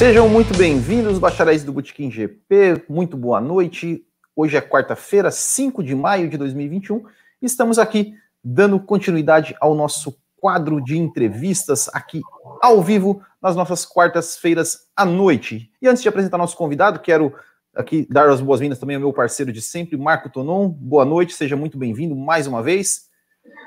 Sejam 0.00 0.30
muito 0.30 0.56
bem-vindos, 0.56 1.18
bacharéis 1.18 1.62
do 1.62 1.74
Botequim 1.74 2.10
GP. 2.10 2.84
Muito 2.88 3.18
boa 3.18 3.38
noite. 3.38 4.02
Hoje 4.34 4.56
é 4.56 4.60
quarta-feira, 4.62 5.30
5 5.30 5.84
de 5.84 5.94
maio 5.94 6.26
de 6.26 6.38
2021. 6.38 7.04
E 7.42 7.44
estamos 7.44 7.78
aqui 7.78 8.14
dando 8.42 8.80
continuidade 8.80 9.54
ao 9.60 9.74
nosso 9.74 10.18
quadro 10.38 10.82
de 10.82 10.96
entrevistas 10.96 11.90
aqui 11.92 12.22
ao 12.62 12.82
vivo 12.82 13.22
nas 13.42 13.54
nossas 13.54 13.84
quartas-feiras 13.84 14.88
à 14.96 15.04
noite. 15.04 15.70
E 15.82 15.86
antes 15.86 16.02
de 16.02 16.08
apresentar 16.08 16.38
nosso 16.38 16.56
convidado, 16.56 17.00
quero 17.00 17.34
aqui 17.76 18.06
dar 18.08 18.26
as 18.30 18.40
boas-vindas 18.40 18.78
também 18.78 18.96
ao 18.96 19.02
meu 19.02 19.12
parceiro 19.12 19.52
de 19.52 19.60
sempre, 19.60 19.98
Marco 19.98 20.30
Tonon. 20.30 20.70
Boa 20.70 21.04
noite, 21.04 21.34
seja 21.34 21.56
muito 21.56 21.76
bem-vindo 21.76 22.16
mais 22.16 22.46
uma 22.46 22.62
vez. 22.62 23.10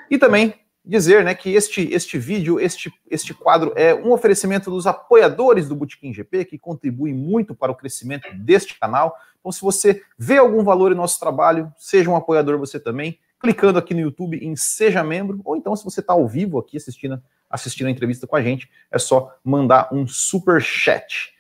E 0.10 0.18
também 0.18 0.56
dizer 0.86 1.24
né, 1.24 1.34
que 1.34 1.54
este, 1.54 1.94
este 1.94 2.18
vídeo, 2.18 2.60
este, 2.60 2.92
este 3.10 3.34
quadro 3.34 3.72
é 3.76 3.94
um 3.94 4.12
oferecimento 4.12 4.70
dos 4.70 4.86
apoiadores 4.86 5.68
do 5.68 5.76
Botequim 5.76 6.14
GP, 6.14 6.46
que 6.46 6.58
contribuem 6.58 7.14
muito 7.14 7.56
para 7.56 7.72
o 7.72 7.76
crescimento 7.76 8.28
deste 8.36 8.78
canal. 8.78 9.16
Então, 9.40 9.52
se 9.52 9.62
você 9.62 10.04
vê 10.18 10.38
algum 10.38 10.64
valor 10.64 10.92
em 10.92 10.96
nosso 10.96 11.20
trabalho, 11.20 11.72
seja 11.78 12.10
um 12.10 12.16
apoiador 12.16 12.58
você 12.58 12.80
também, 12.80 13.20
clicando 13.40 13.80
aqui 13.80 13.94
no 13.94 14.02
YouTube 14.02 14.38
em 14.38 14.56
Seja 14.56 15.04
Membro, 15.04 15.42
ou 15.44 15.56
então, 15.56 15.76
se 15.76 15.84
você 15.84 16.00
está 16.00 16.14
ao 16.14 16.28
vivo 16.28 16.60
aqui 16.60 16.78
assistindo, 16.78 17.22
assistindo 17.50 17.88
a 17.88 17.92
entrevista 17.92 18.28
com 18.28 18.36
a 18.36 18.42
gente, 18.42 18.70
é 18.92 18.98
só 18.98 19.34
mandar 19.44 19.90
um 19.94 20.08
super 20.08 20.62
chat. 20.62 21.34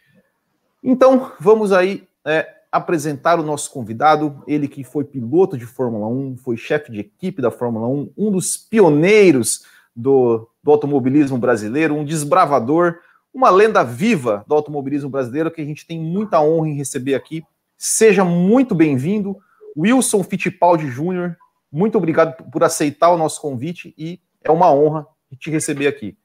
Então, 0.81 1.31
vamos 1.39 1.71
aí 1.71 2.07
é, 2.25 2.47
apresentar 2.73 3.39
o 3.39 3.43
nosso 3.43 3.69
convidado, 3.69 4.43
ele 4.47 4.67
que 4.67 4.83
foi 4.83 5.03
piloto 5.03 5.55
de 5.55 5.63
Fórmula 5.63 6.07
1, 6.07 6.37
foi 6.37 6.57
chefe 6.57 6.91
de 6.91 7.01
equipe 7.01 7.39
da 7.39 7.51
Fórmula 7.51 7.87
1, 7.87 8.13
um 8.17 8.31
dos 8.31 8.57
pioneiros 8.57 9.63
do, 9.95 10.49
do 10.63 10.71
automobilismo 10.71 11.37
brasileiro, 11.37 11.93
um 11.93 12.03
desbravador, 12.03 12.97
uma 13.31 13.51
lenda 13.51 13.83
viva 13.83 14.43
do 14.47 14.55
automobilismo 14.55 15.07
brasileiro 15.07 15.51
que 15.51 15.61
a 15.61 15.65
gente 15.65 15.85
tem 15.85 15.99
muita 15.99 16.41
honra 16.41 16.69
em 16.69 16.73
receber 16.73 17.13
aqui. 17.13 17.43
Seja 17.77 18.25
muito 18.25 18.73
bem-vindo, 18.73 19.37
Wilson 19.77 20.23
Fittipaldi 20.23 20.87
Júnior. 20.87 21.37
Muito 21.71 21.95
obrigado 21.99 22.43
por 22.49 22.63
aceitar 22.63 23.11
o 23.11 23.17
nosso 23.17 23.39
convite 23.39 23.93
e 23.95 24.19
é 24.43 24.49
uma 24.49 24.73
honra 24.73 25.05
te 25.37 25.51
receber 25.51 25.85
aqui. 25.85 26.17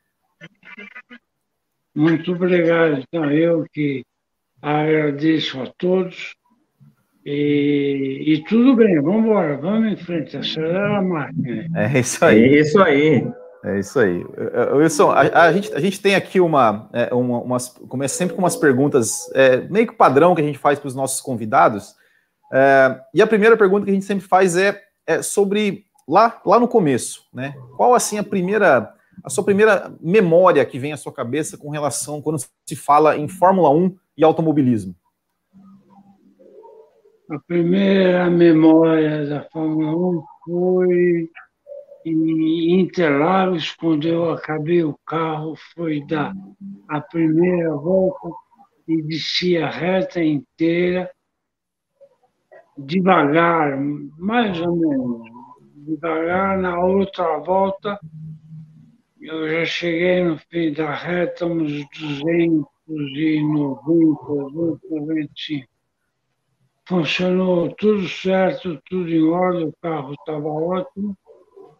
Muito 1.95 2.33
obrigado. 2.33 3.03
Então, 3.03 3.31
eu 3.31 3.67
que 3.71 4.03
agradeço 4.63 5.61
a 5.61 5.67
todos 5.77 6.38
e, 7.31 8.25
e 8.27 8.45
tudo 8.45 8.75
bem, 8.75 8.99
vamos 9.03 9.25
embora, 9.25 9.59
vamos 9.59 9.93
em 9.93 9.97
frente, 9.97 10.35
acelera 10.35 10.97
a 10.97 11.03
máquina. 11.03 11.67
É 11.75 11.99
isso 11.99 12.25
aí. 12.25 12.43
É 12.43 12.61
isso 12.61 12.81
aí. 12.81 13.33
É 13.65 13.79
isso 13.79 14.01
aí. 14.01 14.25
Wilson, 14.73 15.11
a, 15.11 15.43
a, 15.43 15.53
gente, 15.53 15.75
a 15.75 15.81
gente 15.81 16.01
tem 16.01 16.15
aqui 16.15 16.41
uma, 16.41 16.89
é, 16.91 17.13
uma 17.13 17.43
umas, 17.43 17.69
começa 17.69 18.17
sempre 18.17 18.35
com 18.35 18.41
umas 18.41 18.57
perguntas, 18.57 19.31
é, 19.35 19.59
meio 19.69 19.87
que 19.87 19.95
padrão 19.95 20.35
que 20.35 20.41
a 20.41 20.45
gente 20.45 20.59
faz 20.59 20.79
para 20.79 20.89
os 20.89 20.95
nossos 20.95 21.21
convidados. 21.21 21.95
É, 22.51 22.99
e 23.13 23.21
a 23.21 23.27
primeira 23.27 23.59
pergunta 23.59 23.85
que 23.85 23.91
a 23.91 23.95
gente 23.95 24.07
sempre 24.07 24.27
faz 24.27 24.57
é, 24.57 24.81
é 25.07 25.21
sobre 25.21 25.85
lá, 26.09 26.41
lá 26.47 26.59
no 26.59 26.67
começo, 26.67 27.25
né? 27.35 27.55
Qual 27.77 27.95
assim 27.95 28.17
a 28.17 28.25
primeira, 28.25 28.91
a 29.23 29.29
sua 29.29 29.45
primeira 29.45 29.93
memória 30.01 30.65
que 30.65 30.79
vem 30.79 30.95
à 30.95 30.97
sua 30.97 31.13
cabeça 31.13 31.59
com 31.59 31.69
relação 31.69 32.23
quando 32.23 32.39
se 32.39 32.75
fala 32.75 33.19
em 33.19 33.29
Fórmula 33.29 33.69
1 33.69 33.95
e 34.17 34.25
automobilismo? 34.25 34.95
A 37.31 37.39
primeira 37.41 38.31
memória 38.31 39.27
da 39.27 39.43
Fórmula 39.51 39.95
1 39.95 40.23
foi 40.47 41.31
em 42.07 42.81
Interlagos, 42.81 43.71
quando 43.73 44.09
eu 44.09 44.31
acabei 44.31 44.83
o 44.83 44.99
carro, 45.05 45.55
foi 45.75 46.03
dar 46.07 46.33
a 46.89 47.03
primeira 47.03 47.77
volta 47.77 48.31
e 48.89 49.03
desci 49.03 49.59
a 49.59 49.69
reta 49.69 50.25
inteira, 50.25 51.11
devagar, 52.79 53.79
mais 54.17 54.59
ou 54.63 54.75
menos, 54.75 55.31
devagar. 55.87 56.57
Na 56.57 56.81
outra 56.81 57.37
volta, 57.41 58.01
eu 59.21 59.47
já 59.51 59.67
cheguei 59.67 60.25
no 60.25 60.39
fim 60.39 60.73
da 60.73 60.95
reta, 60.95 61.45
uns 61.45 61.87
290, 61.91 62.67
295 63.85 65.78
funcionou 66.89 67.73
tudo 67.77 68.09
certo, 68.09 68.81
tudo 68.89 69.11
em 69.11 69.29
ordem, 69.29 69.67
o 69.67 69.75
carro 69.83 70.15
estava 70.15 70.49
ótimo. 70.49 71.15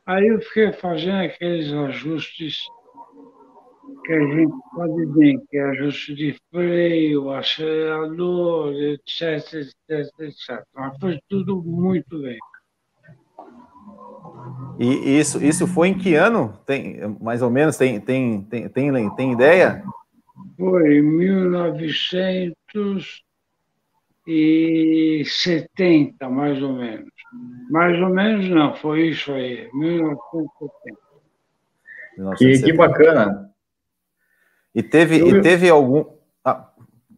Aí 0.05 0.29
eu 0.29 0.39
fiquei 0.41 0.71
fazendo 0.73 1.23
aqueles 1.23 1.73
ajustes 1.73 2.59
que 4.05 4.13
a 4.13 4.21
gente 4.21 4.53
pode 4.75 5.07
bem, 5.19 5.41
que 5.49 5.57
é 5.57 5.63
ajuste 5.71 6.15
de 6.15 6.37
freio, 6.51 7.31
acelerador, 7.31 8.75
etc, 8.75 9.55
etc, 9.55 10.13
etc. 10.21 10.63
Mas 10.75 10.95
foi 11.01 11.19
tudo 11.29 11.63
muito 11.63 12.21
bem. 12.21 12.39
E 14.79 15.19
isso, 15.19 15.43
isso 15.43 15.67
foi 15.67 15.89
em 15.89 15.99
que 15.99 16.15
ano? 16.15 16.53
Tem, 16.67 17.01
mais 17.21 17.41
ou 17.43 17.51
menos, 17.51 17.77
tem, 17.77 18.01
tem, 18.01 18.43
tem, 18.43 18.69
tem, 18.69 19.15
tem 19.15 19.33
ideia? 19.33 19.83
Foi 20.57 20.99
em 20.99 21.03
1900 21.03 23.25
e 24.31 25.25
70, 25.25 26.29
mais 26.29 26.63
ou 26.63 26.75
menos. 26.75 27.09
Mais 27.71 27.99
ou 27.99 28.11
menos 28.11 28.47
não, 28.51 28.77
foi 28.77 29.09
isso 29.09 29.33
aí, 29.33 29.71
1970. 29.73 30.99
Que, 32.37 32.63
que 32.63 32.73
bacana. 32.75 33.51
E 34.75 34.83
teve, 34.83 35.17
e 35.17 35.41
teve 35.41 35.71
algum. 35.71 36.05
Ah, 36.45 36.69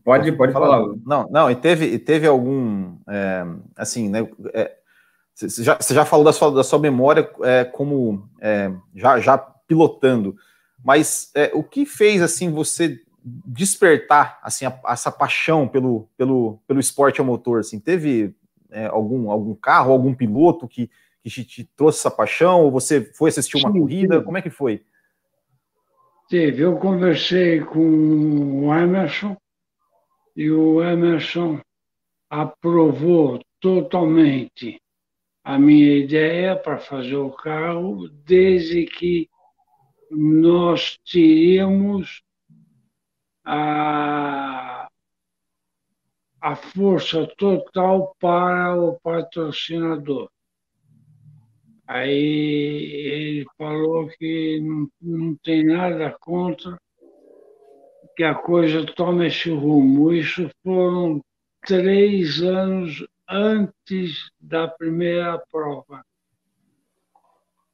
pode, 0.05 0.31
pode 0.33 0.53
falar. 0.53 0.69
falar. 0.69 0.95
Não, 1.05 1.29
não, 1.31 1.51
e 1.51 1.57
teve, 1.57 1.87
e 1.87 1.99
teve 1.99 2.29
algum. 2.29 2.97
É, 3.09 3.45
assim, 3.77 4.09
né? 4.09 4.29
É, 4.55 4.77
você, 5.35 5.65
já, 5.65 5.77
você 5.77 5.93
já 5.93 6.05
falou 6.05 6.25
da 6.25 6.33
sua, 6.33 6.53
da 6.53 6.63
sua 6.63 6.79
memória 6.79 7.29
é, 7.43 7.65
como 7.65 8.29
é, 8.41 8.71
já, 8.95 9.19
já 9.19 9.37
pilotando, 9.37 10.37
mas 10.85 11.33
é, 11.35 11.51
o 11.55 11.65
que 11.65 11.85
fez 11.85 12.23
assim 12.23 12.53
você 12.53 13.01
despertar 13.25 14.39
assim 14.43 14.65
a, 14.67 14.81
essa 14.89 15.11
paixão 15.11 15.69
pelo, 15.69 16.09
pelo, 16.17 16.59
pelo 16.67 16.81
esporte 16.81 17.21
ao 17.21 17.27
motor? 17.27 17.61
Assim, 17.61 17.79
teve 17.79 18.35
é, 18.71 18.87
algum, 18.87 19.31
algum 19.31 19.55
carro, 19.55 19.93
algum 19.93 20.15
piloto 20.15 20.69
que, 20.69 20.91
que 21.23 21.31
te, 21.31 21.45
te, 21.45 21.65
trouxe 21.77 21.99
essa 21.99 22.11
paixão? 22.11 22.63
Ou 22.63 22.71
você 22.71 23.03
foi 23.15 23.31
assistir 23.31 23.57
uma 23.57 23.73
Sim, 23.73 23.81
corrida? 23.81 24.15
Teve. 24.15 24.25
Como 24.25 24.39
é 24.39 24.43
que 24.43 24.51
foi? 24.51 24.83
Teve. 26.29 26.63
Eu 26.63 26.77
conversei 26.77 27.61
com 27.61 28.67
o 28.67 28.75
Emerson 28.75 29.37
e 30.37 30.51
o 30.51 30.83
Emerson 30.83 31.61
aprovou 32.29 33.41
totalmente 33.61 34.81
a 35.43 35.59
minha 35.59 35.99
ideia 35.99 36.55
para 36.55 36.79
fazer 36.79 37.17
o 37.17 37.31
carro, 37.31 38.09
desde 38.25 38.85
que 38.85 39.29
nós 40.11 40.99
teríamos 41.11 42.23
a, 43.45 44.89
a 46.41 46.57
força 46.57 47.27
total 47.37 48.15
para 48.21 48.77
o 48.77 48.99
patrocinador. 49.01 50.31
Aí 51.87 53.41
ele 53.41 53.47
falou 53.59 54.09
que 54.09 54.61
não, 54.61 54.89
não 55.01 55.35
tem 55.43 55.65
nada 55.65 56.17
contra 56.21 56.79
que 58.17 58.23
a 58.23 58.35
coisa 58.35 58.87
tome 58.95 59.27
esse 59.27 59.51
rumo. 59.51 60.13
Isso 60.13 60.49
foram 60.63 61.21
três 61.67 62.41
anos 62.43 63.05
antes 63.29 64.31
da 64.41 64.69
primeira 64.69 65.39
prova. 65.51 66.05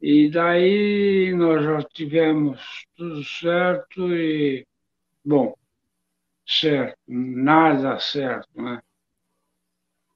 E 0.00 0.30
daí 0.30 1.34
nós 1.34 1.64
já 1.64 1.82
tivemos 1.82 2.86
tudo 2.94 3.24
certo 3.24 4.14
e, 4.14 4.66
bom, 5.26 5.56
certo, 6.46 6.96
nada 7.08 7.98
certo, 7.98 8.48
né? 8.54 8.80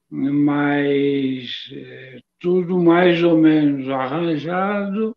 mas 0.09 1.69
é, 1.73 2.21
tudo 2.39 2.79
mais 2.79 3.21
ou 3.21 3.37
menos 3.37 3.89
arranjado 3.89 5.15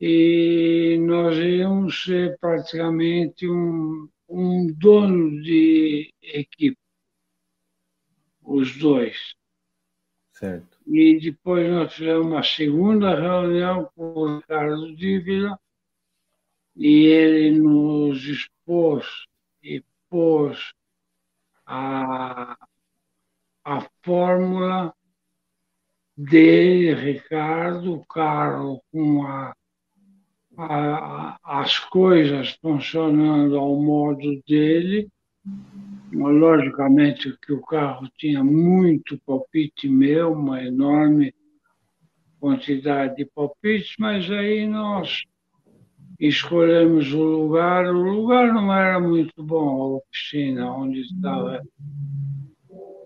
e 0.00 0.98
nós 1.00 1.36
íamos 1.36 2.04
ser 2.04 2.38
praticamente 2.38 3.48
um, 3.48 4.08
um 4.28 4.72
dono 4.72 5.42
de 5.42 6.12
equipe, 6.22 6.78
os 8.40 8.76
dois. 8.76 9.34
Certo. 10.32 10.78
E 10.86 11.20
depois 11.20 11.68
nós 11.70 11.92
fizemos 11.92 12.26
uma 12.26 12.42
segunda 12.42 13.14
reunião 13.14 13.90
com 13.94 14.12
o 14.12 14.38
Ricardo 14.38 14.94
Dívila 14.96 15.58
e 16.76 17.04
ele 17.06 17.58
nos 17.58 18.50
expôs 18.62 19.26
e 19.62 19.84
pôs 20.08 20.72
a, 21.66 22.56
a 23.64 23.86
fórmula 24.04 24.94
dele, 26.16 26.94
Ricardo, 26.94 27.94
o 27.94 28.06
carro 28.06 28.82
com 28.92 29.24
a, 29.26 29.54
a, 30.56 31.38
as 31.42 31.78
coisas 31.78 32.50
funcionando 32.60 33.58
ao 33.58 33.76
modo 33.80 34.40
dele. 34.46 35.08
Logicamente 36.12 37.36
que 37.38 37.52
o 37.52 37.62
carro 37.62 38.08
tinha 38.16 38.44
muito 38.44 39.18
palpite 39.26 39.88
meu, 39.88 40.32
uma 40.32 40.62
enorme 40.62 41.34
quantidade 42.38 43.16
de 43.16 43.24
palpites, 43.24 43.94
mas 43.98 44.30
aí 44.30 44.66
nós 44.66 45.24
escolhemos 46.28 47.12
o 47.12 47.22
lugar. 47.22 47.86
O 47.86 48.00
lugar 48.00 48.52
não 48.52 48.72
era 48.72 49.00
muito 49.00 49.42
bom, 49.42 49.68
a 49.68 49.96
oficina 49.96 50.72
onde 50.72 51.00
estava 51.00 51.60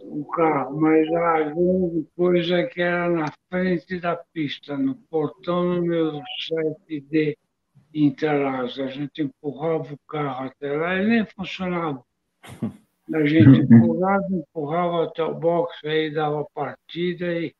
o 0.02 0.24
carro, 0.26 0.80
mas 0.80 1.08
a 1.12 1.40
grande 1.40 2.06
coisa 2.14 2.56
é 2.56 2.66
que 2.66 2.80
era 2.80 3.08
na 3.10 3.32
frente 3.50 3.98
da 3.98 4.16
pista, 4.16 4.76
no 4.76 4.94
portão 5.10 5.64
número 5.64 6.20
7D 6.50 7.36
Interlagos. 7.94 8.78
A 8.78 8.88
gente 8.88 9.22
empurrava 9.22 9.94
o 9.94 9.98
carro 10.08 10.46
até 10.46 10.72
lá 10.72 10.96
e 10.96 11.06
nem 11.06 11.26
funcionava. 11.26 12.02
A 13.14 13.24
gente 13.24 13.60
empurrava, 13.72 14.26
empurrava 14.30 15.04
até 15.04 15.22
o 15.22 15.34
box, 15.34 15.86
aí 15.86 16.12
dava 16.12 16.46
partida 16.54 17.32
e, 17.32 17.54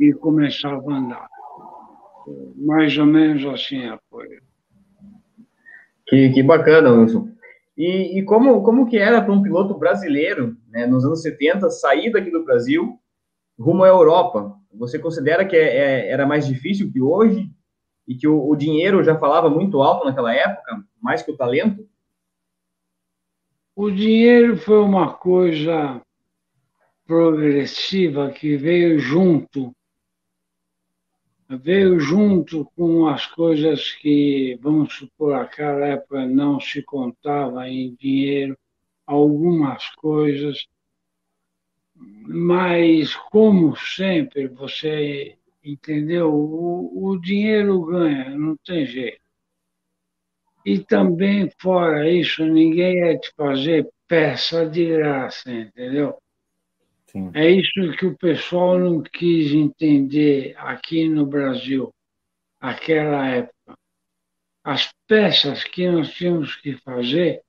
e 0.00 0.12
começava 0.14 0.92
a 0.92 0.96
andar. 0.96 1.28
Mais 2.56 2.96
ou 2.96 3.06
menos 3.06 3.44
assim 3.46 3.86
a 3.86 3.98
coisa. 4.10 4.40
Que, 6.06 6.30
que 6.30 6.42
bacana, 6.42 6.92
Wilson. 6.92 7.28
E, 7.76 8.18
e, 8.18 8.24
como, 8.24 8.62
como 8.62 8.86
que 8.86 8.98
era 8.98 9.22
para 9.22 9.32
um 9.32 9.42
piloto 9.42 9.78
brasileiro, 9.78 10.56
né, 10.68 10.86
nos 10.86 11.04
anos 11.04 11.22
70, 11.22 11.70
sair 11.70 12.10
daqui 12.10 12.30
do 12.30 12.44
Brasil 12.44 12.98
rumo 13.58 13.84
à 13.84 13.88
Europa? 13.88 14.54
Você 14.74 14.98
considera 14.98 15.44
que 15.44 15.56
é, 15.56 15.76
é, 15.76 16.10
era 16.10 16.26
mais 16.26 16.46
difícil 16.46 16.92
que 16.92 17.00
hoje? 17.00 17.50
E 18.06 18.14
que 18.14 18.26
o, 18.26 18.48
o 18.48 18.56
dinheiro 18.56 19.02
já 19.04 19.16
falava 19.16 19.48
muito 19.48 19.80
alto 19.80 20.04
naquela 20.04 20.34
época, 20.34 20.84
mais 21.00 21.22
que 21.22 21.30
o 21.30 21.36
talento? 21.36 21.88
O 23.74 23.90
dinheiro 23.90 24.56
foi 24.56 24.80
uma 24.80 25.14
coisa 25.14 26.02
progressiva 27.06 28.30
que 28.30 28.56
veio 28.56 28.98
junto, 28.98 29.74
veio 31.58 31.98
junto 31.98 32.64
com 32.76 33.06
as 33.08 33.26
coisas 33.26 33.92
que, 33.92 34.58
vamos 34.62 34.94
supor, 34.94 35.36
naquela 35.36 35.86
época 35.86 36.26
não 36.26 36.60
se 36.60 36.82
contava 36.82 37.68
em 37.68 37.94
dinheiro, 37.96 38.56
algumas 39.06 39.88
coisas, 39.96 40.66
mas 41.94 43.14
como 43.14 43.76
sempre 43.76 44.46
você 44.48 45.36
entendeu, 45.62 46.32
o, 46.32 47.10
o 47.10 47.20
dinheiro 47.20 47.84
ganha, 47.84 48.30
não 48.30 48.56
tem 48.64 48.86
jeito. 48.86 49.20
E 50.64 50.78
também, 50.78 51.50
fora 51.58 52.08
isso, 52.08 52.44
ninguém 52.44 53.02
é 53.02 53.18
te 53.18 53.32
fazer 53.36 53.88
peça 54.06 54.66
de 54.68 54.86
graça, 54.86 55.50
entendeu? 55.50 56.16
Sim. 57.10 57.30
É 57.34 57.50
isso 57.50 57.96
que 57.98 58.06
o 58.06 58.16
pessoal 58.16 58.78
não 58.78 59.02
quis 59.02 59.52
entender 59.52 60.54
aqui 60.56 61.08
no 61.08 61.26
Brasil, 61.26 61.92
aquela 62.60 63.26
época. 63.26 63.76
As 64.62 64.92
peças 65.08 65.64
que 65.64 65.90
nós 65.90 66.12
tínhamos 66.12 66.54
que 66.56 66.74
fazer 66.76 67.42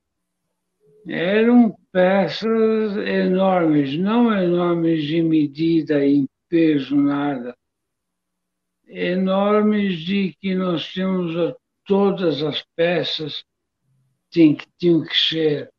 eram 1.07 1.75
peças 1.91 2.97
enormes, 2.97 3.97
não 3.97 4.33
enormes 4.33 5.03
de 5.03 5.21
medida, 5.21 6.03
em 6.03 6.27
peso, 6.49 6.95
nada. 6.95 7.55
Enormes 8.87 9.99
de 9.99 10.35
que 10.39 10.55
nós 10.55 10.85
tínhamos 10.85 11.55
todas 11.85 12.41
as 12.41 12.63
peças 12.75 13.43
tinham, 14.31 14.57
tinham 14.79 15.03
que 15.03 15.15
ser. 15.15 15.71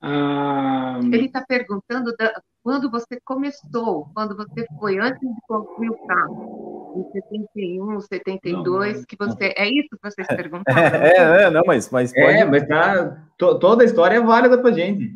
Ah, 0.00 1.00
Ele 1.02 1.26
está 1.26 1.42
perguntando 1.42 2.14
da, 2.16 2.42
quando 2.64 2.90
você 2.90 3.20
começou, 3.22 4.08
quando 4.14 4.34
você 4.34 4.66
foi, 4.80 4.98
antes 4.98 5.20
de 5.20 5.40
construir 5.46 5.90
o 5.90 6.06
carro, 6.06 6.94
em 6.96 7.12
71, 7.12 8.00
72, 8.00 8.96
não, 8.96 9.04
que 9.04 9.16
você. 9.16 9.52
É 9.54 9.68
isso 9.68 9.90
que 9.90 9.98
vocês 10.02 10.26
perguntaram? 10.34 10.96
É, 10.96 11.44
é, 11.44 11.50
não, 11.50 11.62
mas, 11.66 11.90
mas 11.90 12.14
é, 12.16 12.22
pode. 12.22 12.38
É, 12.38 12.44
mas 12.46 12.66
tá, 12.66 13.22
to, 13.36 13.58
toda 13.58 13.82
a 13.82 13.84
história 13.84 14.16
é 14.16 14.20
válida 14.20 14.56
para 14.56 14.72
gente. 14.72 15.14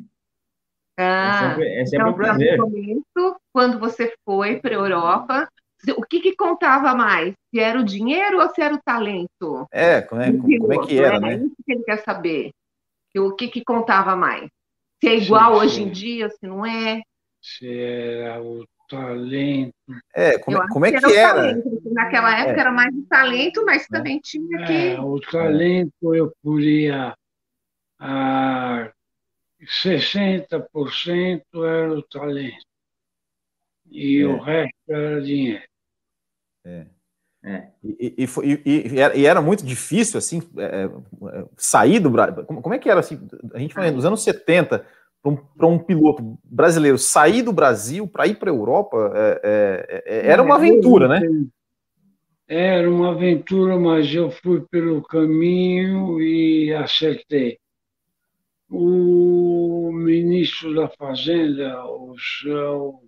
Ah, 0.99 1.31
é 1.31 1.49
sempre, 1.49 1.69
é 1.69 1.87
sempre 1.87 1.97
então, 1.97 2.11
um 2.11 2.17
prazer. 2.17 2.59
Começo, 2.59 3.41
quando 3.50 3.79
você 3.79 4.12
foi 4.27 4.61
para 4.61 4.73
a 4.73 4.75
Europa, 4.75 5.49
o 5.97 6.03
que, 6.03 6.21
que, 6.21 6.37
contava 6.37 6.95
mais? 6.95 7.33
Se 7.50 7.61
era 7.61 7.81
o 7.81 7.85
dinheiro 7.85 8.43
ou 8.43 8.49
se 8.50 8.61
era 8.61 8.75
o 8.75 8.83
talento? 8.85 9.67
É, 9.73 10.03
como 10.03 10.21
é, 10.21 10.33
como 10.33 10.73
é 10.73 10.87
que 10.87 10.99
era, 10.99 11.19
né? 11.19 11.35
É 11.35 11.37
isso 11.37 11.55
que 11.65 11.73
ele 11.73 11.85
quer 11.85 11.99
saber. 11.99 12.50
O 13.17 13.33
que, 13.35 13.49
que 13.49 13.65
contava 13.65 14.15
mais? 14.15 14.50
Se 15.00 15.09
é 15.09 15.17
igual 15.17 15.55
sim, 15.55 15.61
hoje 15.61 15.83
em 15.83 15.91
dia, 15.91 16.29
se 16.29 16.47
não 16.47 16.67
é? 16.67 17.00
Se 17.56 17.67
era 17.67 18.43
o 18.43 18.67
talento. 18.89 19.75
É, 20.15 20.39
como, 20.39 20.69
como 20.69 20.87
é 20.87 20.93
que, 20.93 21.00
que 21.00 21.17
era? 21.17 21.35
Talento, 21.35 21.93
naquela 21.93 22.39
época 22.39 22.56
é. 22.56 22.61
era 22.61 22.73
mais 22.73 22.95
o 22.95 23.06
talento, 23.06 23.65
mas 23.65 23.85
é. 23.85 23.87
também 23.89 24.21
tinha 24.21 24.67
que. 24.67 24.73
É, 24.73 25.00
o 25.00 25.19
talento 25.21 26.15
eu 26.15 26.33
podia. 26.43 27.15
A 28.00 28.93
60% 29.62 31.43
era 31.55 31.93
o 31.93 32.03
talento. 32.03 32.67
E 33.91 34.25
o 34.25 34.37
é. 34.47 34.62
resto 34.65 34.93
era 34.93 35.23
dinheiro. 35.23 35.65
É. 36.65 36.87
É. 37.45 37.69
E, 37.83 38.15
e, 38.19 38.27
e, 38.67 39.21
e, 39.21 39.27
era 39.27 39.41
muito 39.41 39.65
difícil, 39.65 40.19
assim, 40.19 40.43
é, 40.59 40.85
é, 40.85 41.45
sair 41.56 42.00
do 42.00 42.11
Brasil. 42.11 42.45
Como, 42.45 42.61
como, 42.61 42.75
é 42.75 42.79
que 42.79 42.91
era, 42.91 42.99
assim, 42.99 43.29
a 43.55 43.59
gente 43.59 43.73
foi 43.73 43.91
nos 43.91 44.05
anos 44.05 44.23
70, 44.25 44.85
para 45.23 45.67
um, 45.67 45.75
um, 45.75 45.79
piloto 45.79 46.38
brasileiro 46.44 46.99
sair 46.99 47.43
do 47.43 47.53
Brasil 47.53 48.06
para 48.06 48.26
ir 48.26 48.38
para 48.38 48.50
a 48.50 48.55
Europa, 48.55 49.12
é, 49.15 50.05
é, 50.06 50.26
era 50.29 50.43
uma 50.43 50.55
aventura, 50.55 51.09
né? 51.09 51.20
Era 52.47 52.91
uma 52.91 53.11
aventura, 53.11 53.79
mas 53.79 54.15
eu 54.15 54.31
fui 54.31 54.62
pelo 54.70 55.03
caminho 55.03 56.20
e 56.20 56.73
acertei. 56.73 57.59
O 58.70 59.90
ministro 59.93 60.75
da 60.75 60.88
Fazenda, 60.88 61.85
o 61.85 62.14
seu 62.19 63.02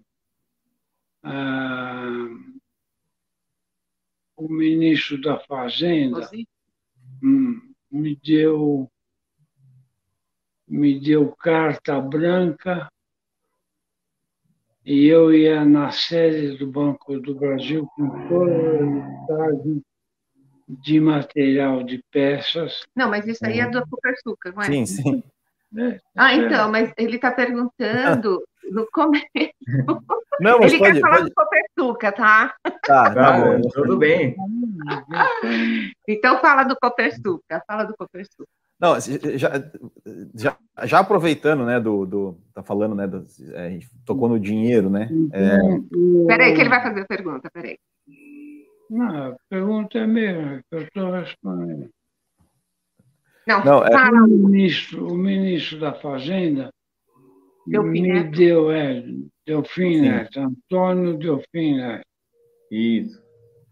ah, 1.22 2.28
o 4.36 4.48
ministro 4.48 5.20
da 5.20 5.38
Fazenda 5.40 6.30
hum, 7.22 7.60
me 7.90 8.16
deu 8.16 8.90
me 10.70 10.98
deu 11.00 11.34
carta 11.36 12.00
branca 12.00 12.88
e 14.86 15.06
eu 15.06 15.34
ia 15.34 15.64
na 15.64 15.90
sede 15.90 16.56
do 16.56 16.66
Banco 16.66 17.18
do 17.18 17.34
Brasil 17.34 17.86
com 17.96 18.28
toda 18.28 19.44
a 19.44 19.50
de 20.68 21.00
material 21.00 21.82
de 21.82 22.02
peças. 22.12 22.84
Não, 22.94 23.10
mas 23.10 23.26
isso 23.26 23.44
aí 23.44 23.58
é 23.58 23.68
do 23.68 23.84
Copersuca, 23.88 24.52
não 24.52 24.62
é? 24.62 24.66
Sim, 24.66 24.86
sim. 24.86 25.24
É, 25.76 26.00
ah, 26.16 26.34
então, 26.34 26.70
mas 26.70 26.92
ele 26.96 27.16
está 27.16 27.32
perguntando 27.32 28.42
no 28.70 28.86
começo. 28.90 29.24
Não, 30.40 30.58
mas 30.58 30.72
Ele 30.72 30.78
pode, 30.78 30.94
quer 30.94 31.00
falar 31.00 31.16
pode... 31.18 31.28
do 31.28 31.34
Copersuca, 31.34 32.12
tá? 32.12 32.54
Tá, 32.82 33.14
tá 33.14 33.32
bom, 33.40 33.60
tudo 33.68 33.98
bem. 33.98 34.34
Então 36.08 36.40
fala 36.40 36.64
do 36.64 36.74
Copersuca, 36.76 37.62
fala 37.66 37.84
do 37.84 37.94
Copersuca. 37.94 38.48
Não, 38.80 38.98
já, 38.98 39.50
já, 40.34 40.58
já, 40.84 40.98
aproveitando, 41.00 41.66
né, 41.66 41.78
do, 41.78 42.06
do 42.06 42.40
tá 42.54 42.62
falando, 42.62 42.94
né, 42.94 43.06
do, 43.06 43.26
é, 43.52 43.66
a 43.66 43.70
gente 43.70 43.88
tocou 44.06 44.26
no 44.26 44.40
dinheiro, 44.40 44.88
né? 44.88 45.08
É... 45.32 45.58
Peraí, 46.26 46.54
que 46.54 46.60
ele 46.62 46.70
vai 46.70 46.82
fazer 46.82 47.02
a 47.02 47.06
pergunta, 47.06 47.50
peraí. 47.52 47.78
Não, 48.88 49.32
a 49.32 49.36
pergunta 49.50 49.98
é 49.98 50.06
minha, 50.06 50.64
que 50.68 50.76
eu 50.76 50.82
estou 50.82 51.12
respondendo. 51.12 51.90
Não, 53.46 53.64
Não 53.64 53.84
é... 53.84 54.10
o, 54.22 54.26
ministro, 54.26 55.06
o 55.08 55.14
ministro 55.16 55.78
da 55.78 55.92
Fazenda 55.92 56.70
Delfim 57.66 58.02
me 58.02 58.24
deu, 58.24 58.72
é, 58.72 59.04
Delfim 59.46 60.00
Neto, 60.00 60.40
Antônio 60.40 61.18
Delfim 61.18 61.76
Neto. 61.76 62.06
Isso. 62.70 63.20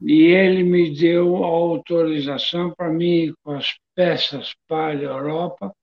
E 0.00 0.26
ele 0.26 0.62
me 0.62 0.94
deu 0.94 1.42
a 1.42 1.46
autorização 1.46 2.72
para 2.76 2.90
mim 2.90 3.32
com 3.42 3.52
as 3.52 3.74
peças 3.98 4.54
para 4.68 4.96
a 4.96 5.02
Europa 5.02 5.74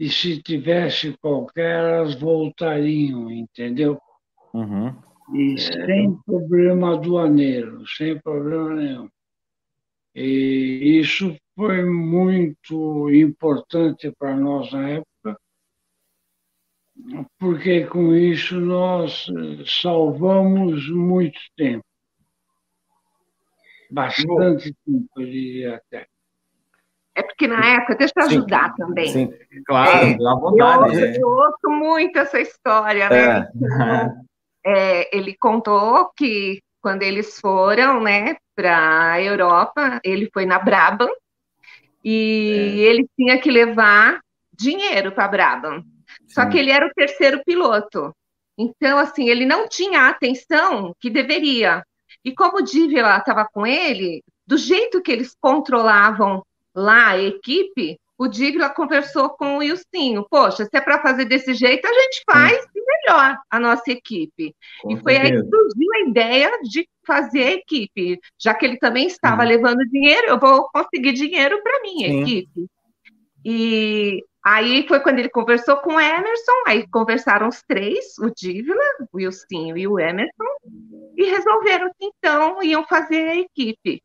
e 0.00 0.08
se 0.08 0.42
tivesse 0.42 1.14
qualquer, 1.18 1.78
elas 1.78 2.14
voltariam, 2.14 3.30
entendeu? 3.30 4.00
Uhum. 4.54 4.96
E 5.34 5.52
é. 5.52 5.58
sem 5.58 6.16
problema 6.24 6.94
aduaneiro, 6.94 7.86
sem 7.86 8.18
problema 8.18 8.74
nenhum. 8.76 9.10
E 10.14 10.98
isso 10.98 11.36
foi 11.54 11.84
muito 11.84 13.10
importante 13.10 14.10
para 14.18 14.34
nós 14.34 14.72
na 14.72 14.88
época, 14.88 15.38
porque 17.38 17.84
com 17.84 18.14
isso 18.14 18.58
nós 18.58 19.26
salvamos 19.82 20.88
muito 20.88 21.38
tempo. 21.54 21.84
Bastante 23.90 24.74
tempo, 24.86 25.20
eu 25.20 25.26
diria 25.26 25.76
até. 25.76 26.08
É 27.16 27.22
porque 27.22 27.46
na 27.46 27.64
época, 27.64 27.94
deixa 27.94 28.12
eu 28.16 28.24
ajudar 28.24 28.70
sim, 28.70 28.76
também. 28.76 29.08
Sim, 29.08 29.32
claro, 29.64 30.06
é, 30.06 30.14
à 30.14 30.34
vontade. 30.34 31.00
Eu, 31.00 31.20
eu, 31.20 31.28
ouço 31.28 31.68
muito 31.68 32.18
essa 32.18 32.40
história, 32.40 33.08
né? 33.08 33.48
É. 34.64 34.66
é, 35.06 35.16
ele 35.16 35.36
contou 35.36 36.10
que 36.16 36.60
quando 36.80 37.02
eles 37.02 37.38
foram, 37.40 38.00
né, 38.00 38.36
para 38.54 39.12
a 39.12 39.22
Europa, 39.22 40.00
ele 40.04 40.28
foi 40.32 40.44
na 40.44 40.58
Brabham 40.58 41.08
e 42.04 42.52
é. 42.52 42.82
ele 42.82 43.08
tinha 43.16 43.40
que 43.40 43.50
levar 43.50 44.20
dinheiro 44.52 45.12
para 45.12 45.28
Brabham. 45.28 45.84
Só 46.28 46.46
que 46.46 46.58
ele 46.58 46.70
era 46.70 46.86
o 46.86 46.92
terceiro 46.94 47.42
piloto. 47.44 48.14
Então, 48.58 48.98
assim, 48.98 49.28
ele 49.28 49.44
não 49.44 49.68
tinha 49.68 50.02
a 50.02 50.08
atenção 50.08 50.94
que 51.00 51.10
deveria. 51.10 51.82
E 52.24 52.34
como 52.34 52.58
o 52.58 52.62
Dívila 52.62 53.18
estava 53.18 53.46
com 53.52 53.66
ele, 53.66 54.22
do 54.46 54.56
jeito 54.56 55.02
que 55.02 55.10
eles 55.10 55.34
controlavam 55.40 56.42
lá 56.74 57.10
a 57.10 57.22
equipe, 57.22 57.98
o 58.16 58.28
Dívila 58.28 58.70
conversou 58.70 59.30
com 59.30 59.56
o 59.56 59.58
Wilsinho. 59.58 60.26
Poxa, 60.30 60.64
se 60.64 60.76
é 60.76 60.80
para 60.80 61.02
fazer 61.02 61.24
desse 61.24 61.54
jeito, 61.54 61.86
a 61.86 61.92
gente 61.92 62.22
faz 62.30 62.62
Sim. 62.62 62.80
melhor 62.86 63.38
a 63.50 63.60
nossa 63.60 63.90
equipe. 63.90 64.54
Com 64.80 64.92
e 64.92 64.96
foi 65.00 65.14
certeza. 65.14 65.34
aí 65.34 65.42
que 65.42 65.48
surgiu 65.48 65.92
a 65.94 66.08
ideia 66.08 66.62
de 66.62 66.88
fazer 67.06 67.42
a 67.42 67.52
equipe. 67.52 68.20
Já 68.38 68.54
que 68.54 68.64
ele 68.64 68.78
também 68.78 69.06
estava 69.06 69.42
Sim. 69.42 69.48
levando 69.48 69.88
dinheiro, 69.88 70.28
eu 70.28 70.38
vou 70.38 70.68
conseguir 70.72 71.12
dinheiro 71.12 71.62
para 71.62 71.82
minha 71.82 72.08
Sim. 72.08 72.22
equipe. 72.22 72.66
E 73.44 74.24
Aí 74.44 74.86
foi 74.86 75.00
quando 75.00 75.20
ele 75.20 75.30
conversou 75.30 75.78
com 75.78 75.94
o 75.94 76.00
Emerson, 76.00 76.52
aí 76.66 76.86
conversaram 76.88 77.48
os 77.48 77.62
três, 77.62 78.18
o 78.18 78.30
Dívila, 78.30 78.84
o 79.00 79.16
Wilson 79.16 79.74
e 79.74 79.88
o 79.88 79.98
Emerson, 79.98 80.44
e 81.16 81.24
resolveram 81.24 81.90
que 81.98 82.04
então 82.04 82.62
iam 82.62 82.84
fazer 82.84 83.26
a 83.26 83.36
equipe. 83.36 84.02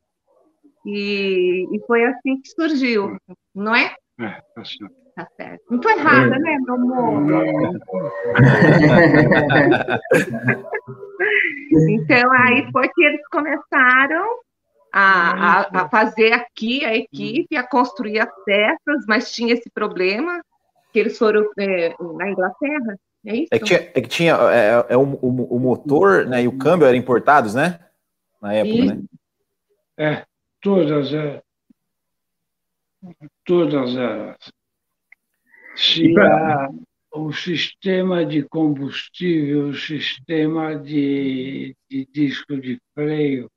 E, 0.86 1.68
e 1.72 1.80
foi 1.86 2.06
assim 2.06 2.42
que 2.42 2.50
surgiu, 2.50 3.18
não 3.54 3.76
é? 3.76 3.94
É, 4.20 4.42
tá 4.56 4.66
certo. 4.66 4.96
Tá 5.16 5.28
certo. 5.36 5.62
Não 5.70 5.78
estou 5.78 5.92
errada, 5.92 6.36
é. 6.36 6.40
né, 6.40 6.58
meu 6.62 6.74
amor? 6.76 7.22
então, 11.90 12.32
aí 12.32 12.72
foi 12.72 12.88
que 12.88 13.04
eles 13.04 13.28
começaram 13.28 14.26
a, 14.94 15.32
a, 15.32 15.82
a, 15.82 15.90
fazer 15.90 16.32
aqui 16.34 16.86
a 16.86 16.96
equipe, 16.96 17.58
a 17.58 17.64
construir 17.64 18.20
as 18.20 18.30
peças, 18.46 19.06
mas 19.08 19.32
tinha 19.32 19.54
esse 19.54 19.68
problema 19.70 20.42
que 20.92 21.00
eles 21.00 21.18
foram 21.18 21.50
é, 21.58 21.96
na 22.00 22.30
Inglaterra. 22.30 23.00
É 23.26 23.36
isso? 23.36 23.48
É 23.52 23.60
que 23.60 23.66
tinha, 23.66 23.80
é, 23.80 24.02
que 24.02 24.08
tinha 24.08 24.34
é, 24.52 24.94
é 24.94 24.98
o, 24.98 25.02
o, 25.02 25.56
o, 25.56 25.60
motor 25.60 26.26
né, 26.26 26.44
e 26.44 26.48
o 26.48 26.58
câmbio 26.58 26.88
eram 26.88 26.98
importados, 26.98 27.54
né? 27.54 27.80
Na 28.42 28.54
época, 28.54 28.78
e, 28.78 28.88
né? 28.88 29.02
É, 29.98 30.26
todas 30.62 31.13
é, 31.13 31.42
todas 33.46 33.96
elas. 33.96 34.38
Se 35.75 36.13
a, 36.20 36.70
o 37.13 37.32
sistema 37.32 38.25
de 38.25 38.44
combustível, 38.44 39.70
o 39.70 39.74
sistema 39.74 40.75
de, 40.75 41.75
de 41.89 42.06
disco 42.12 42.58
de 42.58 42.80
freio, 42.94 43.50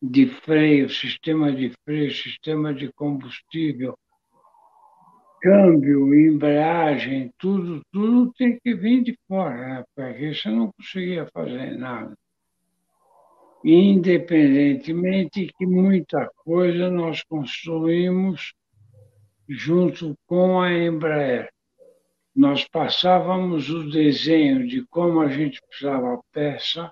de 0.00 0.26
freio, 0.26 0.88
sistema 0.88 1.52
de 1.52 1.72
freio, 1.84 2.10
sistema 2.12 2.72
de 2.72 2.92
combustível, 2.92 3.98
câmbio, 5.40 6.14
embreagem, 6.14 7.32
tudo, 7.38 7.82
tudo 7.90 8.32
tem 8.34 8.58
que 8.60 8.74
vir 8.74 9.02
de 9.02 9.18
fora, 9.26 9.56
né? 9.56 9.84
porque 9.94 10.34
você 10.34 10.48
não 10.50 10.70
conseguia 10.72 11.26
fazer 11.32 11.76
nada. 11.76 12.14
Independentemente 13.64 15.52
que 15.58 15.66
muita 15.66 16.30
coisa 16.44 16.90
nós 16.90 17.22
construímos 17.22 18.54
junto 19.48 20.16
com 20.26 20.60
a 20.60 20.72
Embraer. 20.72 21.50
Nós 22.34 22.66
passávamos 22.68 23.68
o 23.68 23.90
desenho 23.90 24.66
de 24.66 24.86
como 24.86 25.20
a 25.20 25.28
gente 25.28 25.60
precisava 25.68 26.20
peça 26.32 26.90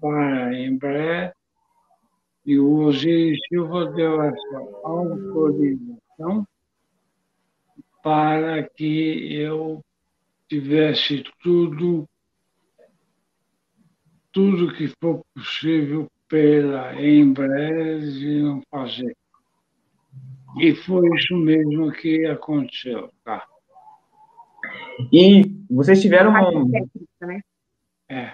para 0.00 0.46
a 0.46 0.58
Embraer 0.58 1.34
e 2.44 2.58
o 2.58 2.86
Osiris 2.86 3.38
Silva 3.48 3.86
deu 3.92 4.22
essa 4.22 4.58
autorização 4.84 6.46
para 8.02 8.68
que 8.68 9.32
eu 9.34 9.84
tivesse 10.48 11.24
tudo, 11.40 12.08
tudo 14.32 14.74
que 14.74 14.92
for 15.00 15.22
possível 15.34 16.06
pela 16.28 16.94
Embraer 17.00 18.00
não 18.42 18.62
fazer. 18.70 19.14
E 20.58 20.74
foi 20.74 21.08
isso 21.16 21.36
mesmo 21.36 21.92
que 21.92 22.26
aconteceu, 22.26 23.10
tá? 23.24 23.46
E 25.12 25.42
vocês 25.70 26.00
tiveram 26.00 26.30
um... 26.32 26.68
Né? 27.20 27.40
É 28.08 28.32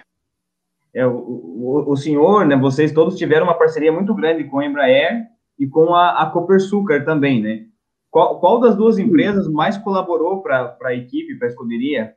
é, 0.93 1.05
o, 1.05 1.11
o, 1.11 1.91
o, 1.91 1.97
senhor, 1.97 2.45
né, 2.45 2.55
vocês 2.55 2.91
todos 2.91 3.17
tiveram 3.17 3.45
uma 3.45 3.57
parceria 3.57 3.91
muito 3.91 4.13
grande 4.13 4.43
com 4.45 4.59
a 4.59 4.65
Embraer 4.65 5.27
e 5.57 5.67
com 5.67 5.93
a, 5.93 6.23
a 6.23 6.25
Copersucar 6.29 7.05
também, 7.05 7.41
né? 7.41 7.65
Qual, 8.09 8.39
qual 8.39 8.59
das 8.59 8.75
duas 8.75 8.97
empresas 8.97 9.47
mais 9.47 9.77
colaborou 9.77 10.41
para 10.41 10.75
a 10.83 10.95
equipe, 10.95 11.35
para 11.35 11.47
a 11.47 11.51
escuderia? 11.51 12.15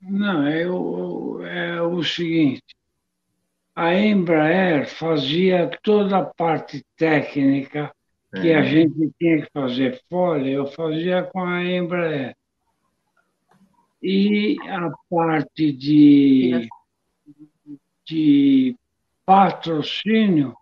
Não, 0.00 0.44
é 0.44 0.68
o, 0.68 1.40
é 1.42 1.80
o 1.80 2.02
seguinte, 2.02 2.62
a 3.74 3.94
Embraer 3.94 4.86
fazia 4.86 5.70
toda 5.82 6.18
a 6.18 6.24
parte 6.24 6.84
técnica 6.96 7.92
que 8.34 8.50
é. 8.50 8.56
a 8.56 8.62
gente 8.62 9.12
tinha 9.18 9.42
que 9.42 9.50
fazer 9.52 10.00
fora, 10.08 10.46
eu 10.46 10.66
fazia 10.66 11.22
com 11.22 11.44
a 11.44 11.62
Embraer. 11.64 12.36
E 14.02 14.56
a 14.68 14.90
parte 15.08 15.72
de 15.72 16.68
de 18.04 18.76
patrocínio 19.24 20.56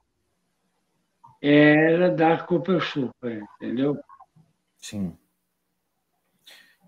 era 1.40 2.10
da 2.10 2.38
Copersucar, 2.38 3.42
entendeu? 3.56 3.98
Sim. 4.78 5.16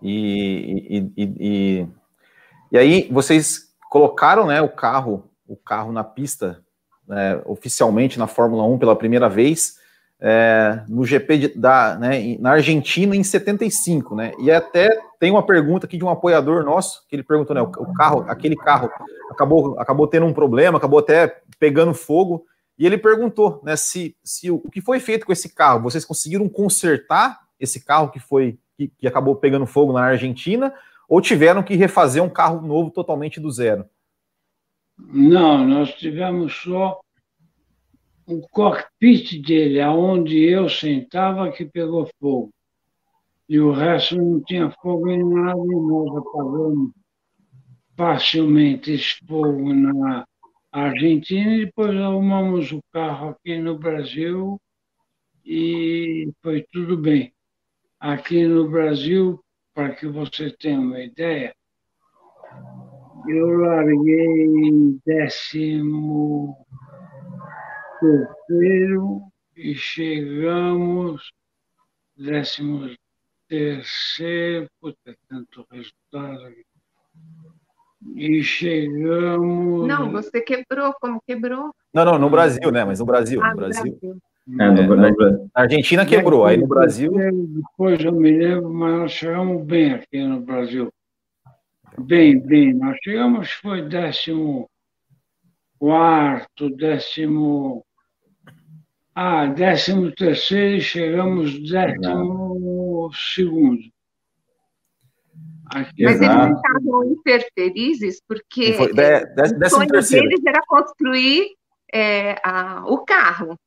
E, 0.03 0.87
e, 0.91 1.13
e, 1.17 1.35
e, 1.41 1.89
e 2.73 2.79
aí 2.79 3.09
vocês 3.11 3.75
colocaram 3.89 4.47
né, 4.47 4.61
o 4.61 4.69
carro 4.69 5.32
o 5.47 5.57
carro 5.57 5.93
na 5.93 6.05
pista 6.05 6.63
né, 7.07 7.41
oficialmente 7.45 8.19
na 8.19 8.27
Fórmula 8.27 8.65
1 8.65 8.79
pela 8.79 8.97
primeira 8.97 9.29
vez 9.29 9.81
é, 10.25 10.85
no 10.89 11.05
GP 11.05 11.39
de, 11.39 11.49
da, 11.49 11.97
né, 11.97 12.37
na 12.39 12.53
Argentina 12.53 13.17
em 13.17 13.25
75, 13.25 14.15
né? 14.15 14.33
E 14.39 14.53
até 14.53 14.89
tem 15.19 15.33
uma 15.33 15.45
pergunta 15.45 15.85
aqui 15.85 15.99
de 15.99 16.05
um 16.05 16.09
apoiador 16.09 16.65
nosso 16.65 17.05
que 17.09 17.17
ele 17.17 17.25
perguntou, 17.25 17.57
né? 17.57 17.61
O, 17.61 17.67
o, 17.67 17.93
carro, 17.93 18.25
aquele 18.29 18.55
carro 18.55 18.89
acabou, 19.29 19.79
acabou 19.81 20.07
tendo 20.07 20.25
um 20.27 20.33
problema, 20.33 20.79
acabou 20.79 21.01
até 21.01 21.41
pegando 21.59 21.93
fogo. 21.93 22.47
E 22.79 22.87
ele 22.87 22.97
perguntou, 22.97 23.61
né? 23.65 23.75
Se, 23.75 24.17
se 24.23 24.49
o, 24.49 24.63
o 24.65 24.71
que 24.71 24.81
foi 24.81 25.01
feito 25.01 25.27
com 25.27 25.33
esse 25.33 25.53
carro, 25.53 25.83
vocês 25.83 26.05
conseguiram 26.05 26.49
consertar 26.49 27.41
esse 27.59 27.85
carro 27.85 28.09
que 28.09 28.21
foi 28.21 28.61
que, 28.77 28.87
que 28.97 29.09
acabou 29.09 29.35
pegando 29.35 29.67
fogo 29.67 29.93
na 29.93 30.05
Argentina, 30.05 30.73
ou 31.09 31.21
tiveram 31.21 31.65
que 31.65 31.75
refazer 31.75 32.23
um 32.23 32.31
carro 32.31 32.65
novo 32.65 32.93
totalmente 32.93 33.41
do 33.41 33.51
zero? 33.51 33.87
Não, 34.99 35.67
nós 35.67 35.95
tivemos 35.95 36.55
só 36.55 37.01
o 38.27 38.41
cockpit 38.49 39.41
dele, 39.43 39.81
aonde 39.81 40.39
eu 40.39 40.69
sentava, 40.69 41.51
que 41.51 41.65
pegou 41.65 42.09
fogo. 42.19 42.51
E 43.49 43.59
o 43.59 43.73
resto 43.73 44.17
não 44.17 44.41
tinha 44.43 44.71
fogo 44.71 45.11
em 45.11 45.23
nada 45.23 45.59
e 45.59 45.75
nós 45.75 46.17
apagamos 46.17 46.93
facilmente 47.97 48.93
esse 48.93 49.17
fogo 49.27 49.75
na 49.75 50.27
Argentina 50.71 51.57
e 51.57 51.67
depois 51.67 51.95
arrumamos 51.97 52.73
o 52.73 52.81
carro 52.93 53.31
aqui 53.31 53.59
no 53.59 53.79
Brasil 53.79 54.59
e 55.45 56.33
foi 56.43 56.65
tudo 56.73 56.97
bem. 56.97 57.33
Aqui 58.01 58.47
no 58.47 58.71
Brasil, 58.71 59.39
para 59.75 59.95
que 59.95 60.07
você 60.07 60.51
tenha 60.51 60.81
uma 60.81 61.01
ideia, 61.01 61.55
eu 63.29 63.59
larguei 63.59 64.45
em 64.47 65.01
décimo 65.05 66.57
terceiro 68.01 69.23
e 69.57 69.75
chegamos, 69.75 71.33
décimo 72.17 72.91
terceiro, 73.49 74.67
puta, 74.81 75.17
tanto 75.29 75.67
resultado 75.71 76.47
aqui. 76.47 76.65
E 78.17 78.43
chegamos. 78.43 79.87
Não, 79.87 80.11
você 80.11 80.41
quebrou, 80.41 80.93
como 81.01 81.23
quebrou? 81.25 81.73
Não, 81.95 82.05
não, 82.05 82.19
no 82.19 82.29
Brasil, 82.29 82.71
né? 82.73 82.85
Mas 82.85 82.99
no 82.99 83.07
Brasil. 83.07 83.41
Ah, 83.43 83.51
no 83.51 83.57
Brasil. 83.57 83.99
Brasil. 84.01 84.23
É, 84.59 84.71
no, 84.71 85.07
é, 85.07 85.11
na 85.11 85.47
Argentina 85.55 86.05
quebrou, 86.05 86.45
aí 86.45 86.57
no 86.57 86.67
Brasil. 86.67 87.13
Depois 87.13 88.05
eu 88.05 88.13
me 88.13 88.31
lembro, 88.37 88.69
mas 88.71 88.99
nós 88.99 89.13
chegamos 89.13 89.65
bem 89.65 89.93
aqui 89.93 90.25
no 90.25 90.41
Brasil. 90.41 90.93
Bem, 91.99 92.39
bem. 92.41 92.73
Nós 92.75 92.97
chegamos, 93.03 93.51
foi 93.53 93.83
décimo 93.83 94.69
quarto, 95.79 96.71
décimo 96.71 97.85
Ah, 99.15 99.47
décimo 99.47 100.11
terceiro 100.13 100.77
e 100.77 100.81
chegamos 100.81 101.59
décimo 101.69 103.11
segundo. 103.13 103.83
Aqui, 105.67 106.05
Mas 106.05 106.21
exato. 106.21 106.47
eles 106.47 106.57
estavam 106.57 107.13
hiperfelizes 107.13 108.23
porque 108.27 108.75
foi, 108.75 108.93
de, 108.93 109.25
de, 109.25 109.67
o 109.67 109.71
sonho 109.71 109.89
terceiro. 109.89 110.29
deles 110.29 110.45
era 110.47 110.61
construir 110.67 111.47
é, 111.93 112.37
a, 112.45 112.85
o 112.87 113.05
carro. 113.05 113.59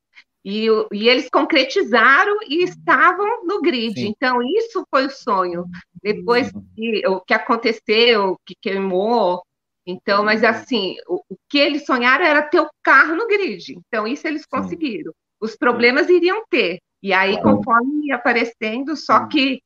E, 0.48 0.68
e, 0.92 1.08
eles 1.08 1.28
concretizaram 1.28 2.36
e 2.48 2.62
estavam 2.62 3.44
no 3.44 3.60
grid. 3.60 3.98
Sim. 3.98 4.14
Então, 4.16 4.40
isso 4.40 4.86
foi 4.88 5.06
o 5.06 5.10
sonho. 5.10 5.64
Depois 6.00 6.52
uhum. 6.52 6.64
que, 6.76 7.08
o 7.08 7.20
que 7.20 7.34
aconteceu, 7.34 8.38
que 8.46 8.54
queimou. 8.62 9.42
Então, 9.84 10.24
mas 10.24 10.44
assim, 10.44 10.94
o, 11.08 11.20
o, 11.28 11.36
que 11.50 11.58
eles 11.58 11.84
sonharam 11.84 12.24
era 12.24 12.42
ter 12.42 12.60
o 12.60 12.70
carro 12.80 13.16
no 13.16 13.26
grid. 13.26 13.74
Então, 13.76 14.06
isso 14.06 14.28
eles 14.28 14.46
conseguiram. 14.46 15.12
Os 15.40 15.56
problemas 15.56 16.08
iriam 16.08 16.44
ter. 16.48 16.78
E 17.02 17.12
aí, 17.12 17.42
conforme 17.42 18.06
ia 18.06 18.14
aparecendo, 18.14 18.94
só 18.94 19.26
que 19.26 19.58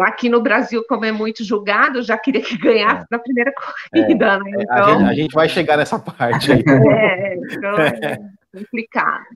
aqui 0.00 0.30
no 0.30 0.40
Brasil, 0.40 0.82
como 0.88 1.04
é 1.04 1.12
muito 1.12 1.44
julgado, 1.44 2.02
já 2.02 2.16
queria 2.16 2.40
que 2.40 2.56
ganhasse 2.56 3.02
é. 3.02 3.06
na 3.10 3.18
primeira 3.18 3.52
corrida, 3.92 4.26
é. 4.26 4.38
né? 4.38 4.50
Então, 4.62 4.76
a 4.76 4.92
gente, 4.92 5.04
a, 5.04 5.14
gente, 5.14 5.32
vai 5.34 5.48
chegar 5.50 5.76
nessa 5.76 5.98
parte 5.98 6.52
aí. 6.52 6.64
É, 6.90 7.34
então 7.34 7.76
é 7.76 8.16
complicado. 8.56 9.26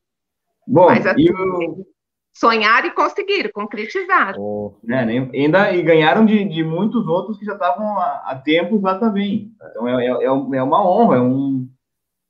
Bom, 0.71 0.87
Mas, 0.87 1.05
assim, 1.05 1.23
e 1.23 1.33
o... 1.33 1.85
sonhar 2.33 2.85
e 2.85 2.93
conseguir, 2.93 3.50
concretizar. 3.53 4.37
Oh, 4.39 4.77
né, 4.85 5.29
ainda 5.35 5.73
e 5.73 5.83
ganharam 5.83 6.25
de, 6.25 6.45
de 6.45 6.62
muitos 6.62 7.09
outros 7.09 7.37
que 7.37 7.45
já 7.45 7.55
estavam 7.55 7.99
há, 7.99 8.23
há 8.27 8.37
tempos 8.37 8.81
lá 8.81 8.97
também. 8.97 9.50
Então 9.71 9.89
é, 9.89 10.07
é, 10.07 10.11
é, 10.11 10.25
é 10.27 10.62
uma 10.62 10.89
honra, 10.89 11.17
é 11.17 11.21
um, 11.21 11.69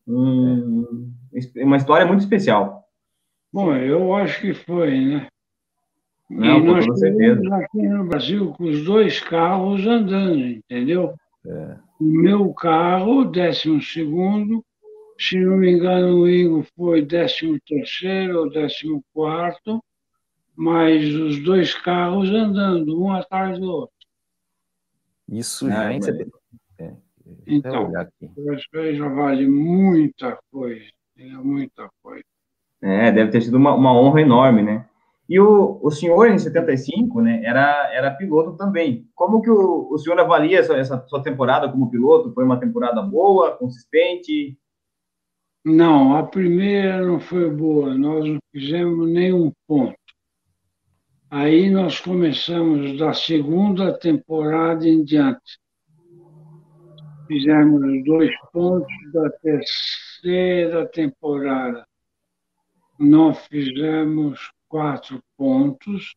um, 0.09 1.12
uma 1.56 1.76
história 1.76 2.06
muito 2.06 2.20
especial. 2.20 2.85
Bom, 3.52 3.75
eu 3.76 4.14
acho 4.14 4.40
que 4.40 4.54
foi, 4.54 5.04
né? 5.04 5.26
Não, 6.30 6.61
e 6.61 6.62
nós 6.62 6.87
estamos 6.87 7.52
aqui 7.52 7.82
no 7.82 8.04
Brasil 8.04 8.54
com 8.56 8.64
os 8.64 8.85
dois 8.85 9.20
carros 9.20 9.87
andando, 9.87 10.38
entendeu? 10.38 11.12
É. 11.44 11.76
O 12.00 12.04
meu 12.04 12.54
carro, 12.54 13.25
décimo 13.25 13.82
segundo, 13.82 14.64
se 15.20 15.38
não 15.38 15.58
me 15.58 15.70
engano, 15.70 16.20
o 16.20 16.28
Ingo 16.28 16.66
foi 16.74 17.04
13 17.04 17.60
terceiro 17.66 18.40
ou 18.40 18.50
14 18.50 19.80
mas 20.56 21.14
os 21.14 21.42
dois 21.42 21.74
carros 21.74 22.30
andando, 22.30 23.02
um 23.02 23.12
atrás 23.12 23.58
do 23.58 23.66
outro. 23.70 23.94
Isso 25.28 25.68
já 25.68 25.92
é, 25.92 25.98
é, 26.78 26.94
Então, 27.46 27.92
isso 28.56 28.94
já 28.94 29.08
vale 29.08 29.46
muita 29.46 30.38
coisa, 30.50 30.90
muita 31.42 31.88
coisa. 32.02 32.24
É, 32.82 33.12
deve 33.12 33.30
ter 33.30 33.42
sido 33.42 33.56
uma, 33.56 33.74
uma 33.74 33.92
honra 33.92 34.22
enorme, 34.22 34.62
né? 34.62 34.86
E 35.28 35.38
o, 35.38 35.78
o 35.80 35.90
senhor, 35.90 36.28
em 36.28 36.38
75, 36.38 37.20
né, 37.20 37.40
era, 37.44 37.88
era 37.94 38.10
piloto 38.10 38.56
também. 38.56 39.06
Como 39.14 39.40
que 39.40 39.48
o, 39.48 39.88
o 39.88 39.98
senhor 39.98 40.18
avalia 40.18 40.58
essa, 40.58 40.74
essa 40.76 41.06
sua 41.06 41.22
temporada 41.22 41.70
como 41.70 41.90
piloto? 41.90 42.32
Foi 42.32 42.44
uma 42.44 42.58
temporada 42.58 43.00
boa, 43.00 43.56
consistente? 43.56 44.58
Não, 45.64 46.16
a 46.16 46.22
primeira 46.22 47.04
não 47.04 47.20
foi 47.20 47.50
boa, 47.50 47.94
nós 47.94 48.26
não 48.26 48.38
fizemos 48.50 49.06
nenhum 49.10 49.52
ponto. 49.66 49.94
Aí 51.28 51.68
nós 51.68 52.00
começamos 52.00 52.98
da 52.98 53.12
segunda 53.12 53.96
temporada 53.96 54.88
em 54.88 55.04
diante. 55.04 55.60
Fizemos 57.28 58.04
dois 58.04 58.30
pontos 58.52 59.12
da 59.12 59.30
terceira 59.30 60.88
temporada. 60.88 61.86
Nós 62.99 63.46
fizemos 63.46 64.50
quatro 64.66 65.23
pontos. 65.36 66.16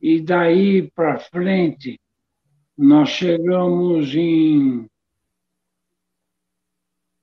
E 0.00 0.20
daí 0.20 0.88
para 0.92 1.18
frente, 1.18 2.00
nós 2.76 3.08
chegamos 3.08 4.14
em 4.14 4.88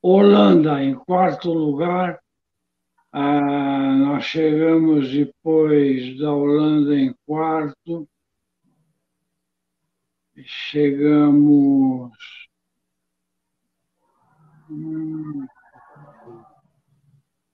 Holanda, 0.08 0.84
em 0.84 0.94
quarto 0.94 1.52
lugar. 1.52 2.20
Ah, 3.12 3.96
nós 3.98 4.24
chegamos 4.26 5.10
depois 5.10 6.16
da 6.20 6.32
Holanda 6.32 6.96
em 6.96 7.12
quarto. 7.26 8.08
Chegamos. 10.44 12.12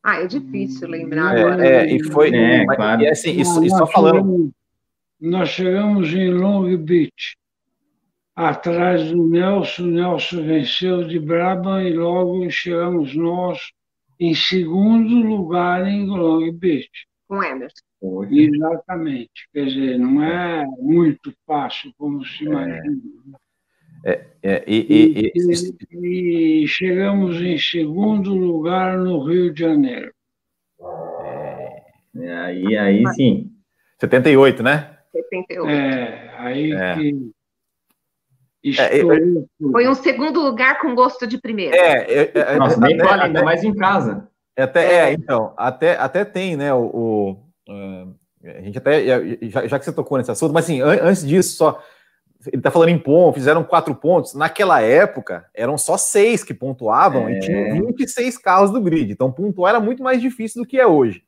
Ah, 0.04 0.22
é 0.22 0.28
difícil 0.28 0.90
lembrar 0.90 1.38
é, 1.38 1.42
agora. 1.42 1.66
É, 1.66 1.96
e 1.96 2.04
foi. 2.04 2.36
É, 2.36 2.66
claro. 2.66 3.02
E 3.02 3.08
assim, 3.08 3.40
isso, 3.40 3.64
isso 3.64 3.78
só 3.78 3.88
falando. 3.88 4.18
Chegamos, 4.18 4.52
nós 5.22 5.50
chegamos 5.50 6.14
em 6.14 6.32
Long 6.32 6.76
Beach 6.76 7.38
atrás 8.50 9.12
do 9.12 9.28
Nelson. 9.28 9.84
Nelson 9.84 10.44
venceu 10.44 11.04
de 11.08 11.20
Brabham 11.20 11.82
e 11.82 11.94
logo 11.94 12.50
chegamos 12.50 13.16
nós 13.16 13.60
em 14.20 14.34
segundo 14.34 15.16
lugar 15.16 15.88
em 15.88 16.06
Long 16.06 16.52
Beach. 16.52 16.90
Com 17.28 17.44
Emerson. 17.44 17.82
Exatamente. 18.30 19.48
Quer 19.54 19.66
dizer, 19.66 20.00
não 20.00 20.24
é 20.24 20.66
muito 20.80 21.34
fácil 21.46 21.94
como 21.98 22.26
se 22.26 22.44
imagina. 22.44 23.02
É, 24.04 24.26
é, 24.42 24.64
e, 24.66 24.86
e, 24.90 25.32
e, 25.92 26.64
e, 26.64 26.68
chegamos 26.68 27.40
em 27.40 27.58
segundo 27.60 28.34
lugar 28.34 28.98
no 28.98 29.24
Rio 29.24 29.54
de 29.54 29.60
Janeiro. 29.60 30.12
É, 32.16 32.34
aí, 32.34 32.78
aí 32.78 33.08
sim. 33.14 33.52
78, 34.00 34.64
né? 34.64 34.98
78. 35.12 35.70
É, 35.70 36.36
aí 36.38 36.72
é. 36.72 36.96
Que 38.62 38.80
é, 38.80 39.02
Foi 39.72 39.88
um 39.88 39.96
segundo 39.96 40.40
lugar 40.40 40.80
com 40.80 40.94
gosto 40.94 41.26
de 41.26 41.40
primeiro. 41.40 41.76
É, 41.76 42.04
é, 42.04 42.32
é 42.34 42.56
Nossa, 42.58 42.80
nem 42.80 42.96
até, 42.96 43.04
vale, 43.04 43.24
ainda 43.24 43.44
mais 43.44 43.64
em 43.64 43.74
casa. 43.74 44.28
Até, 44.58 45.10
é, 45.10 45.14
então, 45.14 45.54
até, 45.58 45.98
até 45.98 46.24
tem, 46.24 46.56
né, 46.56 46.74
o, 46.74 46.84
o 46.84 47.32
uh, 47.70 48.16
a 48.44 48.62
gente 48.62 48.78
até, 48.78 49.06
já, 49.50 49.68
já, 49.68 49.80
que 49.80 49.86
você 49.86 49.92
tocou 49.92 50.18
nesse 50.18 50.32
assunto, 50.32 50.54
mas 50.54 50.66
assim, 50.66 50.82
an 50.82 51.00
antes 51.02 51.26
disso, 51.26 51.56
só, 51.56 51.82
ele 52.48 52.58
está 52.58 52.70
falando 52.70 52.90
em 52.90 52.98
ponto, 52.98 53.36
fizeram 53.36 53.64
quatro 53.64 53.96
pontos, 53.96 54.34
naquela 54.34 54.82
época, 54.82 55.46
eram 55.54 55.78
só 55.78 55.98
seis 55.98 56.44
que 56.44 56.54
pontuavam 56.54 57.30
e 57.30 57.40
tinham 57.40 57.86
26 57.88 58.38
carros 58.38 58.72
do 58.72 58.82
grid, 58.82 59.12
então 59.12 59.32
pontuar 59.32 59.76
era 59.76 59.80
muito 59.80 60.04
mais 60.04 60.22
difícil 60.22 60.62
do 60.62 60.68
que 60.68 60.80
é 60.80 60.86
hoje. 60.86 61.24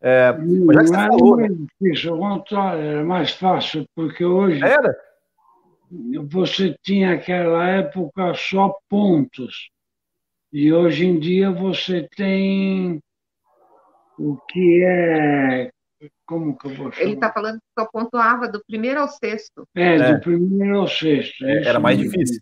É, 0.00 0.32
mas 0.66 0.76
já 0.76 0.82
que 0.82 0.88
você 0.88 0.94
falou... 0.94 1.40
Era 1.40 1.48
mais 1.48 1.66
difícil, 1.80 2.18
era 2.52 3.04
mais 3.04 3.30
fácil, 3.30 3.86
porque 3.94 4.24
hoje... 4.24 4.62
Era? 4.62 4.94
Você 6.28 6.74
tinha 6.82 7.10
naquela 7.10 7.68
época 7.68 8.34
só 8.34 8.76
pontos. 8.88 9.70
E 10.52 10.72
hoje 10.72 11.06
em 11.06 11.18
dia 11.18 11.50
você 11.50 12.08
tem 12.16 13.00
o 14.18 14.36
que 14.48 14.84
é. 14.84 15.70
Como 16.26 16.56
que 16.56 16.66
eu 16.66 16.74
vou 16.74 16.92
chamar? 16.92 17.04
Ele 17.04 17.14
está 17.14 17.32
falando 17.32 17.56
que 17.56 17.80
só 17.80 17.88
pontuava 17.90 18.48
do 18.48 18.62
primeiro 18.66 19.00
ao 19.00 19.08
sexto. 19.08 19.66
É, 19.74 19.96
é. 19.96 20.12
do 20.14 20.20
primeiro 20.20 20.78
ao 20.78 20.88
sexto. 20.88 21.44
É, 21.44 21.66
era 21.66 21.80
mais 21.80 21.98
difícil. 21.98 22.40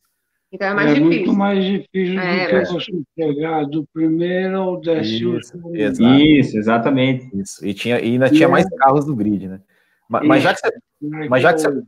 Então 0.52 0.68
é 0.68 0.74
mais 0.74 0.90
é 0.90 0.94
difícil. 0.94 1.16
muito 1.16 1.32
mais 1.32 1.64
difícil 1.64 2.20
é, 2.20 2.44
do 2.44 2.66
que 2.66 2.72
você 2.72 2.92
pegar 3.16 3.64
do 3.64 3.86
primeiro 3.92 4.56
ao 4.58 4.80
décimo. 4.80 5.38
Isso, 5.38 5.74
Isso 5.74 6.58
exatamente. 6.58 7.34
Isso. 7.34 7.64
E, 7.64 7.72
tinha, 7.72 7.98
e 7.98 8.12
ainda 8.12 8.28
tinha 8.28 8.48
mais 8.48 8.66
é 8.66 8.76
carros 8.76 9.06
do 9.06 9.16
grid, 9.16 9.48
né? 9.48 9.60
Mas, 10.08 10.26
mas 10.26 10.42
já 10.42 10.54
que 10.54 10.60
você, 10.60 11.28
mas 11.28 11.42
já 11.42 11.54
que 11.54 11.60
você, 11.60 11.82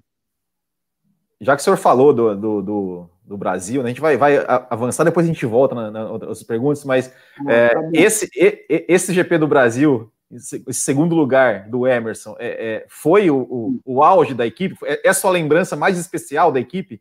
já 1.40 1.54
que 1.54 1.60
o 1.60 1.64
senhor 1.64 1.76
falou 1.76 2.12
do, 2.12 2.36
do, 2.36 2.62
do, 2.62 3.10
do 3.24 3.36
Brasil, 3.36 3.82
né, 3.82 3.86
a 3.86 3.88
gente 3.88 4.00
vai, 4.00 4.16
vai 4.16 4.36
avançar, 4.70 5.04
depois 5.04 5.26
a 5.26 5.32
gente 5.32 5.44
volta 5.46 5.74
na, 5.74 5.90
na, 5.90 6.18
nas 6.18 6.42
perguntas, 6.42 6.84
mas 6.84 7.12
é, 7.48 7.68
tá 7.68 7.90
esse, 7.92 8.28
esse 8.68 9.12
GP 9.12 9.38
do 9.38 9.48
Brasil, 9.48 10.12
esse 10.30 10.80
segundo 10.80 11.14
lugar 11.14 11.68
do 11.68 11.86
Emerson, 11.86 12.34
é, 12.38 12.48
é, 12.48 12.86
foi 12.88 13.30
o, 13.30 13.36
o, 13.36 13.80
o, 13.84 14.02
auge 14.02 14.34
da 14.34 14.46
equipe? 14.46 14.76
É, 14.84 15.06
é 15.06 15.10
a 15.10 15.14
sua 15.14 15.30
lembrança 15.30 15.76
mais 15.76 15.98
especial 15.98 16.50
da 16.50 16.60
equipe? 16.60 17.00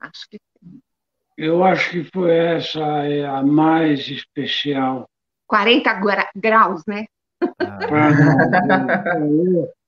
Acho 0.00 0.28
que 0.30 0.38
Eu 1.36 1.64
acho 1.64 1.90
que 1.90 2.04
foi 2.04 2.32
essa 2.32 2.80
é 2.80 3.26
a 3.26 3.42
mais 3.42 4.08
especial. 4.08 5.08
40 5.46 6.00
graus, 6.36 6.82
né? 6.86 7.06
Ah. 7.58 9.66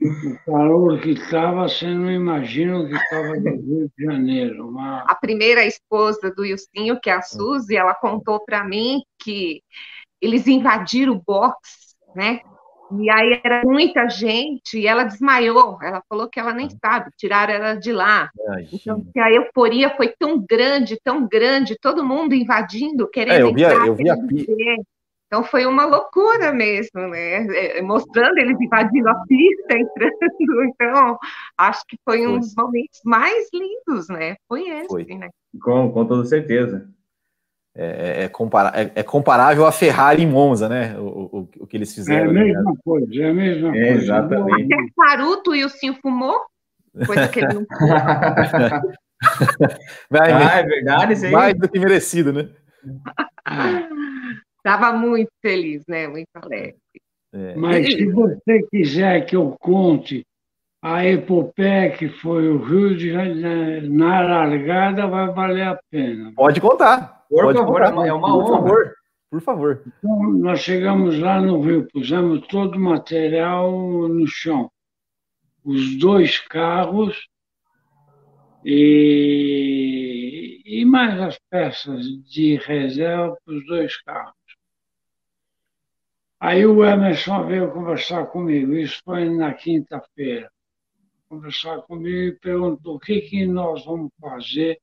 O 0.00 0.38
calor 0.46 1.00
que 1.00 1.10
estava, 1.10 1.68
você 1.68 1.86
não 1.86 2.10
imagina 2.10 2.78
o 2.78 2.86
que 2.86 2.94
estava 2.94 3.34
no 3.34 3.56
Rio 3.56 3.90
de 3.96 4.04
Janeiro. 4.04 4.68
Uma... 4.68 5.02
A 5.02 5.14
primeira 5.16 5.64
esposa 5.64 6.30
do 6.30 6.44
Ilcinho, 6.44 7.00
que 7.00 7.10
é 7.10 7.14
a 7.14 7.22
Suzy, 7.22 7.76
ela 7.76 7.94
contou 7.94 8.38
para 8.44 8.62
mim 8.62 9.02
que 9.18 9.60
eles 10.20 10.46
invadiram 10.46 11.14
o 11.14 11.22
box, 11.26 11.96
né? 12.14 12.40
E 12.96 13.10
aí 13.10 13.40
era 13.44 13.62
muita 13.64 14.08
gente 14.08 14.78
e 14.78 14.86
ela 14.86 15.04
desmaiou. 15.04 15.78
Ela 15.82 16.02
falou 16.08 16.28
que 16.28 16.40
ela 16.40 16.54
nem 16.54 16.70
sabe, 16.70 17.10
tiraram 17.18 17.52
ela 17.52 17.74
de 17.74 17.92
lá. 17.92 18.30
então, 18.72 19.04
que 19.12 19.20
a 19.20 19.30
euforia 19.30 19.94
foi 19.96 20.14
tão 20.18 20.42
grande, 20.48 20.98
tão 21.02 21.26
grande, 21.26 21.76
todo 21.80 22.04
mundo 22.04 22.34
invadindo, 22.34 23.08
querendo 23.10 23.34
é, 23.34 23.42
eu 23.42 23.54
vi, 23.54 23.62
entrar, 23.62 23.86
eu 23.86 23.94
vi 23.94 24.08
a, 24.08 24.16
Então 25.28 25.44
foi 25.44 25.66
uma 25.66 25.84
loucura 25.84 26.52
mesmo, 26.52 27.06
né? 27.08 27.46
É, 27.54 27.82
mostrando 27.82 28.38
eles 28.38 28.58
invadindo 28.58 29.08
a 29.10 29.14
pista, 29.26 29.78
entrando. 29.78 30.18
Então, 30.80 31.18
acho 31.56 31.82
que 31.86 31.96
foi, 32.04 32.18
foi. 32.18 32.26
um 32.26 32.38
dos 32.38 32.54
momentos 32.56 33.00
mais 33.04 33.48
lindos, 33.52 34.08
né? 34.08 34.36
Foi 34.48 34.68
esse, 34.68 34.88
foi. 34.88 35.04
né? 35.04 35.28
Com, 35.62 35.92
com 35.92 36.06
toda 36.06 36.24
certeza. 36.24 36.88
É, 37.76 37.84
é, 37.86 38.24
é, 38.24 38.28
compara 38.28 38.72
é, 38.74 38.90
é, 38.94 39.02
comparável 39.02 39.66
a 39.66 39.72
Ferrari 39.72 40.22
em 40.22 40.26
Monza, 40.26 40.68
né? 40.68 40.98
O, 40.98 41.02
o, 41.04 41.48
o 41.60 41.66
que 41.66 41.76
eles 41.76 41.94
fizeram. 41.94 42.26
É 42.26 42.30
a 42.30 42.32
mesma 42.32 42.62
né? 42.64 42.72
coisa, 42.84 43.22
é 43.22 43.28
a 43.28 43.34
mesma 43.34 43.68
é, 43.68 43.72
coisa. 43.72 44.02
Exatamente. 44.02 44.74
Até 44.74 44.86
Caruto 44.96 45.54
e 45.54 45.64
o 45.64 45.68
Sim 45.68 45.94
fumou, 46.00 46.40
coisa 47.06 47.28
que 47.28 47.40
ele 47.40 47.54
não 47.54 47.66
Vai, 50.10 50.32
ah, 50.32 50.58
é 50.58 50.62
verdade, 50.62 51.12
isso 51.12 51.26
aí. 51.26 51.32
Mais 51.32 51.54
do 51.54 51.68
que 51.68 51.78
merecido, 51.78 52.32
né? 52.32 52.48
Estava 54.68 54.92
muito 54.92 55.30
feliz, 55.40 55.82
né? 55.88 56.06
Muito 56.06 56.28
alegre. 56.34 56.76
É. 57.32 57.54
Mas 57.54 57.86
se 57.86 58.04
você 58.12 58.62
quiser 58.70 59.24
que 59.24 59.34
eu 59.34 59.56
conte 59.58 60.26
a 60.82 61.06
epopeia 61.06 61.90
que 61.90 62.10
foi 62.10 62.50
o 62.50 62.58
Rio 62.58 62.94
de 62.94 63.10
Janeiro 63.10 63.90
na 63.90 64.20
largada, 64.20 65.06
vai 65.06 65.32
valer 65.32 65.68
a 65.68 65.80
pena. 65.90 66.32
Pode 66.36 66.60
contar. 66.60 67.24
Por 67.30 67.44
Pode 67.44 67.58
favor, 67.58 67.80
contar. 67.80 68.06
é 68.06 68.12
uma 68.12 68.36
honra. 68.36 68.44
Por 68.44 68.58
favor. 68.58 68.94
Por 69.30 69.40
favor. 69.40 69.82
Então, 69.86 70.32
nós 70.34 70.60
chegamos 70.60 71.18
lá 71.18 71.40
no 71.40 71.62
Rio, 71.62 71.88
pusemos 71.90 72.46
todo 72.48 72.76
o 72.76 72.80
material 72.80 73.72
no 73.72 74.26
chão. 74.26 74.70
Os 75.64 75.98
dois 75.98 76.38
carros 76.40 77.26
e, 78.64 80.60
e 80.64 80.84
mais 80.84 81.18
as 81.20 81.38
peças 81.50 82.04
de 82.30 82.56
reserva 82.56 83.34
para 83.44 83.54
os 83.54 83.66
dois 83.66 83.96
carros. 84.02 84.37
Aí 86.40 86.64
o 86.64 86.84
Emerson 86.84 87.46
veio 87.46 87.72
conversar 87.72 88.26
comigo, 88.26 88.72
isso 88.74 89.00
foi 89.04 89.28
na 89.28 89.52
quinta-feira. 89.54 90.48
Conversar 91.28 91.82
comigo 91.82 92.36
e 92.36 92.38
perguntou 92.38 92.94
o 92.94 93.00
que, 93.00 93.20
que 93.22 93.44
nós 93.44 93.84
vamos 93.84 94.12
fazer 94.20 94.78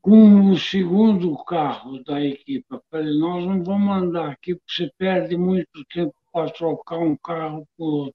com 0.00 0.52
o 0.52 0.56
segundo 0.56 1.36
carro 1.44 2.00
da 2.04 2.24
equipe. 2.24 2.64
Eu 2.70 2.80
falei, 2.88 3.18
nós 3.18 3.44
não 3.44 3.64
vamos 3.64 3.96
andar 3.96 4.30
aqui 4.30 4.54
porque 4.54 4.72
você 4.72 4.90
perde 4.96 5.36
muito 5.36 5.84
tempo 5.92 6.14
para 6.32 6.48
trocar 6.52 6.98
um 6.98 7.16
carro 7.16 7.66
por 7.76 8.04
outro. 8.04 8.14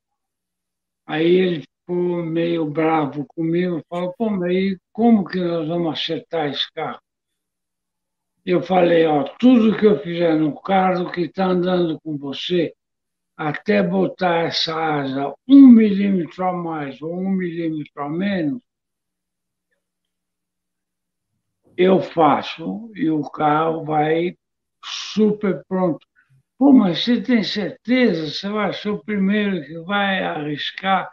Aí 1.06 1.36
ele 1.36 1.64
ficou 1.64 2.24
meio 2.24 2.66
bravo 2.66 3.26
comigo, 3.26 3.84
falou, 3.90 4.14
pô, 4.18 4.30
mas 4.30 4.78
como 4.94 5.26
que 5.26 5.38
nós 5.38 5.68
vamos 5.68 5.92
acertar 5.92 6.48
esse 6.50 6.72
carro? 6.72 7.02
Eu 8.46 8.62
falei, 8.62 9.06
ó, 9.06 9.24
tudo 9.40 9.78
que 9.78 9.86
eu 9.86 10.00
fizer 10.00 10.36
no 10.36 10.60
carro 10.62 11.12
que 11.12 11.22
está 11.22 11.46
andando 11.46 12.00
com 12.02 12.18
você, 12.18 12.74
até 13.38 13.84
botar 13.84 14.46
essa 14.46 14.76
asa 14.76 15.34
um 15.48 15.68
milímetro 15.68 16.46
a 16.46 16.54
mais 16.54 17.02
ou 17.02 17.14
um 17.20 17.30
milímetro 17.30 18.04
a 18.04 18.10
menos, 18.10 18.62
eu 21.76 22.02
faço 22.02 22.92
e 22.96 23.10
o 23.10 23.22
carro 23.30 23.84
vai 23.84 24.38
super 24.84 25.64
pronto. 25.68 26.06
Pô, 26.58 26.74
mas 26.74 27.04
você 27.04 27.22
tem 27.22 27.44
certeza? 27.44 28.30
Você 28.30 28.50
vai 28.50 28.74
ser 28.74 28.90
o 28.90 29.04
primeiro 29.04 29.66
que 29.66 29.80
vai 29.82 30.24
arriscar? 30.24 31.12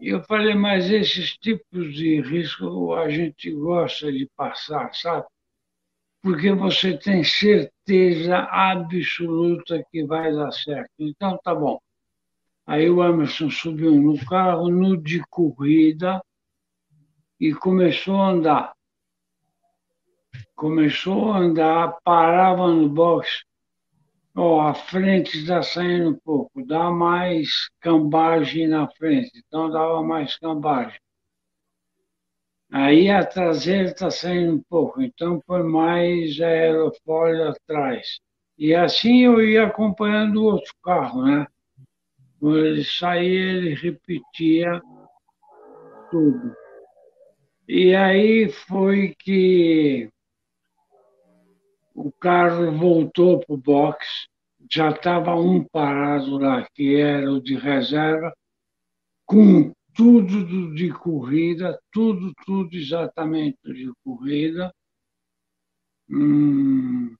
Eu 0.00 0.22
falei, 0.24 0.54
mas 0.54 0.90
esses 0.90 1.36
tipos 1.36 1.94
de 1.94 2.20
risco 2.22 2.92
a 2.94 3.08
gente 3.08 3.52
gosta 3.52 4.10
de 4.10 4.28
passar, 4.36 4.92
sabe? 4.94 5.26
Porque 6.22 6.52
você 6.52 6.96
tem 6.96 7.24
certeza 7.24 8.38
absoluta 8.38 9.82
que 9.90 10.04
vai 10.04 10.32
dar 10.32 10.52
certo. 10.52 10.90
Então, 10.98 11.38
tá 11.42 11.54
bom. 11.54 11.80
Aí 12.66 12.88
o 12.88 13.02
Emerson 13.02 13.50
subiu 13.50 13.94
no 13.94 14.18
carro, 14.26 14.68
no 14.68 14.96
de 14.96 15.22
corrida, 15.28 16.22
e 17.40 17.54
começou 17.54 18.16
a 18.16 18.28
andar. 18.28 18.72
Começou 20.54 21.32
a 21.32 21.38
andar, 21.38 21.96
parava 22.04 22.68
no 22.68 22.88
box. 22.88 23.42
Ó, 24.36 24.60
a 24.60 24.74
frente 24.74 25.38
está 25.38 25.62
saindo 25.62 26.10
um 26.10 26.18
pouco, 26.22 26.64
dá 26.64 26.90
mais 26.90 27.68
cambagem 27.80 28.68
na 28.68 28.88
frente. 28.88 29.32
Então, 29.46 29.70
dava 29.70 30.02
mais 30.02 30.36
cambagem. 30.38 31.00
Aí 32.72 33.10
a 33.10 33.24
traseira 33.26 33.88
está 33.88 34.10
saindo 34.10 34.54
um 34.54 34.62
pouco, 34.68 35.02
então 35.02 35.40
põe 35.44 35.62
mais 35.62 36.40
aerofólio 36.40 37.48
atrás. 37.48 38.20
E 38.56 38.74
assim 38.74 39.24
eu 39.24 39.42
ia 39.42 39.66
acompanhando 39.66 40.36
o 40.36 40.44
outro 40.44 40.72
carro, 40.82 41.24
né? 41.24 41.46
Quando 42.38 42.64
ele 42.64 42.84
saía, 42.84 43.52
ele 43.52 43.74
repetia 43.74 44.80
tudo. 46.10 46.54
E 47.68 47.94
aí 47.94 48.50
foi 48.50 49.14
que 49.18 50.08
o 51.94 52.12
carro 52.12 52.70
voltou 52.72 53.40
para 53.40 53.54
o 53.54 53.58
box, 53.58 54.28
já 54.70 54.90
estava 54.90 55.34
um 55.34 55.64
parado 55.64 56.38
lá, 56.38 56.66
que 56.74 57.00
era 57.00 57.30
o 57.30 57.42
de 57.42 57.56
reserva, 57.56 58.32
com 59.26 59.72
tudo 59.94 60.74
de 60.74 60.90
corrida, 60.92 61.80
tudo, 61.92 62.32
tudo 62.44 62.76
exatamente 62.76 63.58
de 63.64 63.92
corrida. 64.04 64.72
Hum, 66.08 67.16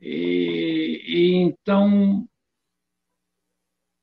e, 0.00 1.02
e, 1.06 1.34
então 1.42 2.28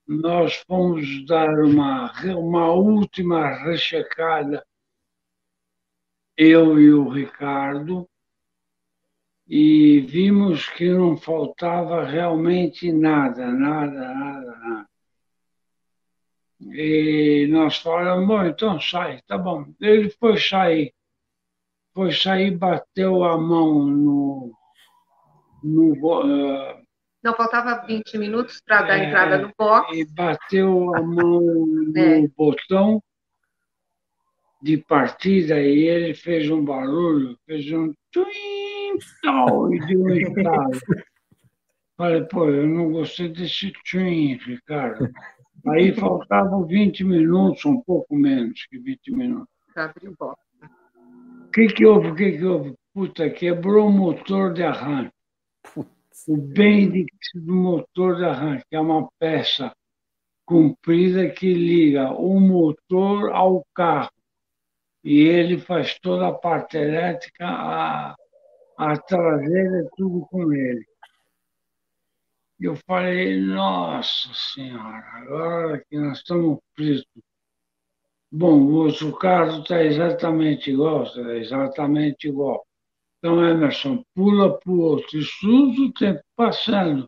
nós 0.08 0.56
fomos 0.68 1.26
dar 1.26 1.50
uma, 1.60 2.12
uma 2.36 2.72
última 2.74 3.50
rechecada, 3.64 4.66
eu 6.38 6.80
e 6.80 6.94
o 6.94 7.10
Ricardo, 7.10 8.08
e 9.48 10.02
vimos 10.02 10.70
que 10.70 10.90
não 10.90 11.18
faltava 11.18 12.04
realmente 12.04 12.92
nada, 12.92 13.52
nada, 13.52 14.14
nada, 14.14 14.58
nada. 14.60 14.93
E 16.72 17.48
nós 17.50 17.78
falamos, 17.78 18.28
bom, 18.28 18.46
então 18.46 18.80
sai, 18.80 19.22
tá 19.28 19.38
bom. 19.38 19.66
Ele 19.82 20.10
foi 20.10 20.38
sair. 20.38 20.94
Foi 21.94 22.12
sair, 22.12 22.52
bateu 22.58 23.24
a 23.24 23.38
mão 23.38 23.86
no. 23.86 24.52
no 25.64 25.94
uh, 25.94 26.84
não, 27.24 27.36
faltava 27.36 27.86
20 27.86 28.18
minutos 28.18 28.62
para 28.66 28.82
dar 28.82 29.00
é, 29.00 29.06
entrada 29.06 29.38
no 29.38 29.54
box. 29.58 29.96
E 29.96 30.06
bateu 30.06 30.94
a 30.96 31.02
mão 31.02 31.42
no 31.94 31.98
é. 31.98 32.28
botão 32.36 33.02
de 34.62 34.78
partida 34.78 35.62
e 35.62 35.88
ele 35.88 36.14
fez 36.14 36.50
um 36.50 36.64
barulho, 36.64 37.38
fez 37.46 37.70
um 37.72 37.94
twin 38.12 38.96
e 38.96 39.86
deu 39.88 40.02
um 40.02 40.10
estalo. 40.10 40.80
Falei, 41.96 42.24
pô, 42.24 42.50
eu 42.50 42.66
não 42.66 42.92
gostei 42.92 43.30
desse 43.30 43.72
twin, 43.90 44.36
Ricardo. 44.38 45.10
Aí 45.68 45.94
faltavam 45.94 46.66
20 46.66 47.04
minutos, 47.04 47.64
um 47.66 47.80
pouco 47.82 48.16
menos 48.16 48.66
que 48.66 48.78
20 48.78 49.12
minutos. 49.12 49.48
O 51.48 51.52
que, 51.52 51.68
que 51.68 51.86
houve? 51.86 52.10
O 52.10 52.16
que, 52.16 52.32
que 52.34 52.46
houve? 52.46 52.76
Puta, 52.94 53.30
quebrou 53.30 53.88
o 53.88 53.92
motor 53.92 54.54
de 54.54 54.64
arranque. 54.64 55.14
O 56.28 56.38
bendix 56.38 57.10
do 57.36 57.54
motor 57.54 58.18
de 58.18 58.26
arranque, 58.26 58.66
que 58.70 58.76
é 58.76 58.80
uma 58.80 59.10
peça 59.20 59.74
comprida 60.46 61.30
que 61.30 61.54
liga 61.54 62.12
o 62.12 62.40
motor 62.40 63.32
ao 63.32 63.66
carro. 63.74 64.12
E 65.04 65.22
ele 65.22 65.60
faz 65.60 65.98
toda 66.00 66.28
a 66.28 66.34
parte 66.34 66.78
elétrica, 66.78 67.46
a, 67.46 68.16
a 68.78 68.98
traseira, 68.98 69.90
tudo 69.98 70.26
com 70.28 70.54
ele. 70.54 70.86
Eu 72.60 72.76
falei, 72.88 73.40
nossa 73.42 74.30
senhora, 74.34 75.04
agora 75.14 75.84
que 75.90 75.98
nós 75.98 76.20
estamos 76.20 76.60
presos. 76.76 77.06
Bom, 78.32 78.62
o 78.62 78.74
outro 78.74 79.16
caso 79.18 79.62
está 79.62 79.84
exatamente 79.84 80.72
igual, 80.72 81.04
está 81.04 81.36
exatamente 81.36 82.28
igual. 82.28 82.66
Então, 83.20 83.46
Emerson, 83.48 84.04
pula 84.14 84.60
para 84.60 84.72
o 84.72 84.80
outro. 84.80 85.18
Isso 85.18 85.32
tudo 85.42 85.86
o 85.86 85.94
tempo 85.94 86.22
passando. 86.36 87.08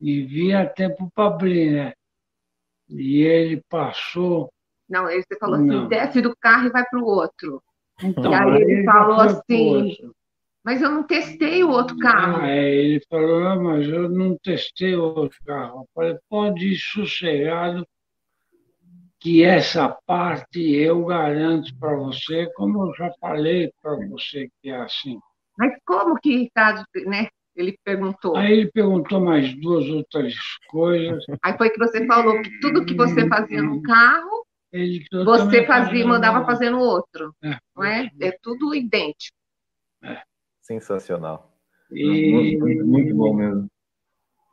E 0.00 0.22
via 0.22 0.66
tempo 0.66 1.10
para 1.14 1.28
abrir, 1.32 1.72
né? 1.72 1.92
E 2.88 3.22
ele 3.22 3.62
passou. 3.68 4.52
Não, 4.88 5.08
ele 5.08 5.24
falou 5.38 5.56
assim, 5.56 5.66
Não. 5.66 5.88
desce 5.88 6.20
do 6.20 6.36
carro 6.36 6.66
e 6.66 6.70
vai 6.70 6.84
para 6.84 7.00
o 7.00 7.06
outro. 7.06 7.62
Então, 8.02 8.32
e 8.32 8.34
aí 8.34 8.62
ele 8.62 8.84
falou 8.84 9.20
assim, 9.20 9.96
mas 10.64 10.80
eu 10.80 10.90
não 10.90 11.02
testei 11.02 11.64
o 11.64 11.70
outro 11.70 11.96
carro. 11.98 12.42
Ah, 12.42 12.50
é, 12.50 12.74
ele 12.74 13.02
falou, 13.08 13.46
ah, 13.46 13.56
mas 13.56 13.86
eu 13.88 14.08
não 14.08 14.36
testei 14.38 14.94
o 14.94 15.02
outro 15.02 15.38
carro. 15.44 15.80
Eu 15.80 15.88
falei, 15.94 16.18
pode 16.28 16.66
ir 16.68 16.76
sossegado, 16.76 17.86
que 19.22 19.44
essa 19.44 19.88
parte 20.04 20.60
eu 20.60 21.04
garanto 21.04 21.72
para 21.78 21.94
você, 21.94 22.50
como 22.54 22.86
eu 22.86 22.94
já 22.94 23.12
falei 23.20 23.72
para 23.80 23.94
você 24.08 24.48
que 24.60 24.68
é 24.70 24.76
assim. 24.76 25.18
Mas 25.56 25.72
como 25.86 26.18
que 26.18 26.36
Ricardo, 26.36 26.84
né? 27.06 27.28
Ele 27.54 27.76
perguntou. 27.84 28.36
Aí 28.36 28.50
ele 28.50 28.70
perguntou 28.72 29.20
mais 29.20 29.54
duas 29.60 29.86
outras 29.88 30.34
coisas. 30.68 31.24
Aí 31.42 31.56
foi 31.56 31.70
que 31.70 31.78
você 31.78 32.06
falou 32.06 32.40
que 32.40 32.60
tudo 32.60 32.84
que 32.84 32.94
você 32.94 33.28
fazia 33.28 33.62
no 33.62 33.82
carro, 33.82 34.46
você 35.24 35.66
fazia, 35.66 36.06
mandava 36.06 36.46
fazer 36.46 36.70
no 36.70 36.80
outro. 36.80 37.34
É, 37.44 37.58
não 37.76 37.84
é? 37.84 38.10
É 38.20 38.32
tudo 38.42 38.74
idêntico. 38.74 39.36
É. 40.02 40.22
Sensacional. 40.62 41.52
E... 41.90 42.32
Muito, 42.32 42.86
muito 42.86 43.14
bom 43.14 43.34
mesmo. 43.34 43.66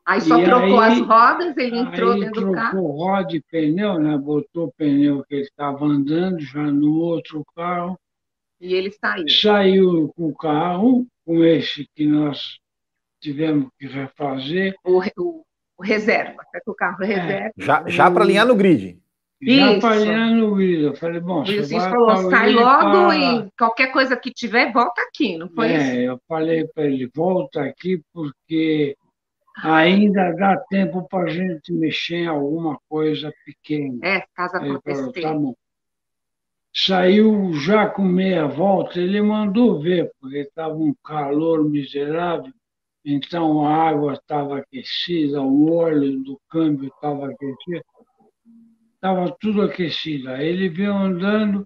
Aí 0.05 0.21
só 0.21 0.39
e 0.39 0.43
trocou 0.43 0.79
aí, 0.79 0.93
as 0.93 1.07
rodas, 1.07 1.55
ele 1.55 1.77
entrou 1.77 2.19
dentro 2.19 2.47
do 2.47 2.51
carro. 2.51 2.71
Trocou 2.71 2.91
roda 2.97 3.35
e 3.35 3.41
pneu, 3.41 3.99
né? 3.99 4.17
Botou 4.17 4.65
o 4.65 4.71
pneu 4.71 5.23
que 5.23 5.35
ele 5.35 5.43
estava 5.43 5.85
andando 5.85 6.39
já 6.39 6.63
no 6.63 6.95
outro 6.95 7.45
carro. 7.55 7.97
E 8.59 8.73
ele 8.73 8.91
saiu. 8.91 9.29
Saiu 9.29 10.13
com 10.15 10.29
o 10.29 10.35
carro, 10.35 11.05
com 11.23 11.45
esse 11.45 11.87
que 11.93 12.07
nós 12.07 12.57
tivemos 13.21 13.69
que 13.77 13.85
refazer. 13.85 14.75
O, 14.83 14.99
o, 15.15 15.45
o 15.77 15.83
reserva, 15.83 16.43
é 16.55 16.59
o 16.65 16.73
carro 16.73 17.05
reserva. 17.05 17.49
É. 17.49 17.51
Já, 17.55 17.87
já 17.87 18.09
para 18.09 18.23
alinhar 18.23 18.47
no 18.47 18.55
grid. 18.55 18.99
Já 19.41 19.80
para 19.80 19.95
alinhar 19.95 20.32
no 20.32 20.95
falei, 20.95 21.19
bom, 21.21 21.43
vai 21.45 21.63
falou, 21.63 22.30
sai 22.30 22.52
logo 22.52 23.13
e 23.13 23.49
qualquer 23.58 23.91
coisa 23.91 24.17
que 24.17 24.32
tiver, 24.32 24.71
volta 24.73 25.02
aqui, 25.02 25.38
não 25.38 25.47
foi 25.49 25.71
é, 25.71 25.78
isso? 25.78 25.95
Eu 25.95 26.21
falei 26.28 26.67
para 26.67 26.86
ele, 26.86 27.10
volta 27.15 27.62
aqui 27.63 28.02
porque 28.13 28.97
ainda 29.63 30.32
dá 30.34 30.58
tempo 30.69 31.08
para 31.08 31.30
a 31.30 31.34
gente 31.34 31.71
mexer 31.71 32.17
em 32.17 32.28
alguma 32.28 32.78
coisa 32.89 33.34
pequena. 33.45 33.99
É, 34.04 34.25
caso 34.36 34.58
acontecer. 34.58 35.21
Tá 35.21 35.34
bom. 35.34 35.54
Saiu 36.73 37.54
já 37.54 37.88
com 37.88 38.04
meia 38.04 38.45
volta, 38.45 38.99
ele 38.99 39.21
mandou 39.21 39.82
ver, 39.82 40.12
porque 40.19 40.39
estava 40.39 40.75
um 40.75 40.93
calor 41.04 41.67
miserável, 41.67 42.54
então 43.04 43.65
a 43.65 43.73
água 43.73 44.13
estava 44.13 44.60
aquecida, 44.60 45.41
o 45.41 45.73
óleo 45.73 46.19
do 46.19 46.39
câmbio 46.49 46.89
estava 46.89 47.28
aquecido, 47.28 47.84
estava 49.01 49.35
tudo 49.39 49.62
aquecido. 49.62 50.29
Aí 50.29 50.47
ele 50.47 50.69
veio 50.69 50.93
andando 50.93 51.65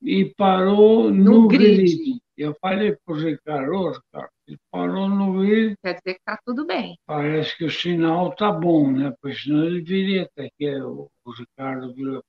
e 0.00 0.32
parou 0.36 1.10
no, 1.10 1.42
no 1.42 1.48
grid. 1.48 1.96
grid. 1.96 2.22
Eu 2.36 2.56
falei 2.60 2.96
para 3.04 3.14
o 3.14 3.18
Ricardo, 3.18 4.02
cara, 4.12 4.28
ele 4.46 4.58
parou 4.70 5.08
no 5.08 5.40
grid. 5.40 5.74
Quer 5.82 5.94
dizer 5.94 6.14
que 6.14 6.20
está 6.20 6.38
tudo 6.44 6.66
bem. 6.66 6.96
Parece 7.06 7.56
que 7.56 7.64
o 7.64 7.70
sinal 7.70 8.30
está 8.30 8.50
bom, 8.50 8.90
né? 8.90 9.12
Porque 9.20 9.36
senão 9.36 9.64
ele 9.64 9.80
viria 9.80 10.22
até 10.24 10.50
que 10.58 10.74
o, 10.80 11.08
o 11.24 11.30
Ricardo 11.30 11.92
virou 11.94 12.22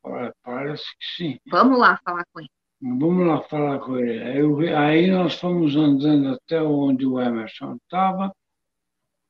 parece 0.43 0.83
que 0.83 1.05
sim. 1.17 1.39
Vamos 1.47 1.79
lá 1.79 1.99
falar 2.03 2.23
com 2.31 2.39
ele. 2.39 2.49
Vamos 2.81 3.25
lá 3.25 3.41
falar 3.43 3.79
com 3.79 3.97
ele. 3.97 4.21
Aí, 4.21 4.73
aí 4.73 5.07
nós 5.07 5.36
fomos 5.39 5.75
andando 5.75 6.36
até 6.36 6.62
onde 6.62 7.05
o 7.05 7.19
Emerson 7.19 7.75
estava. 7.75 8.31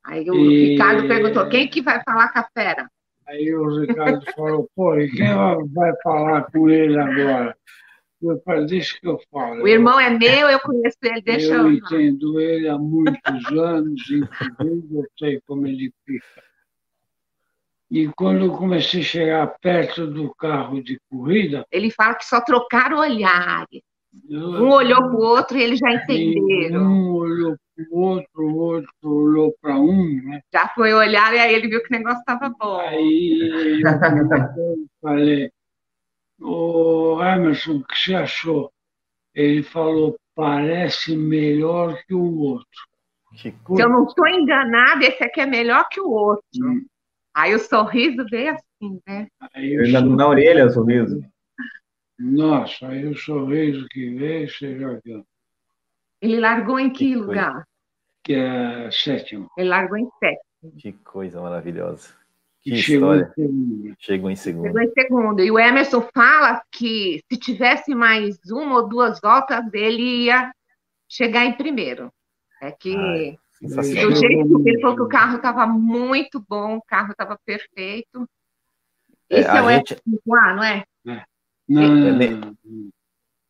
Aí 0.03 0.29
o 0.29 0.36
e... 0.36 0.71
Ricardo 0.71 1.08
perguntou, 1.08 1.47
quem 1.47 1.67
que 1.67 1.82
vai 1.82 2.01
falar 2.03 2.34
com 2.34 2.39
a 2.39 2.49
fera? 2.53 2.89
Aí 3.27 3.53
o 3.55 3.79
Ricardo 3.79 4.25
falou, 4.36 4.69
pô, 4.75 4.95
e 4.97 5.09
quem 5.09 5.27
vai 5.73 5.93
falar 6.03 6.43
com 6.51 6.69
ele 6.69 6.97
agora? 6.97 7.55
Eu 8.21 8.41
falei, 8.45 8.65
deixa 8.65 8.99
que 8.99 9.07
eu 9.07 9.19
falo. 9.31 9.63
O 9.63 9.67
irmão 9.67 9.99
é 9.99 10.09
meu, 10.09 10.49
eu 10.49 10.59
conheço 10.59 10.97
ele, 11.03 11.21
deixa 11.21 11.53
eu. 11.53 11.63
Eu 11.63 11.71
entendo 11.73 12.39
ele 12.39 12.69
há 12.69 12.77
muitos 12.77 13.45
anos, 13.51 14.01
inclusive 14.09 14.95
eu 14.95 15.05
sei 15.19 15.41
como 15.45 15.67
ele 15.67 15.91
fica. 16.05 16.43
E 17.91 18.07
quando 18.15 18.45
eu 18.45 18.53
comecei 18.53 19.01
a 19.01 19.03
chegar 19.03 19.47
perto 19.62 20.07
do 20.07 20.33
carro 20.36 20.81
de 20.81 20.99
corrida. 21.09 21.65
Ele 21.71 21.91
fala 21.91 22.15
que 22.15 22.25
só 22.25 22.41
trocaram 22.41 22.99
olhares. 22.99 23.81
Um 24.29 24.69
olhou 24.69 25.01
para 25.01 25.15
o 25.15 25.21
outro 25.21 25.57
e 25.57 25.63
eles 25.63 25.79
já 25.79 25.91
entenderam. 25.91 26.81
Um 26.81 27.13
olhou 27.13 27.57
o 27.89 27.99
outro, 27.99 28.41
o 28.41 28.55
outro 28.55 29.09
olhou 29.09 29.55
para 29.62 29.79
um, 29.79 30.21
né? 30.23 30.41
Já 30.53 30.67
foi 30.69 30.93
olhar 30.93 31.33
e 31.33 31.39
aí 31.39 31.53
ele 31.53 31.67
viu 31.67 31.81
que 31.81 31.93
o 31.93 31.97
negócio 31.97 32.19
estava 32.19 32.49
bom. 32.49 32.79
Aí 32.79 33.81
eu 33.81 33.83
falei, 35.01 35.51
o 36.39 37.19
Emerson, 37.23 37.77
o 37.77 37.83
que 37.86 37.97
você 37.97 38.15
achou? 38.15 38.71
Ele 39.33 39.63
falou, 39.63 40.15
parece 40.36 41.15
melhor 41.15 41.99
que 42.05 42.13
o 42.13 42.39
outro. 42.39 42.67
Se 43.36 43.53
eu 43.69 43.89
não 43.89 44.05
estou 44.05 44.27
enganado, 44.27 45.03
esse 45.03 45.23
aqui 45.23 45.41
é 45.41 45.45
melhor 45.45 45.88
que 45.89 45.99
o 45.99 46.09
outro. 46.09 46.45
Hum. 46.57 46.86
Aí 47.33 47.55
o 47.55 47.59
sorriso 47.59 48.23
veio 48.29 48.51
assim, 48.53 49.01
né? 49.07 49.27
Aí 49.55 49.75
na, 49.91 49.99
sorriso... 49.99 50.15
na 50.15 50.27
orelha 50.27 50.65
o 50.67 50.69
sorriso. 50.69 51.19
Nossa, 52.19 52.88
aí 52.89 53.07
o 53.07 53.17
sorriso 53.17 53.88
que 53.89 54.13
veio, 54.13 54.47
você 54.47 54.77
já 54.77 54.99
viu. 55.03 55.25
Ele 56.23 56.39
largou 56.39 56.79
em 56.79 56.89
que, 56.89 57.09
que 57.09 57.15
lugar? 57.15 57.67
Que 58.23 58.33
é 58.33 58.89
sétimo. 58.91 59.51
Ele 59.57 59.67
largou 59.67 59.97
em 59.97 60.07
sétimo. 60.19 60.71
Que 60.77 60.93
coisa 60.93 61.41
maravilhosa. 61.41 62.15
Que 62.62 62.77
chegou 62.77 63.13
história. 63.13 63.33
Em 63.38 63.93
chegou 63.99 64.31
em 64.31 64.36
segundo. 64.38 64.67
Chegou 64.67 64.81
em 64.81 64.91
segundo. 64.93 65.43
E 65.43 65.51
o 65.51 65.59
Emerson 65.59 66.07
fala 66.13 66.63
que 66.71 67.21
se 67.29 67.38
tivesse 67.38 67.93
mais 67.93 68.39
uma 68.49 68.75
ou 68.75 68.88
duas 68.88 69.19
voltas, 69.19 69.65
ele 69.73 70.23
ia 70.23 70.53
chegar 71.09 71.43
em 71.43 71.57
primeiro. 71.57 72.09
É 72.62 72.71
que 72.71 72.95
Ai, 72.95 73.38
do 73.62 74.15
jeito 74.15 74.63
que 74.63 74.69
ele 74.69 74.79
falou 74.79 74.95
que 74.95 75.03
o 75.03 75.09
carro 75.09 75.36
estava 75.36 75.67
muito 75.67 76.39
bom, 76.47 76.77
o 76.77 76.81
carro 76.83 77.12
estava 77.12 77.38
perfeito. 77.45 78.25
É, 79.29 79.41
Esse 79.41 79.49
é, 79.49 79.57
é 79.57 79.62
o 79.62 79.69
gente... 79.69 79.95
F5A, 79.95 80.55
não 80.55 80.63
é? 80.63 80.86
é. 81.05 81.25
Não, 81.67 81.81
não, 81.81 82.17
não. 82.17 82.89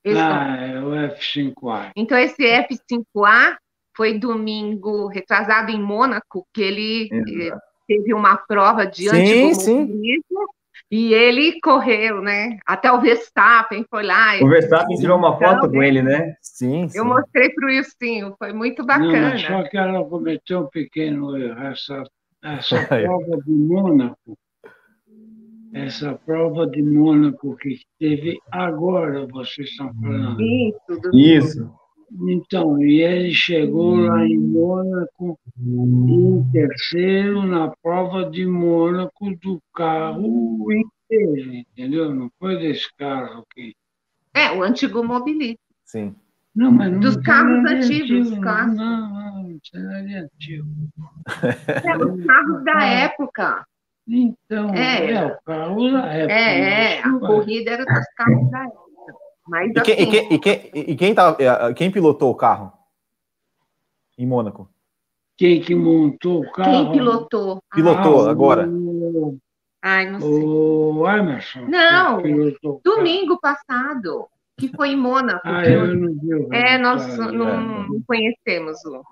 Esse 0.04 0.20
ah, 0.20 0.58
é 0.60 0.80
o 0.80 0.90
F5A. 0.90 1.92
Então, 1.96 2.18
esse 2.18 2.44
F5A 2.44 3.58
foi 3.96 4.18
domingo 4.18 5.08
retrasado 5.08 5.72
em 5.72 5.82
Mônaco, 5.82 6.46
que 6.54 6.62
ele 6.62 7.10
Exato 7.12 7.62
teve 7.88 8.14
uma 8.14 8.38
prova 8.38 8.86
de 8.86 9.10
anticomunismo 9.10 10.48
e 10.92 11.14
ele 11.14 11.60
correu, 11.60 12.22
né? 12.22 12.58
Até 12.66 12.92
o 12.92 13.02
Verstappen 13.02 13.86
foi 13.90 14.04
lá. 14.04 14.36
O 14.42 14.48
Verstappen 14.48 14.98
tirou 14.98 15.18
uma 15.18 15.38
foto 15.38 15.70
com 15.70 15.82
ele, 15.82 16.02
né? 16.02 16.36
Sim, 16.42 16.88
sim. 16.88 16.98
Eu 16.98 17.06
mostrei 17.06 17.50
para 17.50 17.66
o 17.66 17.70
Wilson, 17.70 18.36
foi 18.38 18.54
muito 18.54 18.86
bacana. 18.86 19.32
Não, 19.32 19.38
só 19.38 19.64
que 19.64 19.78
ela 19.78 20.04
cometeu 20.04 20.62
um 20.62 20.68
pequeno 20.68 21.36
erro. 21.38 21.60
Essa, 21.64 22.04
essa 22.44 22.76
prova 22.86 23.38
de 23.44 23.52
Mônaco, 23.52 24.38
essa 25.74 26.14
prova 26.14 26.68
de 26.68 26.82
Mônaco 26.82 27.56
que 27.58 27.80
teve 28.00 28.38
agora, 28.52 29.26
vocês 29.28 29.70
estão 29.70 29.94
falando. 29.96 30.40
Isso. 30.42 31.10
Isso. 31.14 31.84
Então, 32.28 32.80
e 32.80 33.02
ele 33.02 33.34
chegou 33.34 33.96
lá 33.96 34.24
em 34.26 34.38
Mônaco 34.38 35.40
em 35.60 36.52
terceiro 36.52 37.44
na 37.44 37.74
prova 37.82 38.30
de 38.30 38.46
Mônaco 38.46 39.36
do 39.42 39.60
carro 39.74 40.72
inteiro, 40.72 41.54
entendeu? 41.54 42.14
Não 42.14 42.30
foi 42.40 42.60
desse 42.60 42.88
carro 42.96 43.44
aqui. 43.50 43.74
É, 44.36 44.52
o 44.52 44.62
antigo 44.62 45.04
mobilista. 45.04 45.60
Sim. 45.86 46.16
Não, 46.56 46.72
mas 46.72 46.92
não 46.92 47.00
Dos 47.00 47.18
carros 47.18 47.66
antigos, 47.66 48.28
antigo, 48.28 48.46
Não, 48.46 48.76
não, 48.76 49.44
não 49.44 49.60
tinha 49.60 49.82
nada 49.82 50.04
de 50.04 50.16
antigo. 50.16 50.68
É, 51.84 51.98
os 51.98 52.26
carros 52.26 52.64
da 52.64 52.84
época. 52.86 53.66
Então, 54.08 54.74
é, 54.74 55.12
é 55.12 55.26
o 55.26 55.38
carro 55.46 55.88
época. 55.88 56.34
É, 56.34 56.60
é, 56.60 57.00
a 57.00 57.20
corrida 57.20 57.72
era 57.72 57.86
dos 57.86 58.06
carros 58.16 58.52
da 58.52 58.64
época. 58.66 58.84
Mas, 59.48 59.72
e, 59.72 59.82
quem, 59.82 59.94
assim, 59.94 60.04
e, 60.04 60.08
quem, 60.08 60.34
e, 60.34 60.40
quem, 60.40 60.72
e 60.74 60.96
quem, 60.96 61.16
tá, 61.16 61.36
é, 61.40 61.74
quem 61.74 61.92
pilotou 61.92 62.32
o 62.32 62.36
carro 62.36 62.72
em 64.18 64.26
Mônaco? 64.26 64.70
Quem 65.38 65.62
que 65.62 65.74
montou 65.74 66.42
o 66.42 66.52
carro? 66.52 66.72
Quem 66.72 66.92
pilotou? 66.92 67.62
Pilotou 67.74 68.28
ah, 68.28 68.32
agora? 68.32 68.68
O... 68.68 69.38
Ai, 69.82 70.10
não 70.10 70.22
sei. 70.22 70.30
O 70.30 71.10
Emerson. 71.10 71.62
Não, 71.68 72.22
domingo 72.84 73.40
passado, 73.40 74.28
que 74.58 74.70
foi 74.76 74.90
em 74.90 74.96
Mônaco. 74.96 75.42
Ah, 75.44 75.66
eu 75.66 75.94
não 75.96 76.14
vi. 76.14 76.56
É, 76.56 76.78
nós 76.78 77.18
não, 77.18 77.88
não 77.88 78.02
conhecemos 78.08 78.78
o. 78.86 79.04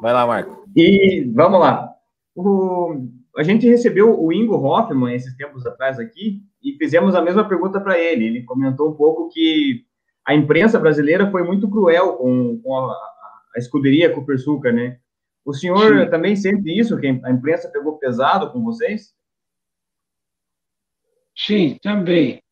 Vai 0.00 0.12
lá, 0.12 0.26
Marco. 0.26 0.64
E 0.74 1.24
vamos 1.32 1.60
lá. 1.60 1.95
O, 2.36 3.08
a 3.34 3.42
gente 3.42 3.66
recebeu 3.66 4.22
o 4.22 4.30
Ingo 4.30 4.56
Hoffman 4.56 5.14
esses 5.14 5.34
tempos 5.36 5.66
atrás 5.66 5.98
aqui, 5.98 6.42
e 6.62 6.76
fizemos 6.76 7.14
a 7.14 7.22
mesma 7.22 7.48
pergunta 7.48 7.80
para 7.80 7.98
ele. 7.98 8.26
Ele 8.26 8.42
comentou 8.42 8.90
um 8.90 8.94
pouco 8.94 9.30
que 9.30 9.86
a 10.24 10.34
imprensa 10.34 10.78
brasileira 10.78 11.30
foi 11.30 11.42
muito 11.42 11.68
cruel 11.70 12.14
com, 12.14 12.60
com 12.62 12.76
a, 12.76 12.92
a, 12.92 13.58
escuderia 13.58 14.12
Copersucar, 14.12 14.72
né? 14.72 14.98
O 15.44 15.54
senhor 15.54 16.04
Sim. 16.04 16.10
também 16.10 16.36
sente 16.36 16.78
isso, 16.78 16.98
que 16.98 17.06
a 17.06 17.30
imprensa 17.30 17.70
pegou 17.70 17.98
pesado 17.98 18.52
com 18.52 18.62
vocês? 18.62 19.14
Sim, 21.34 21.78
também. 21.80 22.42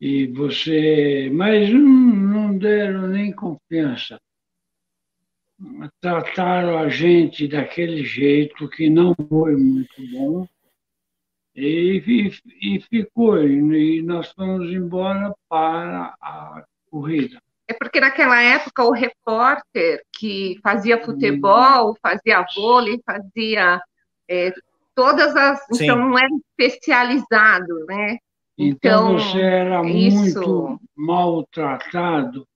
E 0.00 0.26
você, 0.28 1.30
mas 1.32 1.72
não, 1.72 1.80
não 1.80 2.58
deram 2.58 3.06
nem 3.06 3.32
confiança. 3.32 4.18
Trataram 6.00 6.78
a 6.78 6.88
gente 6.88 7.48
daquele 7.48 8.04
jeito 8.04 8.68
que 8.68 8.88
não 8.88 9.14
foi 9.28 9.56
muito 9.56 9.94
bom 10.12 10.46
e, 11.54 12.02
e, 12.06 12.76
e 12.76 12.80
ficou, 12.82 13.42
e 13.44 14.00
nós 14.02 14.30
fomos 14.30 14.70
embora 14.70 15.34
para 15.48 16.14
a 16.20 16.64
corrida. 16.88 17.42
É 17.66 17.74
porque 17.74 18.00
naquela 18.00 18.40
época 18.40 18.84
o 18.84 18.92
repórter 18.92 20.00
que 20.12 20.58
fazia 20.62 21.04
futebol, 21.04 21.96
fazia 22.00 22.46
vôlei, 22.54 23.00
fazia 23.04 23.80
é, 24.28 24.54
todas 24.94 25.34
as. 25.34 25.58
Sim. 25.72 25.84
Então 25.84 25.96
não 25.98 26.18
era 26.18 26.28
especializado, 26.58 27.84
né? 27.86 28.18
Então, 28.56 29.16
então 29.16 29.18
você 29.18 29.40
era 29.40 29.84
isso... 29.84 30.40
muito 30.40 30.80
maltratado 30.96 32.46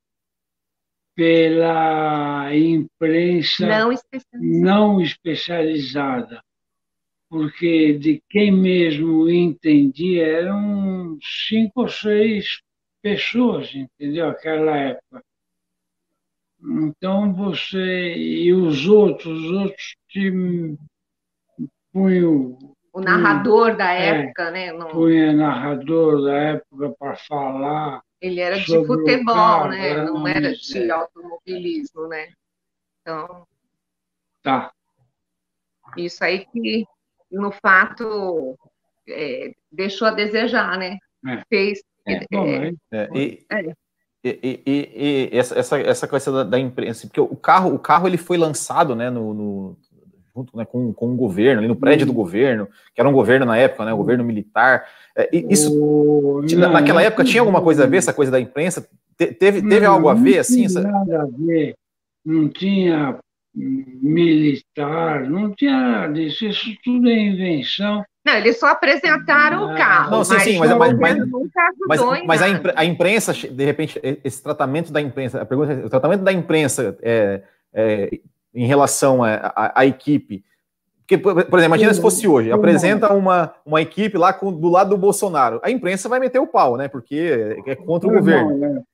pela 1.14 2.54
imprensa 2.54 3.66
não 3.66 3.92
especializada. 3.92 4.60
não 4.60 5.00
especializada, 5.00 6.44
porque 7.28 7.92
de 7.94 8.22
quem 8.28 8.50
mesmo 8.50 9.28
entendia 9.28 10.26
eram 10.26 11.18
cinco 11.20 11.82
ou 11.82 11.88
seis 11.88 12.62
pessoas, 13.02 13.74
entendeu? 13.74 14.28
Aquela 14.28 14.76
época. 14.76 15.22
Então 16.64 17.32
você 17.34 18.14
e 18.14 18.52
os 18.52 18.86
outros, 18.86 19.38
os 19.38 19.50
outros 19.50 19.96
te 20.08 20.30
punham 21.92 22.56
o 22.92 23.00
narrador 23.00 23.74
da 23.74 23.92
é, 23.94 24.20
época, 24.20 24.50
né? 24.50 24.70
No... 24.70 24.88
Punha 24.88 25.32
narrador 25.32 26.22
da 26.22 26.36
época 26.36 26.94
para 26.98 27.16
falar. 27.16 28.02
Ele 28.22 28.40
era 28.40 28.56
de 28.56 28.86
futebol, 28.86 29.68
né? 29.68 30.04
Não 30.04 30.28
era 30.28 30.54
de 30.54 30.90
automobilismo, 30.92 32.06
né? 32.06 32.28
Então. 33.00 33.44
Tá. 34.40 34.72
Isso 35.96 36.22
aí 36.22 36.46
que, 36.46 36.86
no 37.28 37.50
fato, 37.50 38.56
é, 39.08 39.52
deixou 39.72 40.06
a 40.06 40.12
desejar, 40.12 40.78
né? 40.78 40.98
É. 41.26 41.42
Fez. 41.48 41.82
É, 42.06 42.20
bom, 42.30 42.46
é, 42.46 42.72
é, 42.92 43.08
e, 43.14 43.44
e, 44.24 44.62
e, 44.66 45.30
e, 45.32 45.36
essa, 45.36 45.58
essa, 45.58 45.80
essa 45.80 46.08
coisa 46.08 46.30
da, 46.30 46.44
da, 46.44 46.58
imprensa, 46.58 47.06
porque 47.08 47.20
o 47.20 47.36
carro, 47.36 47.74
o 47.74 47.78
carro 47.78 48.08
ele 48.08 48.16
foi 48.16 48.36
lançado 48.36 48.94
né, 48.94 49.10
no, 49.10 49.34
no 49.34 49.76
junto 50.34 50.56
né, 50.56 50.64
com, 50.64 50.92
com 50.92 51.12
o 51.12 51.16
governo, 51.16 51.60
ali 51.60 51.68
no 51.68 51.76
prédio 51.76 52.06
do 52.06 52.12
governo, 52.12 52.66
que 52.94 53.00
era 53.00 53.08
um 53.08 53.12
governo 53.12 53.46
na 53.46 53.56
época, 53.56 53.84
né, 53.84 53.92
um 53.92 53.98
governo 53.98 54.24
militar. 54.24 54.84
É, 55.16 55.28
isso, 55.32 55.74
não, 56.56 56.72
naquela 56.72 57.02
época, 57.02 57.24
tinha 57.24 57.40
alguma 57.40 57.60
coisa 57.60 57.84
a 57.84 57.86
ver, 57.86 57.98
essa 57.98 58.14
coisa 58.14 58.32
da 58.32 58.40
imprensa? 58.40 58.88
Te, 59.16 59.26
teve 59.26 59.60
teve 59.60 59.86
não, 59.86 59.94
algo 59.94 60.08
a 60.08 60.14
ver, 60.14 60.38
assim? 60.38 60.62
Não 60.62 60.68
tinha 60.68 60.82
nada 60.82 61.22
a 61.22 61.26
ver, 61.26 61.74
não 62.24 62.48
tinha 62.48 63.18
militar, 63.54 65.28
não 65.28 65.52
tinha 65.52 65.78
nada 65.78 66.12
disso, 66.14 66.46
isso 66.46 66.70
tudo 66.82 67.08
é 67.08 67.18
invenção. 67.18 68.02
Não, 68.24 68.34
eles 68.34 68.58
só 68.58 68.68
apresentaram 68.68 69.64
o 69.64 69.76
carro. 69.76 70.10
Não, 70.12 70.24
sim, 70.24 70.38
sim, 70.38 70.58
mas, 70.58 70.70
mas, 70.76 70.96
mas, 70.96 71.18
mas, 71.88 72.00
mas 72.24 72.42
a, 72.76 72.84
imprensa, 72.84 73.32
de 73.32 73.64
repente, 73.64 74.00
esse 74.24 74.42
tratamento 74.42 74.92
da 74.92 75.00
imprensa, 75.00 75.42
a 75.42 75.44
pergunta 75.44 75.72
é, 75.72 75.84
o 75.84 75.90
tratamento 75.90 76.22
da 76.22 76.32
imprensa 76.32 76.96
é, 77.02 77.42
é, 77.74 78.20
em 78.54 78.66
relação 78.66 79.20
à 79.22 79.84
equipe. 79.86 80.44
Porque, 81.06 81.18
por 81.18 81.58
exemplo, 81.58 81.64
imagina 81.64 81.92
se 81.92 82.00
fosse 82.00 82.26
hoje, 82.26 82.50
apresenta 82.50 83.12
uma, 83.12 83.54
uma 83.66 83.82
equipe 83.82 84.16
lá 84.16 84.32
com, 84.32 84.52
do 84.52 84.68
lado 84.68 84.90
do 84.90 84.96
Bolsonaro. 84.96 85.60
A 85.62 85.70
imprensa 85.70 86.08
vai 86.08 86.18
meter 86.18 86.38
o 86.38 86.46
pau, 86.46 86.76
né? 86.76 86.88
Porque 86.88 87.56
é 87.66 87.74
contra 87.74 88.08
o 88.08 88.12
governo. 88.12 88.84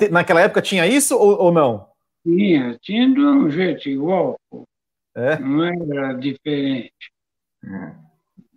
É, 0.00 0.08
Naquela 0.08 0.40
época 0.40 0.62
tinha 0.62 0.86
isso 0.86 1.16
ou, 1.16 1.38
ou 1.38 1.52
não? 1.52 1.86
Tinha, 2.22 2.78
tinha 2.80 3.12
de 3.12 3.20
um 3.20 3.50
jeito 3.50 3.88
igual, 3.88 4.36
é? 5.14 5.38
não 5.38 5.64
era 5.64 6.14
diferente. 6.14 6.92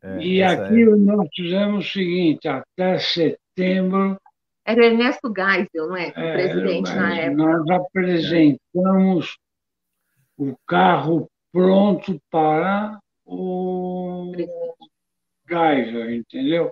É, 0.02 0.17
e 0.19 0.41
aqui 0.41 0.82
é. 0.82 0.86
nós 0.86 1.28
fizemos 1.36 1.86
o 1.86 1.89
seguinte, 1.91 2.48
até 2.48 3.00
setembro. 3.00 4.17
Era 4.65 4.86
Ernesto 4.86 5.34
Geisel, 5.36 5.88
não 5.88 5.98
é? 5.98 6.08
O 6.15 6.19
é, 6.19 6.34
presidente 6.34 6.95
na 6.95 7.15
época. 7.17 7.43
Nós 7.43 7.69
apresentamos 7.69 9.38
o 10.39 10.58
carro 10.65 11.30
pronto 11.52 12.19
para 12.32 12.97
o 13.25 14.32
Geiger, 15.47 16.13
entendeu? 16.13 16.71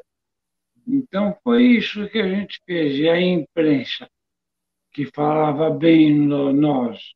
Então 0.87 1.37
foi 1.43 1.63
isso 1.63 2.07
que 2.09 2.19
a 2.19 2.29
gente 2.29 2.61
fez. 2.65 2.97
E 2.97 3.09
a 3.09 3.19
imprensa, 3.19 4.09
que 4.93 5.05
falava 5.13 5.69
bem 5.69 6.17
nós, 6.17 7.13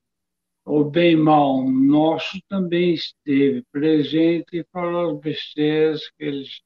ou 0.66 0.84
bem 0.84 1.16
mal 1.16 1.64
nosso, 1.64 2.38
também 2.50 2.94
esteve 2.96 3.64
presente 3.72 4.58
e 4.58 4.66
falou 4.74 5.16
as 5.16 5.20
besteiras 5.22 6.10
que 6.18 6.26
eles 6.26 6.62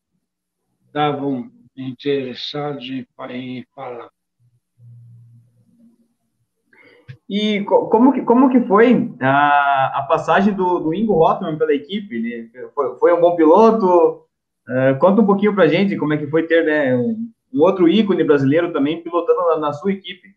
estavam 0.88 1.52
interessados 1.78 2.86
em, 2.90 3.06
em 3.30 3.66
falar. 3.76 4.10
E 7.28 7.64
como 7.64 8.14
que, 8.14 8.22
como 8.22 8.50
que 8.50 8.62
foi 8.62 9.12
a, 9.20 10.00
a 10.00 10.04
passagem 10.04 10.54
do, 10.54 10.80
do 10.80 10.94
Ingo 10.94 11.14
Hoffman 11.14 11.58
pela 11.58 11.74
equipe? 11.74 12.16
Ele 12.16 12.52
foi, 12.74 12.96
foi 12.98 13.14
um 13.14 13.22
bom 13.22 13.36
piloto? 13.36 14.26
Uh, 14.68 14.98
conta 15.00 15.22
um 15.22 15.26
pouquinho 15.26 15.54
para 15.56 15.68
gente 15.68 15.98
como 15.98 16.14
é 16.14 16.18
que 16.18 16.28
foi 16.28 16.46
ter 16.46 16.64
né, 16.66 16.96
um, 16.96 17.32
um 17.54 17.62
outro 17.62 17.90
ícone 17.90 18.24
brasileiro 18.24 18.72
também 18.72 19.02
pilotando 19.02 19.42
na, 19.42 19.58
na, 19.58 19.74
sua 19.74 19.92
equipe. 19.92 20.36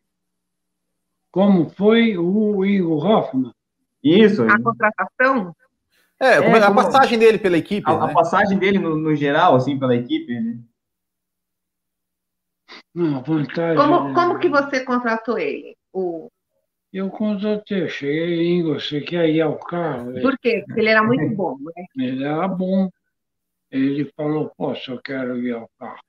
Como 1.31 1.68
foi 1.68 2.16
o 2.16 2.64
Ingo 2.64 2.96
Hoffman? 2.96 3.53
Isso. 4.03 4.42
A 4.44 4.61
contratação? 4.62 5.55
É, 6.18 6.37
é 6.37 6.62
a 6.62 6.74
passagem 6.74 7.18
dele 7.18 7.38
pela 7.38 7.59
equipe. 7.59 7.88
A, 7.88 7.98
né? 7.98 8.05
a 8.07 8.14
passagem 8.14 8.59
dele 8.59 8.79
no, 8.79 8.96
no, 8.96 9.14
geral, 9.14 9.55
assim, 9.55 9.79
pela 9.79 9.94
equipe. 9.94 10.40
Né? 10.40 10.59
Não, 12.94 13.22
vantagem. 13.22 13.77
Como, 13.77 14.14
como 14.14 14.38
que 14.38 14.48
você 14.48 14.85
contratou 14.85 15.38
ele? 15.38 15.77
O 15.92 16.29
eu 16.92 17.11
contratei, 17.11 17.83
eu 17.83 17.88
cheguei 17.88 18.46
em 18.46 18.62
você 18.62 19.01
quer 19.01 19.29
ir 19.29 19.40
ao 19.40 19.59
carro? 19.59 20.12
Por 20.20 20.38
quê? 20.38 20.62
Porque 20.66 20.81
ele 20.81 20.88
era 20.88 21.03
muito 21.03 21.35
bom, 21.37 21.57
né? 21.59 21.85
Ele 21.96 22.24
era 22.24 22.48
bom. 22.48 22.88
Ele 23.70 24.11
falou, 24.16 24.51
poxa, 24.57 24.92
eu 24.92 25.01
quero 25.01 25.37
ir 25.42 25.53
ao 25.53 25.68
carro. 25.79 26.01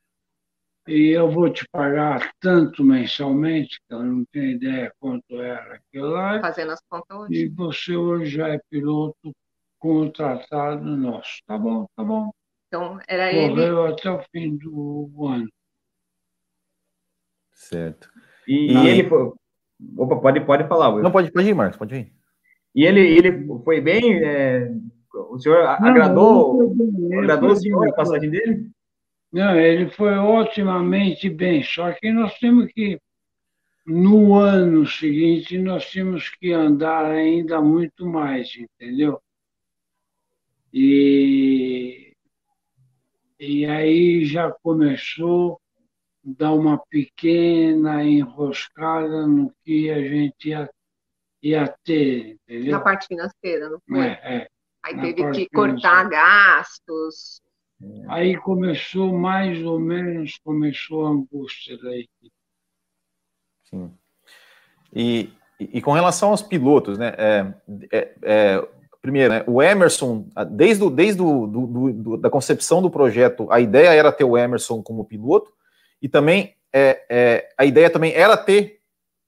E 0.88 1.10
eu 1.10 1.30
vou 1.30 1.50
te 1.52 1.68
pagar 1.70 2.32
tanto 2.40 2.84
mensalmente, 2.84 3.80
que 3.88 3.94
eu 3.94 4.02
não 4.02 4.26
tenho 4.32 4.52
ideia 4.52 4.92
quanto 5.00 5.40
era 5.40 5.76
aquilo 5.76 6.08
lá. 6.10 6.40
Fazendo 6.40 6.72
as 6.72 6.82
contas 6.90 7.16
hoje. 7.16 7.44
E 7.44 7.48
você 7.50 7.96
hoje 7.96 8.38
já 8.38 8.48
é 8.48 8.60
piloto 8.70 9.36
contratado 9.78 10.84
nosso. 10.84 11.42
Tá 11.46 11.58
bom, 11.58 11.86
tá 11.96 12.04
bom. 12.04 12.32
Então, 12.68 13.00
era 13.08 13.30
Correu 13.30 13.44
ele. 13.44 13.50
Correu 13.50 13.86
até 13.86 14.10
o 14.10 14.24
fim 14.32 14.58
do 14.58 15.28
ano. 15.28 15.50
Certo. 17.52 18.10
E, 18.48 18.72
e 18.72 18.88
ele 18.88 19.08
foi, 19.08 19.34
Opa, 19.98 20.18
pode, 20.18 20.42
pode 20.42 20.68
falar. 20.68 20.90
Will. 20.90 21.04
Não, 21.04 21.12
pode, 21.12 21.32
pode 21.32 21.48
ir, 21.48 21.54
Marcos, 21.54 21.78
pode 21.78 21.96
ir. 21.96 22.12
E 22.76 22.86
ele, 22.86 23.02
ele 23.02 23.48
foi 23.64 23.82
bem? 23.82 24.24
É, 24.24 24.72
o 25.14 25.40
senhor 25.40 25.64
não, 25.80 25.90
agradou, 25.90 26.76
bem, 26.76 27.18
agradou 27.20 27.52
o 27.52 27.56
senhor 27.56 27.88
a 27.88 27.94
passagem 27.94 28.30
dele? 28.30 28.70
Não, 29.32 29.56
ele 29.56 29.90
foi 29.90 30.18
otimamente 30.18 31.30
bem, 31.30 31.64
só 31.64 31.92
que 31.94 32.12
nós 32.12 32.38
temos 32.40 32.72
que, 32.74 33.00
no 33.86 34.34
ano 34.36 34.86
seguinte, 34.88 35.58
nós 35.58 35.92
temos 35.92 36.30
que 36.30 36.52
andar 36.52 37.06
ainda 37.06 37.62
muito 37.62 38.08
mais, 38.08 38.56
entendeu? 38.56 39.22
E, 40.74 42.14
e 43.40 43.66
aí 43.66 44.26
já 44.26 44.52
começou 44.52 45.60
dar 46.24 46.54
uma 46.54 46.78
pequena 46.90 48.04
enroscada 48.04 49.26
no 49.26 49.54
que 49.64 49.90
a 49.90 50.02
gente 50.02 50.50
ia, 50.50 50.70
ia 51.42 51.76
ter, 51.84 52.38
entendeu? 52.48 52.72
Na 52.74 52.82
parte 52.82 53.08
financeira, 53.08 53.70
não 53.70 53.80
foi? 53.88 54.06
É, 54.06 54.20
é. 54.24 54.48
Aí 54.84 54.96
Na 54.96 55.02
teve 55.02 55.32
que 55.32 55.50
cortar 55.50 56.10
gastos. 56.10 57.42
Aí 58.10 58.36
começou, 58.38 59.14
mais 59.18 59.64
ou 59.64 59.80
menos, 59.80 60.38
começou 60.44 61.06
a 61.06 61.12
angústia 61.12 61.78
da 61.78 61.96
equipe. 61.96 62.32
Sim. 63.64 63.94
E, 64.94 65.30
e, 65.60 65.82
com 65.82 65.92
relação 65.92 66.32
aos 66.32 66.42
pilotos, 66.42 66.98
né? 66.98 67.14
É, 67.18 67.54
é, 67.92 68.16
é, 68.24 68.68
primeiro, 69.02 69.34
né, 69.34 69.44
o 69.48 69.62
Emerson, 69.62 70.28
desde, 70.52 70.90
desde 70.90 71.18
do, 71.18 71.48
do, 71.48 71.94
do, 71.94 72.18
da 72.18 72.30
concepção 72.30 72.82
do 72.82 72.90
projeto, 72.90 73.50
a 73.52 73.62
ideia 73.62 73.94
era 73.94 74.12
ter 74.12 74.24
o 74.24 74.38
Emerson 74.38 74.82
como 74.82 75.06
piloto, 75.06 75.54
e 76.02 76.08
também 76.08 76.56
é, 76.72 77.06
é, 77.10 77.50
a 77.58 77.66
ideia 77.66 77.90
também 77.90 78.14
era 78.14 78.38
ter 78.38 78.80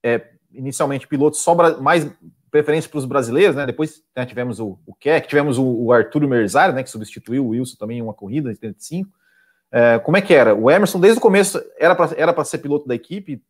é, 0.03 0.21
inicialmente 0.53 1.07
pilotos 1.07 1.41
só 1.41 1.55
mais 1.79 2.09
preferência 2.49 2.89
para 2.89 2.99
os 2.99 3.05
brasileiros, 3.05 3.55
né? 3.55 3.65
Depois 3.65 4.03
né, 4.15 4.25
tivemos 4.25 4.59
o, 4.59 4.77
o 4.85 4.93
Keck, 4.93 5.27
tivemos 5.27 5.57
o, 5.57 5.65
o 5.65 5.93
Arturo 5.93 6.27
Merzari, 6.27 6.73
né? 6.73 6.83
Que 6.83 6.89
substituiu 6.89 7.45
o 7.45 7.49
Wilson 7.49 7.77
também 7.79 7.99
em 7.99 8.01
uma 8.01 8.13
corrida 8.13 8.51
em 8.51 8.55
75. 8.55 9.09
É, 9.71 9.99
como 9.99 10.17
é 10.17 10.21
que 10.21 10.33
era? 10.33 10.53
O 10.53 10.69
Emerson, 10.69 10.99
desde 10.99 11.17
o 11.17 11.21
começo, 11.21 11.61
era 11.79 11.95
para 11.95 12.13
era 12.17 12.43
ser 12.43 12.57
piloto 12.57 12.87
da 12.87 12.93
equipe, 12.93 13.41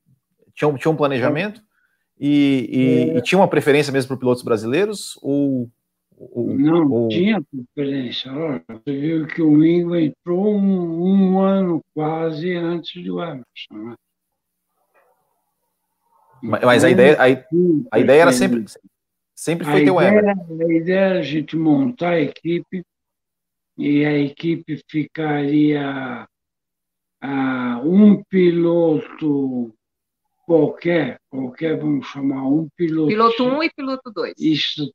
tinha, 0.53 0.72
tinha 0.76 0.91
um 0.91 0.95
planejamento 0.95 1.61
e, 2.19 2.69
e, 3.13 3.17
e 3.17 3.22
tinha 3.24 3.39
uma 3.39 3.47
preferência 3.47 3.91
mesmo 3.91 4.09
para 4.09 4.17
pilotos 4.17 4.43
brasileiros? 4.43 5.17
Ou 5.24 5.67
não 6.36 7.07
tinha 7.09 7.41
preferência. 7.41 8.32
Você 8.67 8.99
viu 8.99 9.28
que 9.28 9.41
o 9.41 9.63
Ingo 9.63 9.95
entrou 9.95 10.55
um, 10.55 11.34
um 11.34 11.39
ano 11.39 11.82
quase 11.93 12.53
antes 12.53 13.03
do 13.03 13.22
Emerson. 13.22 13.45
Né? 13.72 13.95
Mas 16.41 16.84
a 16.84 16.89
ideia, 16.89 17.17
a, 17.19 17.95
a 17.95 17.99
ideia 17.99 18.22
era 18.22 18.32
sempre, 18.32 18.65
sempre 19.36 19.65
foi 19.65 19.84
ter 19.84 19.91
o 19.91 20.01
Everton. 20.01 20.57
A 20.61 20.74
ideia 20.74 20.99
era 20.99 21.19
a 21.19 21.24
gente 21.24 21.55
montar 21.55 22.11
a 22.11 22.22
equipe 22.22 22.84
e 23.78 24.05
a 24.05 24.17
equipe 24.17 24.82
ficaria 24.89 26.28
a 27.22 27.82
um 27.84 28.24
piloto 28.24 29.74
qualquer, 30.52 31.18
qualquer, 31.30 31.78
vamos 31.78 32.08
chamar 32.08 32.45
um 32.45 32.68
piloto. 32.76 33.08
Piloto 33.08 33.43
1 33.45 33.47
um 33.47 33.64
e 33.64 33.70
piloto 33.70 34.12
2. 34.12 34.34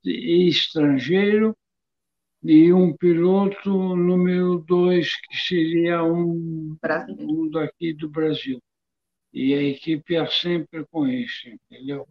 Estrangeiro 0.05 1.57
e 2.43 2.71
um 2.75 2.95
piloto 2.95 3.97
número 3.97 4.59
2, 4.59 5.17
que 5.17 5.37
seria 5.37 6.05
um, 6.05 6.77
um 7.21 7.51
daqui 7.51 7.95
do 7.95 8.11
Brasil. 8.11 8.61
E 9.33 9.55
a 9.55 9.63
equipe 9.63 10.13
ia 10.13 10.27
sempre 10.27 10.85
com 10.91 11.07
isso, 11.07 11.49
entendeu? 11.49 12.07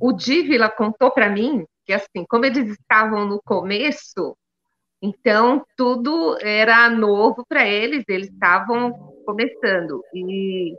O 0.00 0.12
Dívila 0.12 0.70
contou 0.70 1.10
para 1.10 1.28
mim 1.28 1.64
que, 1.84 1.92
assim, 1.92 2.24
como 2.28 2.44
eles 2.44 2.70
estavam 2.70 3.26
no 3.26 3.42
começo, 3.44 4.36
então 5.02 5.66
tudo 5.76 6.38
era 6.40 6.88
novo 6.88 7.44
para 7.48 7.68
eles, 7.68 8.04
eles 8.08 8.30
estavam 8.30 8.92
começando. 9.26 10.02
E 10.14 10.74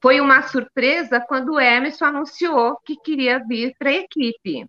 foi 0.00 0.20
uma 0.20 0.42
surpresa 0.42 1.20
quando 1.20 1.52
o 1.54 1.60
Emerson 1.60 2.06
anunciou 2.06 2.78
que 2.84 2.96
queria 2.96 3.38
vir 3.46 3.74
para 3.78 3.90
a 3.90 3.94
equipe. 3.94 4.66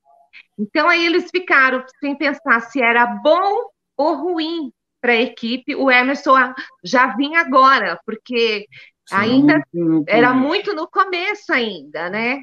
Então, 0.57 0.87
aí 0.89 1.05
eles 1.05 1.29
ficaram 1.29 1.83
sem 1.99 2.15
pensar 2.17 2.59
se 2.61 2.81
era 2.81 3.05
bom 3.05 3.69
ou 3.97 4.15
ruim 4.15 4.71
para 5.01 5.11
a 5.13 5.21
equipe. 5.21 5.75
O 5.75 5.91
Emerson 5.91 6.53
já 6.83 7.15
vinha 7.15 7.41
agora, 7.41 7.99
porque 8.05 8.65
Sim, 9.05 9.15
ainda 9.15 9.61
era 10.07 10.33
muito 10.33 10.73
no 10.73 10.87
começo 10.87 11.51
ainda, 11.51 12.09
né? 12.09 12.41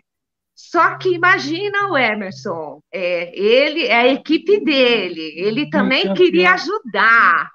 Só 0.54 0.98
que 0.98 1.14
imagina 1.14 1.88
o 1.88 1.96
Emerson, 1.96 2.82
é, 2.92 3.34
ele 3.34 3.86
é 3.86 3.96
a 3.96 4.08
equipe 4.08 4.62
dele, 4.62 5.32
ele 5.36 5.70
também 5.70 6.12
queria 6.12 6.52
ajudar. 6.52 7.50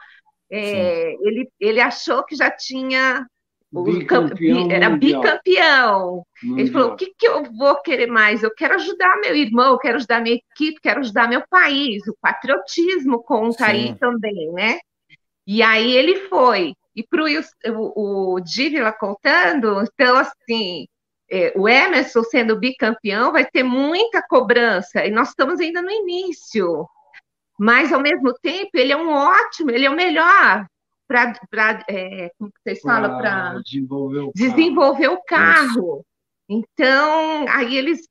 É, 0.52 1.14
ele, 1.22 1.48
ele 1.60 1.80
achou 1.80 2.24
que 2.26 2.36
já 2.36 2.50
tinha 2.50 3.26
bicampeão 3.84 4.72
era 4.72 4.90
bicampeão. 4.90 6.24
Mundial. 6.44 6.60
Ele 6.60 6.72
falou: 6.72 6.92
o 6.92 6.96
que, 6.96 7.14
que 7.18 7.28
eu 7.28 7.44
vou 7.52 7.82
querer 7.82 8.08
mais? 8.08 8.44
Eu 8.44 8.54
quero 8.54 8.76
ajudar 8.76 9.20
meu 9.20 9.36
irmão, 9.36 9.78
quero 9.78 9.98
ajudar 9.98 10.22
minha 10.22 10.36
equipe, 10.36 10.80
quero 10.82 11.00
ajudar 11.00 11.30
meu 11.30 11.44
país. 11.50 12.08
O 12.08 12.16
patriotismo 12.22 13.24
conta 13.24 13.66
Sim. 13.66 13.72
aí 13.72 13.96
também, 13.96 14.52
né? 14.54 14.80
E 15.48 15.62
aí 15.62 15.96
ele 15.96 16.28
foi. 16.28 16.74
E 16.96 17.04
para 17.04 17.24
o, 17.24 18.36
o 18.36 18.40
Dívila 18.40 18.92
contando, 18.94 19.82
então, 19.82 20.18
assim, 20.18 20.88
é, 21.30 21.52
o 21.56 21.68
Emerson 21.68 22.24
sendo 22.24 22.58
bicampeão 22.58 23.32
vai 23.32 23.46
ter 23.46 23.64
muita 23.64 24.26
cobrança, 24.26 25.06
e 25.06 25.12
nós 25.12 25.30
estamos 25.30 25.60
ainda 25.60 25.82
no 25.82 25.92
início. 25.92 26.88
Mas, 27.60 27.92
ao 27.92 28.02
mesmo 28.02 28.34
tempo, 28.34 28.72
ele 28.76 28.94
é 28.94 28.98
um 28.98 29.10
ótimo, 29.10 29.72
ele 29.72 29.86
é 29.86 29.90
o 29.90 29.96
melhor 29.96 30.66
para, 31.08 31.86
é, 31.90 32.32
como 32.38 32.52
vocês 32.64 32.82
falam, 32.82 33.18
para 33.18 33.62
desenvolver, 33.62 34.20
o, 34.20 34.32
desenvolver 34.34 35.08
o 35.10 35.22
carro. 35.24 36.06
Então, 36.48 37.46
aí 37.50 37.76
eles 37.76 38.08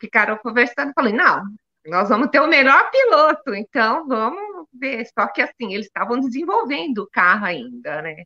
ficaram 0.00 0.38
conversando, 0.38 0.92
falei, 0.94 1.12
não, 1.12 1.42
nós 1.86 2.08
vamos 2.08 2.28
ter 2.28 2.40
o 2.40 2.48
melhor 2.48 2.90
piloto, 2.90 3.54
então 3.54 4.06
vamos 4.08 4.66
ver. 4.72 5.06
Só 5.18 5.26
que 5.26 5.42
assim, 5.42 5.74
eles 5.74 5.86
estavam 5.86 6.18
desenvolvendo 6.18 6.98
o 6.98 7.10
carro 7.10 7.44
ainda, 7.44 8.02
né? 8.02 8.24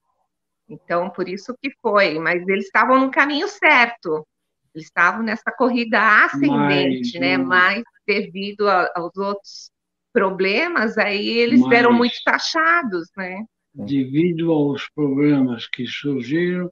Então, 0.68 1.10
por 1.10 1.28
isso 1.28 1.56
que 1.60 1.72
foi, 1.80 2.18
mas 2.18 2.46
eles 2.46 2.66
estavam 2.66 3.00
no 3.00 3.10
caminho 3.10 3.48
certo. 3.48 4.26
Eles 4.74 4.86
estavam 4.86 5.22
nessa 5.22 5.50
corrida 5.50 6.24
ascendente, 6.24 7.18
mas, 7.18 7.20
né? 7.20 7.36
Mas 7.36 7.82
devido 8.06 8.68
a, 8.68 8.90
aos 8.94 9.16
outros 9.16 9.70
problemas, 10.12 10.96
aí 10.96 11.28
eles 11.28 11.60
mas, 11.60 11.78
eram 11.78 11.92
muito 11.92 12.16
taxados, 12.24 13.08
né? 13.16 13.44
Devido 13.86 14.52
aos 14.52 14.88
problemas 14.90 15.66
que 15.68 15.86
surgiram, 15.86 16.70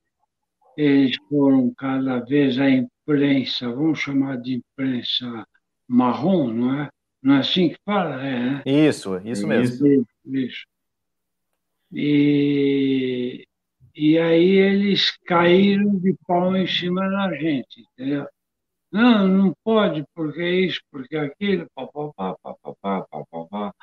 eles 0.77 1.17
foram 1.29 1.73
cada 1.75 2.19
vez 2.21 2.59
a 2.59 2.69
imprensa, 2.69 3.71
vamos 3.71 4.01
chamar 4.01 4.37
de 4.37 4.55
imprensa 4.55 5.47
marrom, 5.89 6.53
não 6.53 6.83
é? 6.83 6.91
Não 7.23 7.35
é 7.35 7.39
assim 7.39 7.71
que 7.71 7.79
fala, 7.85 8.23
é, 8.23 8.51
né? 8.51 8.63
Isso, 8.67 9.17
isso 9.25 9.47
mesmo. 9.47 9.87
Isso. 9.87 10.07
isso. 10.27 10.67
E, 11.93 13.47
e 13.95 14.19
aí 14.19 14.51
eles 14.57 15.17
caíram 15.25 15.97
de 15.99 16.15
pau 16.27 16.57
em 16.57 16.67
cima 16.67 17.09
da 17.09 17.35
gente, 17.35 17.81
entendeu? 17.81 18.27
Não, 18.93 19.27
não 19.29 19.55
pode, 19.65 20.05
porque 20.15 20.43
isso, 20.43 20.81
porque 20.91 21.17
aquilo, 21.17 21.67
papapá, 21.75 22.37
papapá, 22.43 23.07
papapá. 23.11 23.75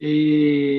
E 0.00 0.77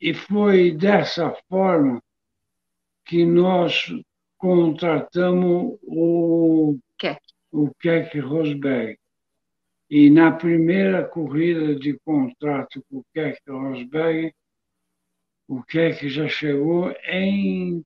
e 0.00 0.14
foi 0.14 0.72
dessa 0.72 1.30
forma 1.48 2.02
que 3.04 3.24
nós 3.26 3.92
contratamos 4.38 5.78
o, 5.82 6.78
Keck. 6.98 7.20
o 7.52 7.70
Keck 7.74 8.18
Rosberg. 8.18 8.98
E 9.90 10.08
na 10.08 10.30
primeira 10.30 11.04
corrida 11.04 11.74
de 11.74 11.98
contrato 12.04 12.82
com 12.88 12.98
o 12.98 13.04
Keck 13.12 13.40
Rosberg, 13.48 14.32
o 15.48 15.62
Keck 15.64 16.08
já 16.08 16.28
chegou 16.28 16.94
em 17.06 17.84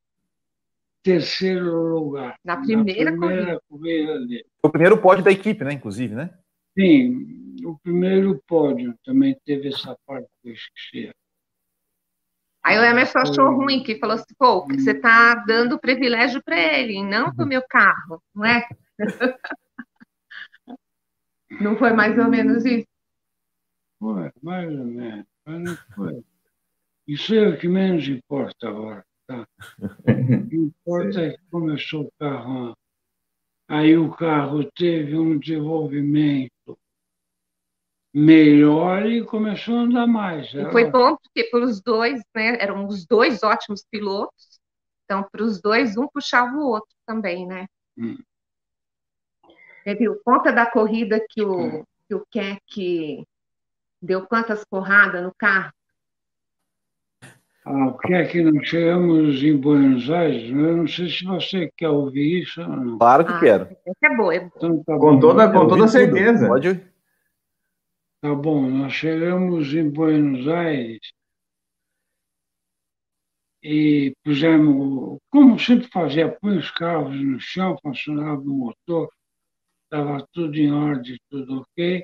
terceiro 1.03 1.99
lugar. 1.99 2.39
Na 2.45 2.59
primeira, 2.59 3.11
na 3.11 3.19
primeira 3.19 3.45
corrida. 3.45 3.63
corrida 3.69 4.27
dele. 4.27 4.47
O 4.63 4.71
primeiro 4.71 5.01
pódio 5.01 5.25
da 5.25 5.33
equipe, 5.33 5.65
né? 5.65 5.73
Inclusive, 5.73 6.15
né? 6.15 6.31
Sim, 6.79 7.57
o 7.65 7.79
primeiro 7.79 8.41
pódio 8.47 8.95
também 9.05 9.37
teve 9.45 9.69
essa 9.69 9.97
parte 10.07 10.29
que 10.43 10.51
eu 10.51 10.53
esqueci. 10.53 11.15
Aí 12.65 12.79
o 12.79 12.83
Emerson 12.83 13.19
achou 13.19 13.55
ruim, 13.55 13.83
que 13.83 13.99
falou 13.99 14.15
assim, 14.15 14.35
pô, 14.39 14.67
você 14.67 14.93
está 14.93 15.35
dando 15.35 15.79
privilégio 15.79 16.43
para 16.43 16.59
ele, 16.59 17.05
não 17.05 17.35
para 17.35 17.45
o 17.45 17.49
meu 17.49 17.63
carro, 17.69 18.23
não 18.35 18.43
é? 18.43 18.67
não 21.61 21.77
foi 21.77 21.93
mais 21.93 22.17
ou 22.19 22.27
menos 22.27 22.65
isso? 22.65 22.87
Foi, 23.99 24.33
mais 24.43 24.71
ou 24.71 24.85
menos, 24.87 25.27
mas 25.45 25.61
não 25.61 25.77
foi. 25.95 26.25
Isso 27.07 27.35
é 27.35 27.49
o 27.49 27.59
que 27.59 27.69
menos 27.69 28.09
importa 28.09 28.67
agora, 28.67 29.05
tá? 29.27 29.47
O 29.79 30.49
que 30.49 30.57
importa 30.57 31.21
é 31.21 31.37
que 31.37 31.45
começou 31.51 32.05
o 32.05 32.13
carro, 32.19 32.75
aí 33.69 33.95
o 33.95 34.11
carro 34.11 34.65
teve 34.73 35.19
um 35.19 35.39
desenvolvimento 35.39 36.54
melhor 38.15 39.05
e 39.07 39.25
começou 39.25 39.77
a 39.77 39.81
andar 39.81 40.07
mais. 40.07 40.55
E 40.55 40.71
foi 40.71 40.89
bom 40.89 41.17
porque 41.17 41.51
para 41.51 41.65
os 41.65 41.83
dois, 41.83 42.23
né, 42.33 42.57
eram 42.61 42.87
os 42.87 43.05
dois 43.05 43.43
ótimos 43.43 43.85
pilotos, 43.91 44.61
então 45.05 45.27
para 45.33 45.43
os 45.43 45.61
dois 45.61 45.97
um 45.97 46.07
puxava 46.07 46.57
o 46.57 46.69
outro 46.69 46.95
também, 47.05 47.45
né? 47.45 47.67
Hum. 47.99 48.17
Teve 49.83 50.09
o 50.09 50.23
conta 50.25 50.53
da 50.53 50.65
corrida 50.65 51.21
que 51.29 51.43
o 51.43 51.59
hum. 51.59 51.85
que 52.07 52.15
o 52.15 52.25
Keck 52.31 53.27
deu 54.01 54.25
quantas 54.27 54.65
porradas 54.65 55.23
no 55.23 55.35
carro? 55.37 55.73
Ah, 57.67 57.87
o 57.89 57.99
que 57.99 58.13
é 58.13 58.27
que 58.27 58.43
nós 58.43 58.69
chegamos 58.69 59.43
em 59.43 59.57
Buenos 59.57 60.09
Aires? 60.11 60.51
Eu 60.51 60.77
não 60.77 60.87
sei 60.87 61.09
se 61.09 61.25
você 61.25 61.71
quer 61.77 61.89
ouvir 61.89 62.43
isso 62.43 62.61
ou 62.61 62.69
não. 62.69 62.99
Claro 62.99 63.25
que 63.25 63.33
ah, 63.33 63.41
quero. 63.41 63.65
É 63.87 64.17
bom, 64.17 64.31
é 64.31 64.41
bom. 64.41 64.51
Então, 64.55 64.85
tá 64.85 64.93
com, 64.93 65.15
bom. 65.15 65.21
Toda, 65.21 65.51
com 65.51 65.67
toda 65.67 65.89
certeza. 65.89 66.47
Pode 66.47 66.94
Tá 68.25 68.35
bom, 68.35 68.71
nós 68.71 68.95
chegamos 68.95 69.75
em 69.75 69.91
Buenos 69.91 70.49
Aires 70.49 71.13
e 73.63 74.15
pusemos, 74.25 75.19
como 75.29 75.59
sempre 75.59 75.89
fazia, 75.89 76.35
põe 76.41 76.57
os 76.57 76.71
carros 76.71 77.15
no 77.23 77.39
chão, 77.39 77.77
funcionava 77.83 78.41
o 78.41 78.49
motor, 78.49 79.13
estava 79.85 80.27
tudo 80.33 80.57
em 80.57 80.73
ordem, 80.73 81.19
tudo 81.29 81.61
ok. 81.61 82.03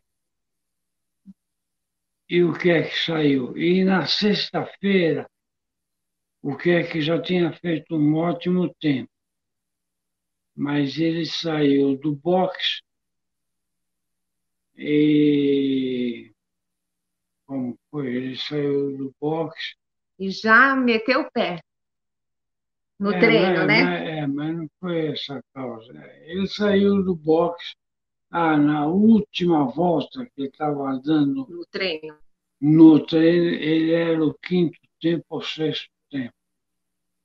E 2.28 2.42
o 2.42 2.52
que 2.52 2.68
é 2.68 2.82
que 2.82 2.96
saiu? 2.98 3.56
E 3.56 3.82
na 3.82 4.04
sexta-feira, 4.06 5.26
o 6.42 6.54
que 6.54 6.68
é 6.68 6.82
que 6.82 7.00
já 7.00 7.18
tinha 7.18 7.50
feito 7.50 7.96
um 7.96 8.14
ótimo 8.16 8.68
tempo. 8.78 9.10
Mas 10.54 10.98
ele 10.98 11.24
saiu 11.24 11.96
do 11.96 12.14
box 12.14 12.82
e 14.80 16.32
como 17.46 17.78
foi? 17.90 18.14
Ele 18.14 18.36
saiu 18.36 18.96
do 18.96 19.14
box. 19.20 19.74
E 20.18 20.30
já 20.30 20.74
meteu 20.74 21.20
o 21.20 21.30
pé 21.30 21.60
no 22.98 23.12
é, 23.12 23.18
treino, 23.18 23.58
mas, 23.58 23.66
né? 23.66 23.82
Mas, 23.82 24.08
é, 24.08 24.26
mas 24.26 24.56
não 24.56 24.70
foi 24.78 25.06
essa 25.08 25.42
causa. 25.54 25.92
Ele 26.24 26.46
saiu 26.46 27.02
do 27.02 27.14
box 27.14 27.74
ah, 28.30 28.56
na 28.56 28.86
última 28.86 29.64
volta 29.64 30.24
que 30.26 30.32
ele 30.42 30.48
estava 30.48 30.98
dando. 31.02 31.46
No 31.48 31.66
treino. 31.66 32.18
No 32.60 33.04
treino, 33.04 33.46
ele 33.46 33.92
era 33.92 34.24
o 34.24 34.34
quinto 34.34 34.78
tempo 35.00 35.24
ou 35.30 35.42
sexto 35.42 35.90
tempo. 36.10 36.34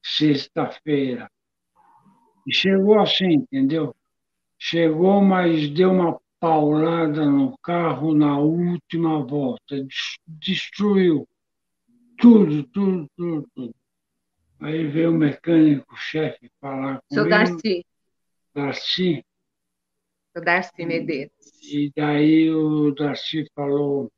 Sexta-feira. 0.04 1.30
E 2.48 2.54
chegou 2.54 3.00
assim, 3.00 3.34
entendeu? 3.34 3.96
Chegou, 4.58 5.22
mas 5.22 5.70
deu 5.70 5.92
uma 5.92 6.20
paulada 6.40 7.26
no 7.26 7.58
carro 7.60 8.14
na 8.14 8.38
última 8.38 9.26
volta, 9.26 9.76
destruiu 10.28 11.28
tudo, 12.18 12.64
tudo, 12.64 13.10
tudo, 13.16 13.50
tudo. 13.54 13.76
Aí 14.60 14.88
veio 14.88 15.12
o 15.12 15.14
mecânico-chefe 15.14 16.50
falar 16.60 17.02
comigo. 17.02 17.14
Seu 17.14 17.30
Darcy. 17.30 17.86
Darcy. 18.54 19.26
O 20.36 20.42
Darcy 20.42 20.86
Medeiros. 20.86 21.34
E 21.62 21.92
daí 21.96 22.50
o 22.50 22.92
Darcy 22.92 23.50
falou, 23.54 24.12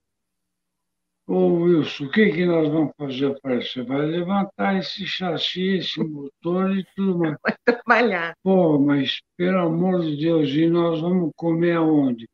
Ô 1.27 1.63
Wilson, 1.63 2.05
o 2.05 2.09
que, 2.09 2.29
que 2.31 2.45
nós 2.45 2.69
vamos 2.69 2.93
fazer? 2.97 3.25
Eu 3.25 3.37
falei, 3.41 3.61
você 3.61 3.83
vai 3.83 4.05
levantar 4.05 4.77
esse 4.77 5.05
chassi, 5.05 5.79
esse 5.79 6.01
motor 6.01 6.71
e 6.71 6.87
tudo 6.95 7.19
mais. 7.19 7.35
Vai 7.43 7.53
trabalhar. 7.65 8.33
Pô, 8.41 8.79
mas 8.79 9.19
pelo 9.35 9.59
amor 9.59 10.03
de 10.03 10.15
Deus, 10.15 10.49
e 10.51 10.67
nós 10.67 11.01
vamos 11.01 11.33
comer 11.35 11.75
aonde? 11.75 12.29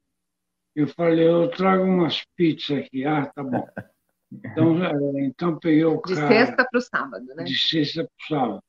Eu 0.75 0.87
falei, 0.87 1.27
eu 1.27 1.49
trago 1.49 1.83
umas 1.83 2.23
pizzas 2.35 2.85
aqui. 2.85 3.03
Ah, 3.03 3.25
tá 3.25 3.43
bom. 3.43 3.67
Então, 4.35 4.83
é, 4.83 5.25
então 5.25 5.59
peguei 5.59 5.85
o 5.85 6.01
carro. 6.01 6.15
De 6.15 6.27
sexta 6.27 6.67
para 6.67 6.79
o 6.79 6.81
sábado, 6.81 7.23
né? 7.35 7.43
De 7.43 7.55
sexta 7.55 8.03
para 8.03 8.09
o 8.09 8.27
sábado. 8.27 8.63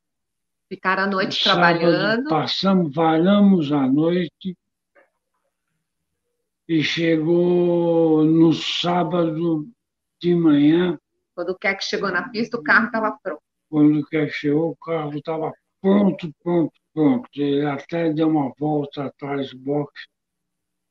Ficaram 0.68 1.04
a 1.04 1.06
noite 1.06 1.38
no 1.38 1.54
trabalhando. 1.54 1.96
Sábado, 1.96 2.28
passamos, 2.28 2.94
varamos 2.94 3.72
a 3.72 3.86
noite 3.86 4.54
e 6.68 6.82
chegou 6.82 8.26
no 8.26 8.52
sábado 8.52 9.66
de 10.24 10.34
manhã. 10.34 10.98
Quando 11.34 11.50
o 11.50 11.58
Keck 11.58 11.84
chegou 11.84 12.10
na 12.10 12.28
pista, 12.30 12.56
o 12.56 12.62
carro 12.62 12.86
estava 12.86 13.18
pronto. 13.22 13.42
Quando 13.68 14.00
o 14.00 14.06
Keck 14.06 14.32
chegou, 14.32 14.70
o 14.70 14.76
carro 14.76 15.14
estava 15.14 15.52
pronto, 15.82 16.32
pronto, 16.42 16.72
pronto. 16.94 17.28
Ele 17.34 17.66
até 17.66 18.10
deu 18.10 18.28
uma 18.28 18.52
volta 18.58 19.04
atrás 19.04 19.50
do 19.50 19.58
box 19.58 19.92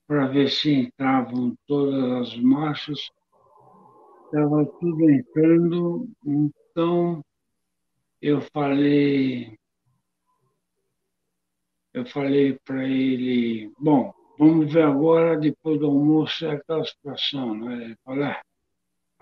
para 0.05 0.27
ver 0.27 0.49
se 0.49 0.71
entravam 0.71 1.55
todas 1.65 2.29
as 2.29 2.38
marchas. 2.38 2.99
Estava 4.25 4.65
tudo 4.79 5.09
entrando, 5.09 6.09
então 6.25 7.23
eu 8.21 8.41
falei, 8.41 9.57
eu 11.93 12.05
falei 12.05 12.59
para 12.65 12.84
ele, 12.84 13.71
bom, 13.79 14.11
vamos 14.39 14.73
ver 14.73 14.84
agora, 14.84 15.38
depois 15.38 15.79
do 15.79 15.86
almoço, 15.86 16.45
é 16.45 16.51
aquela 16.51 16.84
situação, 16.84 17.55
né? 17.55 17.86
Ele 17.86 17.97
falou, 18.03 18.23
ah, 18.23 18.41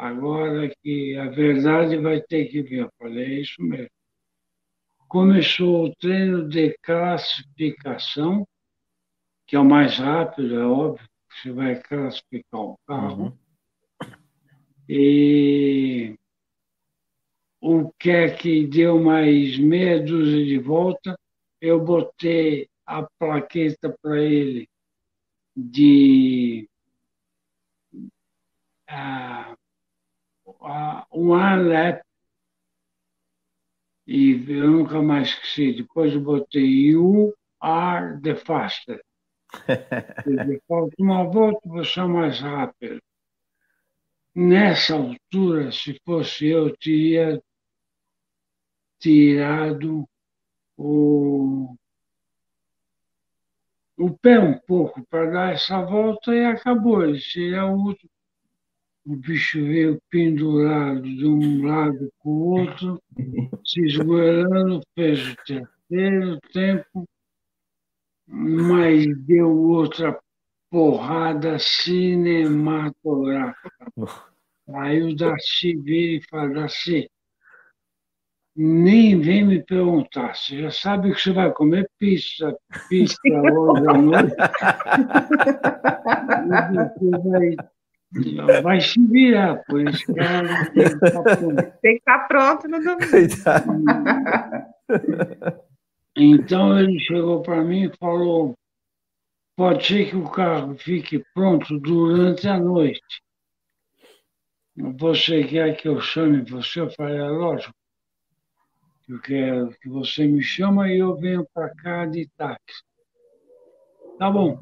agora 0.02 0.68
que 0.82 1.16
a 1.16 1.30
verdade 1.30 1.96
vai 1.98 2.20
ter 2.20 2.46
que 2.46 2.64
vir. 2.64 2.80
Eu 2.80 2.92
falei, 2.98 3.24
é 3.24 3.40
isso 3.42 3.62
mesmo. 3.62 3.90
Começou 5.08 5.86
o 5.86 5.96
treino 5.96 6.50
de 6.50 6.76
classificação, 6.82 8.48
que 9.46 9.56
é 9.56 9.60
o 9.60 9.66
mais 9.66 9.98
rápido, 9.98 10.60
é 10.60 10.66
óbvio, 10.66 11.08
você 11.30 11.52
vai 11.52 11.80
classificar 11.80 12.62
o 12.62 12.80
carro. 12.88 13.26
Uhum. 13.26 13.38
E 14.90 16.18
o 17.62 17.92
que 17.92 18.10
é 18.10 18.36
que 18.36 18.66
deu 18.66 19.00
mais 19.00 19.60
meia 19.60 20.04
dúzia 20.04 20.44
de 20.44 20.58
volta, 20.58 21.16
eu 21.60 21.80
botei 21.80 22.68
a 22.88 23.04
plaqueta 23.20 23.96
para 24.02 24.20
ele 24.20 24.68
de 25.56 26.68
ah, 28.88 29.56
uh, 30.62 31.04
one 31.12 31.70
lap 31.70 32.02
e 34.08 34.32
eu 34.50 34.70
nunca 34.70 35.02
mais 35.02 35.30
esqueci. 35.30 35.74
Depois 35.74 36.14
eu 36.14 36.22
botei 36.22 36.66
You 36.90 37.34
are 37.60 38.20
the 38.22 38.36
faster. 38.36 39.02
Falta 40.68 40.96
uma 41.00 41.24
volta, 41.24 41.62
você 41.66 42.00
é 42.00 42.04
mais 42.04 42.40
rápido. 42.40 43.02
Nessa 44.34 44.96
altura, 44.96 45.72
se 45.72 46.00
fosse 46.06 46.48
eu, 46.48 46.76
teria 46.78 47.42
tirado 49.00 50.08
o, 50.78 51.76
o 53.98 54.18
pé 54.18 54.40
um 54.40 54.58
pouco 54.60 55.06
para 55.08 55.30
dar 55.32 55.54
essa 55.54 55.82
volta 55.82 56.34
e 56.34 56.46
acabou. 56.46 57.04
Ele 57.04 57.20
seria 57.20 57.66
o 57.66 57.76
último 57.76 58.12
o 59.06 59.16
bicho 59.16 59.64
veio 59.64 60.02
pendurado 60.10 61.02
de 61.02 61.26
um 61.26 61.66
lado 61.66 62.12
para 62.22 62.30
o 62.30 62.60
outro, 62.60 63.02
se 63.66 63.86
esgoelando, 63.86 64.82
fez 64.96 65.26
o 65.28 65.36
terceiro 65.46 66.38
tempo, 66.54 67.08
mas 68.28 69.08
deu 69.26 69.50
outra 69.50 70.20
porrada 70.70 71.58
cinematográfica. 71.60 73.72
Aí 74.74 75.02
o 75.02 75.16
Darcy 75.16 75.76
vira 75.76 76.18
e 76.18 76.22
fala, 76.30 76.54
Darcy, 76.54 77.10
nem 78.56 79.20
vem 79.20 79.44
me 79.46 79.62
perguntar, 79.64 80.36
você 80.36 80.62
já 80.62 80.72
sabe 80.72 81.14
que 81.14 81.22
você 81.22 81.34
vai 81.34 81.52
comer 81.52 81.90
pizza, 81.98 82.56
pizza 82.88 83.18
hoje 83.26 83.90
à 83.90 83.94
noite. 83.94 84.36
e 86.72 86.76
você 87.00 87.10
vai 87.28 87.56
Vai 88.62 88.82
se 88.82 89.00
virar, 89.08 89.64
pois 89.68 90.04
cara 90.06 90.70
tem 90.72 90.84
que 90.84 91.06
estar 91.06 91.24
tá 91.24 91.38
pronto. 91.38 91.56
Tem 91.82 91.94
que 91.94 92.00
estar 92.00 92.28
pronto 92.28 92.68
no 92.68 92.80
domingo. 92.80 93.08
Então 96.16 96.78
ele 96.78 97.00
chegou 97.00 97.42
para 97.42 97.64
mim 97.64 97.86
e 97.86 97.98
falou: 97.98 98.54
pode 99.56 99.86
ser 99.86 100.10
que 100.10 100.16
o 100.18 100.30
carro 100.30 100.78
fique 100.78 101.24
pronto 101.34 101.80
durante 101.80 102.48
a 102.48 102.60
noite. 102.60 103.22
Você 104.76 105.44
quer 105.44 105.76
que 105.78 105.88
eu 105.88 106.02
chame 106.02 106.42
você? 106.42 106.82
Eu 106.82 106.90
falei, 106.92 107.18
é 107.18 107.30
lógico. 107.30 107.74
Eu 109.08 109.20
quero 109.22 109.72
que 109.80 109.90
você 109.90 110.26
me 110.26 110.42
chama 110.42 110.90
e 110.90 111.00
eu 111.00 111.16
venho 111.18 111.46
para 111.54 111.74
cá 111.76 112.06
de 112.06 112.28
táxi. 112.38 112.84
Tá 114.18 114.30
bom. 114.30 114.62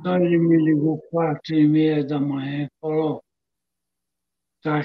Então 0.00 0.16
ele 0.16 0.38
me 0.38 0.56
ligou 0.56 0.98
quatro 1.10 1.54
e 1.54 1.68
meia 1.68 2.02
da 2.02 2.18
manhã 2.18 2.64
e 2.64 2.70
falou, 2.80 3.22
tá, 4.62 4.80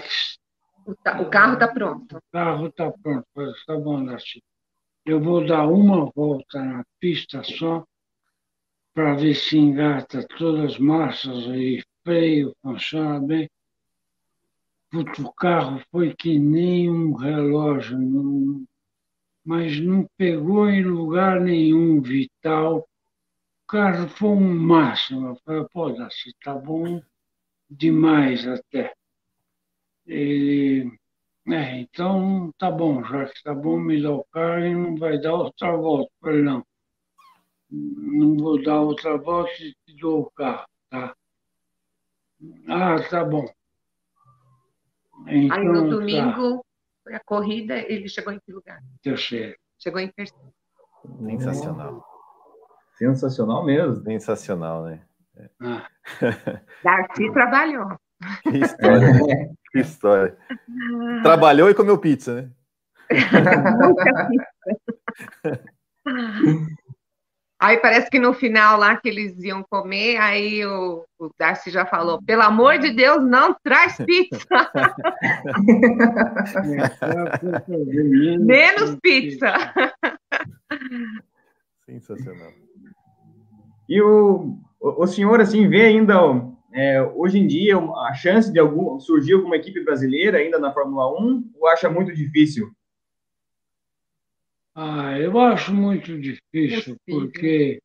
o, 0.86 1.30
carro 1.30 1.53
está 1.53 1.68
pronto. 1.70 2.18
O 2.18 2.22
carro 2.34 2.68
está 2.68 2.91
pronto. 2.91 3.26
Está 3.38 3.78
bom, 3.78 4.03
Darcy. 4.03 4.43
Eu 5.05 5.22
vou 5.22 5.45
dar 5.45 5.68
uma 5.68 6.11
volta 6.13 6.61
na 6.61 6.84
pista 6.99 7.41
só 7.43 7.86
para 8.93 9.16
ver 9.16 9.36
se 9.36 9.57
engata 9.57 10.28
todas 10.38 10.74
as 10.74 10.80
marchas 10.80 11.45
e 11.45 11.82
freio 12.03 12.53
funciona 12.61 13.20
bem. 13.22 13.49
o 14.93 15.34
carro 15.34 15.82
foi 15.91 16.13
que 16.13 16.38
nem 16.38 16.89
um 16.89 17.13
relógio, 17.13 17.97
não, 17.97 18.66
mas 19.45 19.80
não 19.80 20.05
pegou 20.18 20.70
em 20.70 20.84
lugar 20.84 21.39
nenhum 21.39 22.01
vital 22.01 22.86
carro 23.68 24.07
foi 24.09 24.30
um 24.30 24.55
máximo. 24.55 25.30
Eu 25.30 25.36
falei, 25.43 25.66
pô, 25.72 25.89
Darcy, 25.91 26.36
tá 26.43 26.53
bom 26.53 27.01
demais 27.70 28.47
até. 28.47 28.93
Ele, 30.05 30.91
é, 31.47 31.80
então 31.80 32.51
tá 32.57 32.70
bom, 32.70 33.03
já 33.03 33.26
que 33.26 33.43
tá 33.43 33.53
bom, 33.53 33.78
me 33.78 34.01
dá 34.01 34.11
o 34.11 34.24
carro 34.26 34.66
e 34.66 34.74
não 34.74 34.95
vai 34.95 35.20
dar 35.20 35.34
outra 35.34 35.76
volta. 35.76 36.11
Eu 36.11 36.20
falei, 36.22 36.41
não, 36.41 36.66
não 37.70 38.38
vou 38.38 38.61
dar 38.61 38.82
outra 38.82 39.18
volta 39.18 39.51
e 39.61 39.74
te 39.86 39.95
dou 39.99 40.22
o 40.22 40.32
carro, 40.32 40.66
tá? 40.89 41.16
Ah, 42.68 42.99
tá 43.09 43.24
bom. 43.24 43.45
Então, 45.28 45.57
Aí 45.57 45.66
no 45.66 45.84
tá. 45.84 45.89
domingo, 45.95 46.66
tá. 47.03 47.18
a 47.18 47.20
corrida, 47.24 47.78
ele 47.78 48.07
chegou 48.07 48.34
em 48.34 48.39
que 48.39 48.51
lugar? 48.51 48.82
Terceiro. 49.01 49.57
Chegou 49.80 49.99
em 49.99 50.09
terceiro. 50.09 50.53
Sensacional. 51.26 52.14
Sensacional 52.98 53.66
mesmo. 53.66 54.04
Sensacional, 54.04 54.86
né? 54.86 55.02
Ah. 55.62 55.86
Darcy 56.84 57.32
trabalhou. 57.32 57.96
Que 58.43 58.60
história. 58.60 59.12
Né? 59.12 59.54
que 59.72 59.80
história. 59.80 60.38
Trabalhou 61.22 61.70
e 61.70 61.76
comeu 61.76 61.98
pizza, 61.98 62.41
né? 62.41 62.50
Muita 63.12 64.28
pizza. 64.32 64.48
Aí 67.60 67.78
parece 67.78 68.10
que 68.10 68.18
no 68.20 68.34
final 68.34 68.78
lá 68.78 68.98
que 68.98 69.08
eles 69.10 69.38
iam 69.43 69.64
comer, 69.64 70.18
aí 70.18 70.66
o, 70.66 71.06
o 71.18 71.30
Darcy 71.38 71.70
já 71.72 71.86
falou: 71.86 72.22
pelo 72.24 72.41
amor 72.41 72.80
de 72.80 72.93
Deus, 72.93 73.26
não 73.26 73.56
traz 73.64 73.96
pizza. 73.98 74.46
Menos 78.39 78.98
pizza. 79.02 79.54
Sensacional. 81.86 82.52
E 83.88 84.01
o, 84.01 84.57
o 84.79 85.07
senhor, 85.07 85.39
assim, 85.39 85.67
vê 85.67 85.86
ainda, 85.86 86.15
é, 86.73 87.01
hoje 87.01 87.39
em 87.39 87.47
dia, 87.47 87.77
a 87.77 88.13
chance 88.13 88.51
de 88.51 88.59
algum, 88.59 88.99
surgir 88.99 89.33
alguma 89.33 89.55
equipe 89.55 89.83
brasileira 89.83 90.38
ainda 90.38 90.59
na 90.59 90.73
Fórmula 90.73 91.11
1 91.21 91.51
ou 91.55 91.67
acha 91.67 91.89
muito 91.89 92.13
difícil? 92.13 92.71
Ah, 94.73 95.17
eu 95.17 95.39
acho 95.39 95.73
muito 95.73 96.19
difícil, 96.19 96.97
porque 97.07 97.79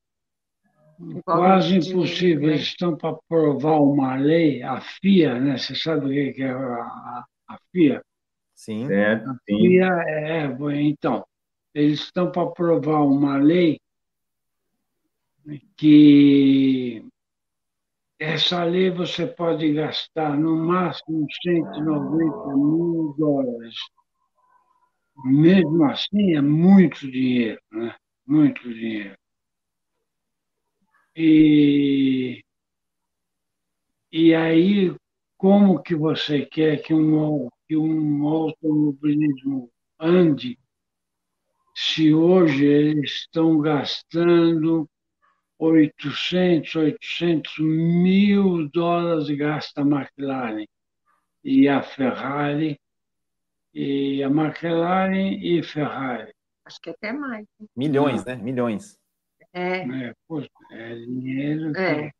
quase 1.24 1.76
impossível. 1.76 2.48
Né? 2.48 2.54
Eles 2.54 2.62
estão 2.62 2.96
para 2.96 3.10
aprovar 3.10 3.80
uma 3.80 4.16
lei, 4.16 4.62
a 4.62 4.80
FIA, 4.80 5.38
né? 5.38 5.56
Você 5.56 5.74
sabe 5.74 6.06
o 6.06 6.34
que 6.34 6.42
é 6.42 6.50
a, 6.50 7.24
a 7.48 7.58
FIA? 7.72 8.02
Sim. 8.54 8.86
A 8.92 9.36
FIA 9.46 9.86
é, 10.06 10.46
é 10.46 10.80
então, 10.82 11.24
eles 11.74 12.00
estão 12.00 12.30
para 12.30 12.42
aprovar 12.42 13.02
uma 13.06 13.38
lei 13.38 13.78
que 15.76 17.04
essa 18.18 18.62
lei 18.64 18.90
você 18.90 19.26
pode 19.26 19.72
gastar 19.72 20.38
no 20.38 20.56
máximo 20.56 21.26
190 21.42 22.56
mil 22.56 23.14
dólares. 23.18 23.74
Mesmo 25.24 25.84
assim, 25.84 26.34
é 26.36 26.40
muito 26.40 27.10
dinheiro, 27.10 27.60
né? 27.72 27.94
Muito 28.26 28.62
dinheiro. 28.72 29.16
E, 31.16 32.42
e 34.12 34.34
aí, 34.34 34.94
como 35.36 35.82
que 35.82 35.94
você 35.94 36.44
quer 36.44 36.82
que 36.82 36.94
um, 36.94 37.48
que 37.66 37.76
um 37.76 38.26
automobilismo 38.26 39.70
ande 39.98 40.58
se 41.74 42.12
hoje 42.12 42.64
eles 42.64 43.12
estão 43.12 43.58
gastando 43.58 44.88
800, 45.60 46.74
800 46.74 47.58
mil 47.58 48.66
dólares 48.70 49.28
gasta 49.36 49.82
a 49.82 49.84
McLaren 49.84 50.64
e 51.44 51.68
a 51.68 51.82
Ferrari, 51.82 52.80
e 53.74 54.22
a 54.22 54.28
McLaren 54.28 55.38
e 55.38 55.62
Ferrari. 55.62 56.32
Acho 56.64 56.80
que 56.80 56.90
até 56.90 57.12
mais. 57.12 57.46
Milhões, 57.76 58.24
né? 58.24 58.36
Milhões. 58.36 58.98
É. 59.52 59.80
É, 59.80 60.14
poxa, 60.26 60.48
é 60.72 60.94
dinheiro. 60.94 61.76
É. 61.76 62.10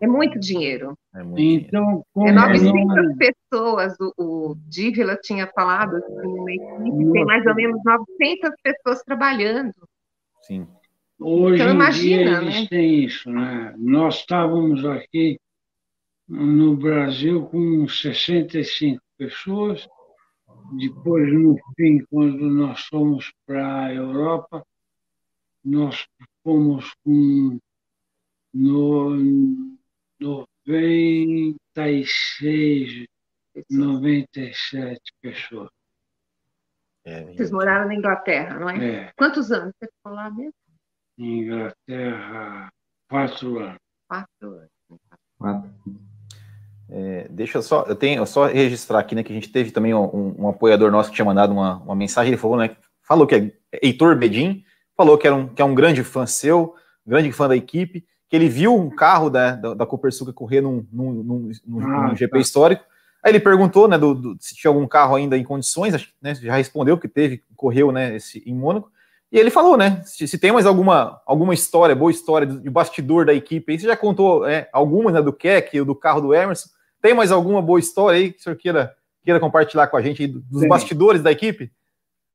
É 0.00 0.06
muito 0.06 0.38
dinheiro. 0.40 0.98
É 1.14 1.22
muito 1.22 1.40
então, 1.40 2.04
como 2.12 2.28
é 2.28 2.32
900 2.32 2.72
não... 2.72 3.16
pessoas, 3.16 3.94
o, 4.00 4.50
o 4.50 4.54
Dívila 4.68 5.16
tinha 5.16 5.46
falado, 5.46 5.96
assim, 5.96 6.44
tem 7.12 7.24
mais 7.24 7.46
ou 7.46 7.54
menos 7.54 7.80
900 7.84 8.50
pessoas 8.62 9.02
trabalhando. 9.04 9.72
Sim. 10.42 10.66
Hoje 11.18 11.62
então, 11.62 11.74
imagina, 11.74 12.22
em 12.22 12.24
dia 12.24 12.42
eles 12.42 12.54
né? 12.54 12.66
têm 12.68 13.04
isso, 13.04 13.30
né? 13.30 13.74
Nós 13.78 14.16
estávamos 14.16 14.84
aqui 14.84 15.40
no 16.28 16.76
Brasil 16.76 17.46
com 17.46 17.88
65 17.88 19.00
pessoas, 19.16 19.88
depois, 20.78 21.32
no 21.32 21.56
fim, 21.76 22.04
quando 22.10 22.50
nós 22.50 22.80
fomos 22.86 23.32
para 23.46 23.84
a 23.84 23.94
Europa, 23.94 24.66
nós 25.64 26.06
fomos 26.42 26.92
com 27.04 27.58
no, 28.52 29.16
96, 30.66 33.06
97 33.70 35.00
pessoas. 35.20 35.70
É, 37.04 37.32
Vocês 37.32 37.52
moraram 37.52 37.86
na 37.86 37.94
Inglaterra, 37.94 38.58
não 38.58 38.68
é? 38.68 38.84
é? 38.84 39.12
Quantos 39.16 39.52
anos 39.52 39.72
você 39.78 39.86
ficou 39.86 40.12
lá 40.12 40.28
mesmo? 40.30 40.52
Inglaterra, 41.18 42.68
quatro 43.08 43.58
anos. 43.58 43.78
Quatro 44.08 44.48
anos. 44.48 44.70
Quatro. 45.38 45.70
É, 46.88 47.26
deixa 47.30 47.58
eu 47.58 47.62
só, 47.62 47.84
eu 47.88 47.96
tenho 47.96 48.20
eu 48.20 48.26
só 48.26 48.46
registrar 48.46 49.00
aqui, 49.00 49.14
né, 49.14 49.22
que 49.22 49.32
a 49.32 49.34
gente 49.34 49.50
teve 49.50 49.72
também 49.72 49.92
um, 49.92 50.34
um, 50.38 50.48
apoiador 50.48 50.90
nosso 50.90 51.10
que 51.10 51.16
tinha 51.16 51.24
mandado 51.24 51.52
uma, 51.52 51.78
uma 51.78 51.96
mensagem, 51.96 52.30
ele 52.30 52.40
falou, 52.40 52.56
né, 52.56 52.76
falou 53.02 53.26
que 53.26 53.34
é 53.34 53.52
Heitor 53.82 54.16
Bedin, 54.16 54.64
falou 54.96 55.18
que, 55.18 55.26
era 55.26 55.34
um, 55.34 55.48
que 55.48 55.60
é 55.60 55.64
um 55.64 55.74
grande 55.74 56.04
fã 56.04 56.26
seu, 56.26 56.74
grande 57.04 57.32
fã 57.32 57.48
da 57.48 57.56
equipe, 57.56 58.04
que 58.28 58.36
ele 58.36 58.48
viu 58.48 58.74
um 58.74 58.88
carro 58.88 59.28
da, 59.28 59.56
da, 59.56 59.74
da 59.74 59.86
Copersuca 59.86 60.32
correr 60.32 60.60
num, 60.60 60.86
num, 60.92 61.12
num, 61.12 61.50
num, 61.66 61.80
ah, 61.80 62.08
num 62.08 62.16
GP 62.16 62.32
tá. 62.32 62.38
histórico. 62.38 62.84
Aí 63.22 63.32
ele 63.32 63.40
perguntou, 63.40 63.88
né, 63.88 63.98
do, 63.98 64.14
do, 64.14 64.36
se 64.38 64.54
tinha 64.54 64.70
algum 64.70 64.86
carro 64.86 65.16
ainda 65.16 65.36
em 65.36 65.44
condições, 65.44 65.92
né, 66.22 66.34
já 66.36 66.54
respondeu 66.54 66.98
que 66.98 67.08
teve, 67.08 67.42
correu, 67.56 67.90
né, 67.90 68.16
esse, 68.16 68.42
em 68.46 68.54
Mônaco. 68.54 68.90
E 69.30 69.38
ele 69.38 69.50
falou, 69.50 69.76
né, 69.76 70.02
se, 70.04 70.26
se, 70.28 70.38
tem 70.38 70.52
mais 70.52 70.66
alguma, 70.66 71.20
alguma 71.26 71.52
história, 71.52 71.96
boa 71.96 72.10
história 72.10 72.46
de 72.46 72.70
bastidor 72.70 73.26
da 73.26 73.34
equipe, 73.34 73.72
aí 73.72 73.78
você 73.78 73.86
já 73.86 73.96
contou 73.96 74.46
é, 74.46 74.68
algumas, 74.72 75.12
né, 75.12 75.20
do 75.20 75.32
Keck, 75.32 75.80
do 75.82 75.94
carro 75.94 76.20
do 76.20 76.34
Emerson. 76.34 76.68
Tem 77.02 77.12
mais 77.12 77.32
alguma 77.32 77.60
boa 77.60 77.80
história 77.80 78.18
aí 78.18 78.32
que 78.32 78.38
o 78.38 78.42
senhor 78.42 78.56
queira, 78.56 78.96
queira 79.22 79.40
compartilhar 79.40 79.88
com 79.88 79.96
a 79.96 80.02
gente 80.02 80.26
dos 80.26 80.62
Sim. 80.62 80.68
bastidores 80.68 81.22
da 81.22 81.32
equipe? 81.32 81.72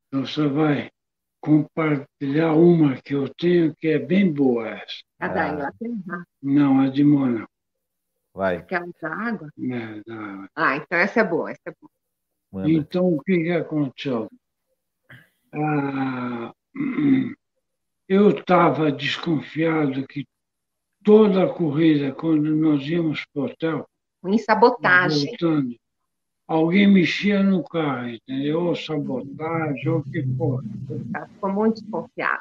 Então, 0.07 0.25
você 0.25 0.47
vai 0.47 0.91
compartilhar 1.39 2.53
uma 2.53 2.95
que 3.01 3.15
eu 3.15 3.27
tenho 3.35 3.73
que 3.75 3.87
é 3.87 3.97
bem 3.97 4.31
boa 4.31 4.69
essa. 4.69 5.01
A 5.19 5.27
da 5.27 5.43
ah. 5.43 5.53
Inglaterra? 5.53 6.27
Não, 6.41 6.81
a 6.81 6.89
de 6.89 7.03
Mônaco. 7.03 7.49
Vai. 8.33 8.57
Aquela 8.57 8.87
da 9.01 9.13
água? 9.13 9.49
É, 9.57 10.01
da 10.05 10.15
água. 10.15 10.49
Ah, 10.55 10.75
então 10.75 10.97
essa 10.97 11.21
é 11.21 11.23
boa, 11.23 11.51
essa 11.51 11.61
é 11.65 11.71
boa. 11.71 11.91
Manda. 12.51 12.69
Então, 12.69 13.07
o 13.07 13.21
que, 13.21 13.37
que 13.37 13.51
aconteceu? 13.51 14.29
Ah, 15.53 16.53
eu 18.07 18.29
estava 18.29 18.91
desconfiado 18.91 20.07
que 20.07 20.25
toda 21.03 21.43
a 21.43 21.49
corrida, 21.49 22.11
quando 22.11 22.55
nós 22.55 22.83
íamos 22.87 23.25
para 23.33 23.41
o 23.41 23.45
hotel... 23.45 23.87
Em 24.25 24.37
sabotagem. 24.37 25.29
Voltando, 25.29 25.75
alguém 26.47 26.87
mexia 26.87 27.41
no 27.41 27.63
carro, 27.63 28.09
entendeu? 28.09 28.61
Ou 28.65 28.75
sabotagem, 28.75 29.89
ou 29.89 29.99
o 29.99 30.03
que 30.03 30.23
for. 30.37 30.63
Ficou 31.33 31.53
muito 31.53 31.81
desconfiado. 31.81 32.39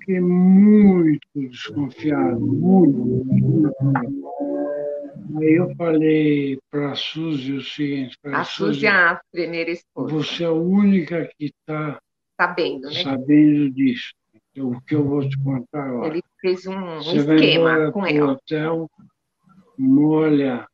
Fiquei 0.00 0.20
muito 0.20 1.26
desconfiado, 1.34 2.40
muito. 2.40 3.74
Aí 5.38 5.54
eu 5.54 5.74
falei 5.76 6.58
para 6.70 6.92
a 6.92 6.94
Suzy 6.94 7.54
o 7.54 7.62
seguinte: 7.62 8.16
a 8.24 8.44
Suzy 8.44 8.86
é 8.86 8.90
a 8.90 9.20
primeira 9.32 9.70
esposa. 9.70 10.14
Você 10.14 10.44
é 10.44 10.46
a 10.46 10.52
única 10.52 11.28
que 11.36 11.46
está 11.46 11.98
sabendo, 12.40 12.88
né? 12.88 13.02
sabendo 13.02 13.70
disso. 13.70 14.14
O 14.58 14.80
que 14.80 14.94
eu 14.94 15.04
vou 15.04 15.28
te 15.28 15.38
contar 15.42 15.84
agora. 15.84 16.08
Ele 16.08 16.22
fez 16.40 16.66
um, 16.66 16.78
um 16.78 16.98
esquema 16.98 17.92
com 17.92 18.06
ela. 18.06 18.32
hotel, 18.32 18.90
molha 19.78 20.66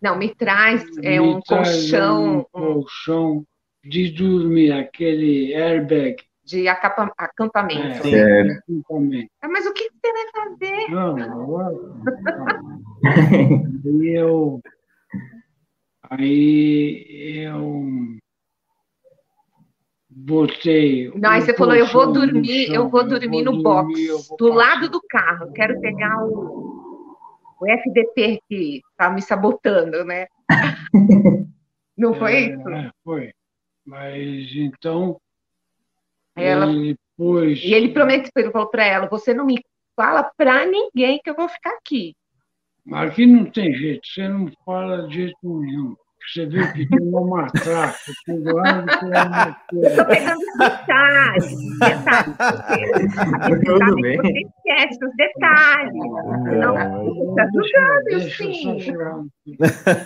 não, 0.00 0.16
me 0.16 0.34
traz 0.34 0.82
é, 1.02 1.20
um 1.20 1.40
colchão. 1.40 2.38
Um 2.38 2.44
colchão 2.44 3.44
de 3.84 4.10
dormir, 4.10 4.72
aquele 4.72 5.54
airbag. 5.54 6.16
De 6.42 6.66
acampamento. 6.68 8.06
É, 8.08 8.44
né? 8.44 8.60
acampamento. 8.66 9.30
Ah, 9.42 9.48
mas 9.48 9.66
o 9.66 9.74
que 9.74 9.90
você 9.90 10.12
vai 10.12 10.26
fazer? 10.32 10.90
Não, 10.90 11.16
agora. 11.20 11.76
aí 13.84 14.16
eu. 14.16 14.60
Aí 16.08 17.44
eu. 17.44 17.84
Botei. 20.26 21.10
Não, 21.14 21.30
aí 21.30 21.40
você 21.40 21.54
falou, 21.54 21.74
eu 21.74 21.86
vou 21.86 22.12
dormir, 22.12 22.72
eu 22.72 22.88
vou 22.88 23.06
dormir 23.06 23.42
no 23.42 23.62
box, 23.62 24.28
do 24.38 24.52
lado 24.52 24.88
do 24.88 25.00
carro. 25.08 25.52
Quero 25.52 25.80
pegar 25.80 26.24
o 26.24 26.70
o 27.60 27.66
FDP 27.66 28.40
que 28.48 28.80
está 28.90 29.10
me 29.10 29.20
sabotando, 29.20 30.02
né? 30.04 30.26
Não 31.96 32.14
foi 32.14 32.32
é, 32.32 32.40
isso? 32.40 32.62
Foi. 33.04 33.32
Mas 33.84 34.50
então. 34.56 35.20
Ela, 36.34 36.66
depois... 36.66 37.62
E 37.62 37.74
ele 37.74 37.92
prometeu, 37.92 38.30
ele 38.34 38.50
falou 38.50 38.68
para 38.68 38.84
ela: 38.86 39.06
você 39.08 39.34
não 39.34 39.44
me 39.44 39.62
fala 39.94 40.22
para 40.36 40.64
ninguém 40.64 41.20
que 41.22 41.28
eu 41.28 41.34
vou 41.34 41.48
ficar 41.48 41.70
aqui. 41.70 42.14
Aqui 42.90 43.26
não 43.26 43.44
tem 43.44 43.74
jeito, 43.74 44.06
você 44.06 44.26
não 44.26 44.50
fala 44.64 45.06
de 45.08 45.14
jeito 45.14 45.36
nenhum. 45.42 45.94
Você 46.26 46.46
vê 46.46 46.72
que 46.72 46.86
tem 46.86 47.00
uma 47.00 47.26
matraca, 47.26 47.98
tem 48.24 48.38
lado 48.40 48.86
que 48.86 49.04
é 49.04 49.22
uma 49.24 49.54
coisa. 49.68 49.88
Estou 49.88 50.04
pegando 50.06 50.40
os 50.40 50.58
detalhes. 50.58 51.56
detalhes. 51.78 53.14
Tudo 53.64 53.94
bem. 53.96 54.16
Você 54.16 54.40
esquece 54.40 55.04
os 55.04 55.16
detalhes. 55.16 55.94
Não, 55.94 56.74
está 57.30 57.44
ajudando, 57.44 58.20
sim. 58.30 58.78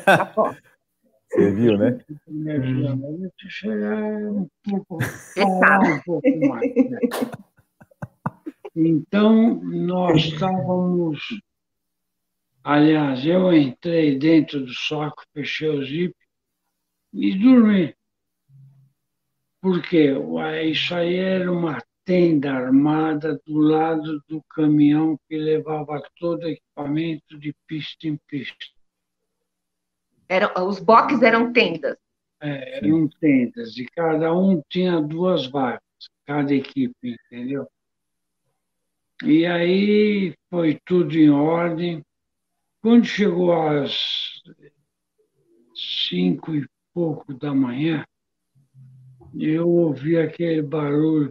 Tá 0.04 0.24
bom. 0.34 0.54
Você 1.30 1.50
viu, 1.50 1.76
né? 1.76 1.98
Chegar 3.48 3.96
um 4.30 4.48
pouco, 4.64 4.98
um 4.98 6.00
pouco 6.06 6.48
mais. 6.48 6.74
Né? 6.74 7.00
Então, 8.76 9.60
nós 9.62 10.16
estávamos 10.24 11.20
Aliás, 12.64 13.24
eu 13.26 13.52
entrei 13.52 14.18
dentro 14.18 14.64
do 14.64 14.72
saco, 14.72 15.22
fechei 15.32 15.68
o 15.68 15.84
zip 15.84 16.14
e 17.12 17.38
dormi. 17.38 17.94
Porque 19.60 20.12
isso 20.64 20.94
aí 20.94 21.16
era 21.16 21.52
uma 21.52 21.78
tenda 22.04 22.52
armada 22.52 23.40
do 23.46 23.58
lado 23.58 24.22
do 24.28 24.42
caminhão 24.50 25.18
que 25.28 25.36
levava 25.36 26.02
todo 26.18 26.44
o 26.44 26.48
equipamento 26.48 27.38
de 27.38 27.54
pista 27.66 28.08
em 28.08 28.18
pista. 28.26 28.56
Era, 30.28 30.52
os 30.62 30.80
boxes 30.80 31.22
eram 31.22 31.52
tendas? 31.52 31.96
é, 32.44 32.78
eram 32.78 33.08
tendas, 33.08 33.76
e 33.78 33.86
cada 33.86 34.34
um 34.34 34.62
tinha 34.68 35.00
duas 35.00 35.46
vagas, 35.46 35.80
cada 36.26 36.54
equipe, 36.54 37.16
entendeu? 37.30 37.66
E 39.24 39.46
aí 39.46 40.34
foi 40.50 40.78
tudo 40.84 41.16
em 41.16 41.30
ordem. 41.30 42.04
Quando 42.84 43.06
chegou 43.06 43.50
às 43.50 44.42
cinco 46.06 46.54
e 46.54 46.68
pouco 46.92 47.32
da 47.32 47.54
manhã, 47.54 48.04
eu 49.34 49.66
ouvi 49.66 50.18
aquele 50.18 50.60
barulho 50.60 51.30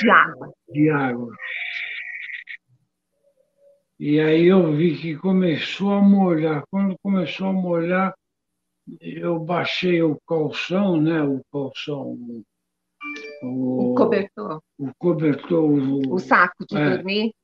de 0.00 0.08
água. 0.08 0.50
De 0.70 0.88
água. 0.88 1.36
E 3.98 4.18
aí 4.18 4.46
eu 4.46 4.74
vi 4.74 4.96
que 4.96 5.14
começou 5.14 5.92
a 5.92 6.00
molhar. 6.00 6.64
Quando 6.70 6.96
começou 7.02 7.48
a 7.48 7.52
molhar, 7.52 8.14
eu 8.98 9.38
baixei 9.40 10.02
o 10.02 10.18
calção, 10.26 10.98
né? 10.98 11.22
O 11.22 11.42
calção. 11.52 12.16
O, 13.42 13.90
o 13.90 13.94
cobertor. 13.94 14.62
O 14.78 14.90
cobertor. 14.96 15.64
O, 15.64 16.14
o 16.14 16.18
saco 16.18 16.64
de 16.66 16.78
é. 16.78 16.96
dormir. 16.96 17.34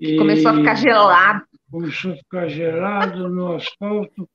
E 0.00 0.16
começou 0.16 0.50
a 0.50 0.56
ficar 0.56 0.74
gelado. 0.74 1.49
Começou 1.70 2.12
a 2.12 2.16
ficar 2.16 2.48
gelado 2.48 3.28
no 3.28 3.54
asfalto. 3.54 4.28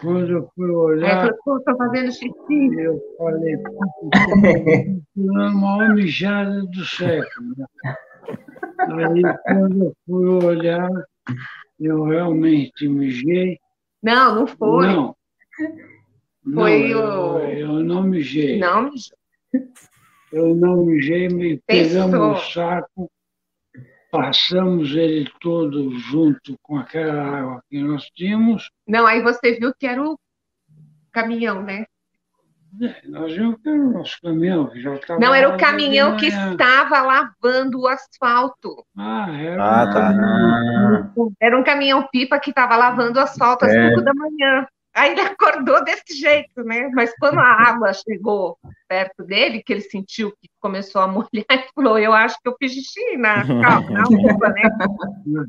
Quando 0.00 0.30
eu 0.30 0.48
fui 0.54 0.70
olhar. 0.70 1.26
É, 1.26 1.30
eu 1.30 1.56
estou 1.58 1.76
fazendo 1.76 2.12
xixi. 2.12 2.74
Eu 2.78 3.00
falei, 3.18 3.56
uma 5.16 5.88
mijada 5.94 6.62
do 6.62 6.84
século. 6.84 7.54
Aí, 8.78 9.22
quando 9.44 9.84
eu 9.84 9.94
fui 10.06 10.28
olhar, 10.46 10.90
eu 11.78 12.04
realmente 12.04 12.88
mijei. 12.88 13.58
Não, 14.02 14.36
não 14.36 14.46
foi. 14.46 14.86
Não. 14.86 15.16
Foi 16.54 16.88
não, 16.88 17.34
o. 17.34 17.38
Eu, 17.40 17.58
eu 17.58 17.84
não 17.84 18.02
mijei. 18.04 18.58
Não 18.58 18.84
mijei. 18.84 19.18
Eu 20.32 20.54
não 20.54 20.84
mijei, 20.84 21.28
me 21.28 21.60
pegamos 21.66 22.14
o 22.14 22.52
saco, 22.52 23.10
passamos 24.10 24.94
ele 24.94 25.30
todo 25.40 25.90
junto 25.98 26.56
com 26.62 26.78
aquela 26.78 27.22
água 27.22 27.62
que 27.68 27.80
nós 27.82 28.04
tínhamos. 28.14 28.70
Não, 28.86 29.06
aí 29.06 29.22
você 29.22 29.58
viu 29.58 29.72
que 29.78 29.86
era 29.86 30.02
o 30.02 30.18
caminhão, 31.12 31.62
né? 31.62 31.84
É, 32.80 33.08
nós 33.08 33.32
vimos 33.32 33.56
que 33.60 33.68
era 33.68 33.78
o 33.78 33.92
nosso 33.92 34.16
caminhão. 34.22 34.70
Já 34.76 34.94
estava 34.94 35.20
Não, 35.20 35.34
era 35.34 35.48
o 35.48 35.58
caminhão 35.58 36.16
que 36.16 36.26
estava 36.26 37.00
lavando 37.02 37.80
o 37.80 37.88
asfalto. 37.88 38.84
Ah, 38.96 39.28
era, 39.36 39.64
ah, 39.64 41.12
um 41.16 41.30
tá. 41.30 41.34
era 41.40 41.58
um 41.58 41.64
caminhão-pipa 41.64 42.38
que 42.38 42.50
estava 42.50 42.76
lavando 42.76 43.18
o 43.18 43.22
asfalto 43.22 43.64
às 43.64 43.72
é. 43.72 43.88
5 43.90 44.02
da 44.02 44.14
manhã. 44.14 44.66
Aí 44.94 45.12
ele 45.12 45.20
acordou 45.22 45.82
desse 45.84 46.18
jeito, 46.18 46.62
né? 46.64 46.88
Mas 46.92 47.12
quando 47.18 47.38
a 47.38 47.68
água 47.68 47.92
chegou 47.92 48.58
perto 48.88 49.24
dele, 49.24 49.62
que 49.62 49.72
ele 49.72 49.82
sentiu 49.82 50.32
que 50.32 50.48
começou 50.60 51.00
a 51.00 51.06
molhar, 51.06 51.28
ele 51.50 51.64
falou: 51.74 51.98
Eu 51.98 52.12
acho 52.12 52.36
que 52.42 52.48
eu 52.48 52.56
fiz 52.58 52.72
xixi 52.72 53.16
na, 53.16 53.44
na 53.44 54.02
roupa, 54.02 54.48
né? 54.48 54.62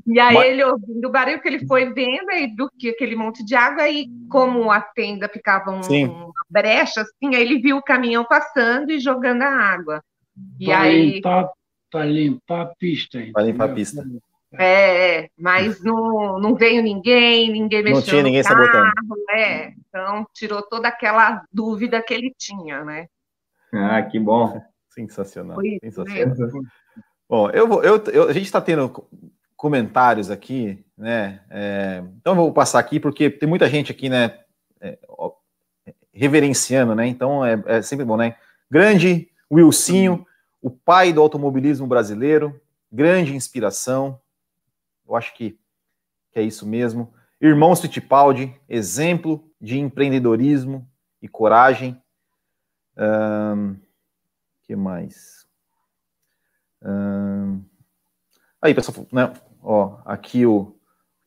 E 0.08 0.20
aí 0.20 0.38
ele 0.38 0.64
ouvindo 0.64 1.08
o 1.08 1.12
barulho 1.12 1.42
que 1.42 1.48
ele 1.48 1.66
foi 1.66 1.92
vendo 1.94 2.32
e 2.32 2.48
viu 2.56 2.70
que 2.78 2.90
aquele 2.90 3.16
monte 3.16 3.44
de 3.44 3.56
água, 3.56 3.90
e 3.90 4.08
como 4.30 4.72
a 4.72 4.82
tenda 4.82 5.28
ficava 5.28 5.72
um, 5.72 5.82
uma 5.82 6.34
brecha, 6.50 7.02
assim, 7.02 7.36
aí 7.36 7.42
ele 7.42 7.60
viu 7.60 7.78
o 7.78 7.84
caminhão 7.84 8.24
passando 8.26 8.92
e 8.92 9.00
jogando 9.00 9.42
a 9.42 9.50
água. 9.50 10.04
E 10.60 10.66
para 10.66 10.80
aí. 10.80 11.12
Limpar, 11.12 11.50
para 11.90 12.06
limpar 12.06 12.62
a 12.62 12.66
pista. 12.78 13.20
Para 13.34 13.44
limpar 13.44 13.70
a 13.70 13.74
pista. 13.74 14.06
É, 14.58 15.20
é, 15.24 15.30
mas 15.38 15.82
não, 15.82 16.38
não 16.40 16.56
veio 16.56 16.84
ninguém, 16.84 17.52
ninguém 17.52 17.84
mexeu 17.84 17.96
não 17.96 18.02
tinha 18.02 18.24
ninguém 18.24 18.44
carro, 18.44 18.66
sabotando. 18.66 18.92
É, 19.30 19.74
então 19.88 20.28
tirou 20.34 20.62
toda 20.62 20.90
aquela 20.90 21.44
dúvida 21.52 22.02
que 22.02 22.14
ele 22.14 22.34
tinha, 22.38 22.84
né? 22.84 23.08
Ah, 23.74 24.02
que 24.02 24.20
bom. 24.20 24.62
Sensacional. 24.90 25.56
Foi, 25.56 25.80
sensacional. 25.82 26.36
Bom, 27.30 27.50
eu 27.52 27.66
vou, 27.68 27.82
eu, 27.82 28.04
eu, 28.08 28.28
a 28.28 28.34
gente 28.34 28.44
está 28.46 28.60
tendo 28.60 29.08
comentários 29.56 30.30
aqui, 30.30 30.84
né? 30.98 31.42
É, 31.50 32.04
então 32.18 32.34
eu 32.34 32.38
vou 32.38 32.54
passar 32.54 32.80
aqui 32.80 33.00
porque 33.00 33.30
tem 33.30 33.48
muita 33.48 33.70
gente 33.70 33.90
aqui, 33.90 34.10
né? 34.10 34.40
É, 34.82 34.98
reverenciando, 36.14 36.94
né? 36.94 37.08
Então 37.08 37.46
é, 37.46 37.64
é 37.68 37.82
sempre 37.82 38.04
bom, 38.04 38.18
né? 38.18 38.36
Grande 38.70 39.30
Wilsinho, 39.50 40.26
o 40.62 40.70
pai 40.70 41.14
do 41.14 41.22
automobilismo 41.22 41.88
brasileiro, 41.88 42.60
grande 42.92 43.36
inspiração, 43.36 44.20
eu 45.12 45.18
acho 45.18 45.34
que, 45.36 45.60
que 46.32 46.40
é 46.40 46.42
isso 46.42 46.66
mesmo. 46.66 47.14
Irmãos 47.40 47.82
Fittipaldi, 47.82 48.56
exemplo 48.70 49.44
de 49.60 49.78
empreendedorismo 49.78 50.88
e 51.22 51.28
coragem. 51.28 52.02
Um, 52.98 53.76
que 54.64 54.76
mais? 54.76 55.46
Um, 56.82 57.62
aí, 58.62 58.74
pessoal, 58.74 59.06
né? 59.12 59.34
Ó, 59.62 59.98
aqui 60.06 60.46
o 60.46 60.78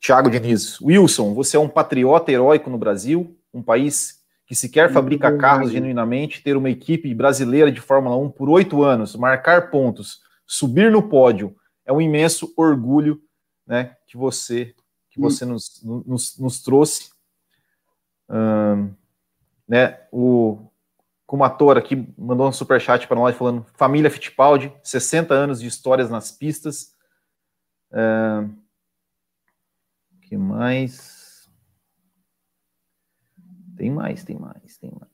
Thiago 0.01 0.30
Diniz. 0.30 0.80
Wilson, 0.80 1.35
você 1.35 1.57
é 1.57 1.61
um 1.61 1.68
patriota 1.68 2.32
heróico 2.32 2.70
no 2.70 2.78
Brasil, 2.78 3.39
um 3.53 3.62
país 3.62 4.24
que 4.47 4.55
sequer 4.55 4.93
fabrica 4.93 5.37
carros 5.37 5.70
genuinamente, 5.70 6.43
ter 6.43 6.57
uma 6.57 6.70
equipe 6.70 7.14
brasileira 7.14 7.72
de 7.72 7.80
Fórmula 7.80 8.16
1 8.16 8.30
por 8.30 8.49
oito 8.51 8.82
anos, 8.82 9.16
marcar 9.16 9.70
pontos, 9.70 10.20
subir 10.47 10.91
no 10.91 11.09
pódio, 11.09 11.57
é 11.87 11.93
um 11.93 12.01
imenso 12.01 12.53
orgulho 12.57 13.20
né, 13.67 13.97
que 14.07 14.17
você 14.17 14.75
que 15.15 15.21
você 15.21 15.45
nos, 15.45 15.81
nos, 15.85 16.37
nos 16.39 16.61
trouxe. 16.61 17.12
Um, 18.29 18.93
né, 19.69 20.01
o 20.11 20.67
como 21.25 21.45
ator 21.45 21.79
aqui 21.79 22.12
mandou 22.19 22.49
um 22.49 22.53
super 22.53 22.81
chat 22.81 23.07
para 23.07 23.17
nós 23.17 23.37
falando 23.37 23.65
família 23.77 24.11
Fittipaldi, 24.11 24.73
60 24.83 25.33
anos 25.33 25.61
de 25.61 25.69
histórias 25.69 26.11
nas 26.11 26.33
pistas. 26.33 26.95
Um, 27.93 28.55
que 30.23 30.37
mais? 30.37 31.49
Tem 33.77 33.91
mais, 33.91 34.25
tem 34.25 34.37
mais, 34.37 34.79
tem 34.79 34.93
mais. 34.99 35.11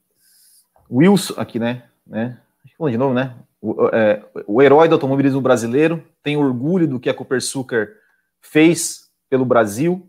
Wilson 0.91 1.35
aqui, 1.37 1.59
né, 1.59 1.89
né? 2.07 2.41
Falando 2.77 2.93
de 2.93 2.99
novo, 2.99 3.15
né? 3.15 3.37
O, 3.61 3.89
é, 3.89 4.25
o 4.47 4.63
herói 4.63 4.89
do 4.89 4.95
automobilismo 4.95 5.41
brasileiro 5.43 6.03
tem 6.23 6.39
orgulho 6.39 6.89
do 6.89 6.99
que 6.99 7.11
a 7.11 7.15
Copersucar 7.15 7.89
fez 8.41 9.11
pelo 9.29 9.45
Brasil. 9.45 10.09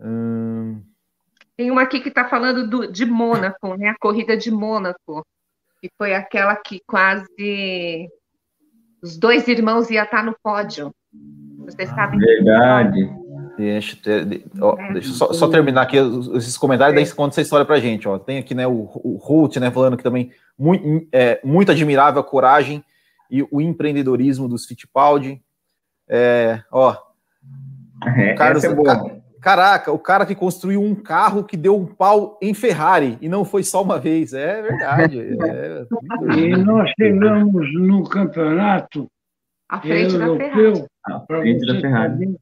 Hum... 0.00 0.82
Tem 1.56 1.70
uma 1.70 1.82
aqui 1.82 1.98
que 1.98 2.08
está 2.08 2.24
falando 2.28 2.68
do, 2.68 2.92
de 2.92 3.04
Mônaco, 3.04 3.74
né? 3.74 3.88
A 3.88 3.98
corrida 3.98 4.36
de 4.36 4.48
Mônaco, 4.48 5.26
que 5.80 5.90
foi 5.98 6.14
aquela 6.14 6.54
que 6.54 6.80
quase 6.86 8.08
os 9.02 9.16
dois 9.16 9.46
irmãos 9.48 9.90
iam 9.90 10.04
estar 10.04 10.22
no 10.22 10.36
pódio. 10.40 10.94
Vocês 11.58 11.88
sabem? 11.90 12.20
Verdade. 12.20 13.10
Deixa, 13.56 13.96
ó, 14.60 14.78
é. 14.78 14.92
deixa 14.92 15.12
só, 15.14 15.32
só, 15.32 15.48
terminar 15.48 15.82
aqui 15.82 15.96
esses 16.36 16.56
comentários, 16.56 16.94
daí 16.94 17.04
você 17.04 17.12
conta 17.12 17.34
essa 17.34 17.42
história 17.42 17.66
pra 17.66 17.80
gente. 17.80 18.06
Ó. 18.06 18.16
Tem 18.16 18.38
aqui 18.38 18.54
né, 18.54 18.68
o, 18.68 18.88
o 18.94 19.16
Holt 19.20 19.56
né, 19.56 19.68
falando 19.68 19.96
que 19.96 20.02
também 20.04 20.30
muito, 20.56 21.08
é, 21.10 21.40
muito 21.42 21.72
admirável 21.72 22.20
a 22.20 22.24
coragem 22.24 22.84
e 23.28 23.42
o 23.50 23.60
empreendedorismo 23.60 24.48
dos 24.48 24.64
Fittipaldi. 24.64 25.42
É, 26.08 26.62
ó, 26.70 26.96
é, 28.06 28.34
Carlos, 28.34 28.64
é 28.64 28.68
caraca, 29.40 29.92
o 29.92 29.98
cara 29.98 30.26
que 30.26 30.34
construiu 30.34 30.82
um 30.82 30.94
carro 30.94 31.44
que 31.44 31.56
deu 31.56 31.76
um 31.76 31.86
pau 31.86 32.38
em 32.42 32.52
Ferrari 32.52 33.16
e 33.20 33.28
não 33.28 33.44
foi 33.44 33.62
só 33.62 33.82
uma 33.82 33.98
vez. 33.98 34.32
É 34.32 34.62
verdade. 34.62 35.18
É, 35.48 35.84
e 36.38 36.56
nós 36.56 36.90
chegamos 36.98 37.72
no 37.74 38.04
campeonato 38.04 39.08
à 39.68 39.80
frente 39.80 40.14
europeu, 40.14 40.72
da 40.72 40.78
Ferrari. 40.78 40.86
À 41.04 41.20
frente 41.20 41.66
da 41.66 41.80
Ferrari. 41.80 42.36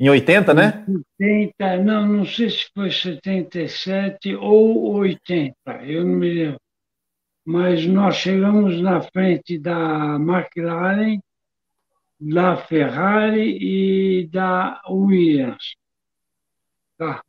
Em 0.00 0.08
80, 0.08 0.54
né? 0.54 0.84
80, 1.20 1.76
não, 1.82 2.06
não 2.06 2.24
sei 2.24 2.50
se 2.50 2.68
foi 2.72 2.90
77 2.90 4.36
ou 4.36 4.94
80, 4.94 5.54
eu 5.82 6.04
não 6.04 6.14
me 6.14 6.32
lembro. 6.32 6.60
Mas 7.44 7.86
nós 7.86 8.16
chegamos 8.16 8.80
na 8.80 9.00
frente 9.00 9.58
da 9.58 10.16
McLaren 10.16 11.18
da 12.20 12.56
Ferrari 12.56 13.58
e 13.60 14.26
da 14.28 14.80
Williams. 14.88 15.76
Tá. 16.98 17.22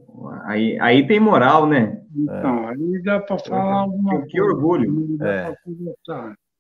Aí, 0.46 0.80
aí 0.80 1.06
tem 1.06 1.20
moral, 1.20 1.68
né? 1.68 2.02
Então, 2.16 2.70
é. 2.70 2.74
aí 2.74 3.04
dá 3.04 3.20
para 3.20 3.38
falar 3.38 3.82
alguma 3.82 4.12
que, 4.12 4.18
coisa. 4.18 4.32
Que 4.32 4.42
orgulho. 4.42 5.18
É. 5.24 5.54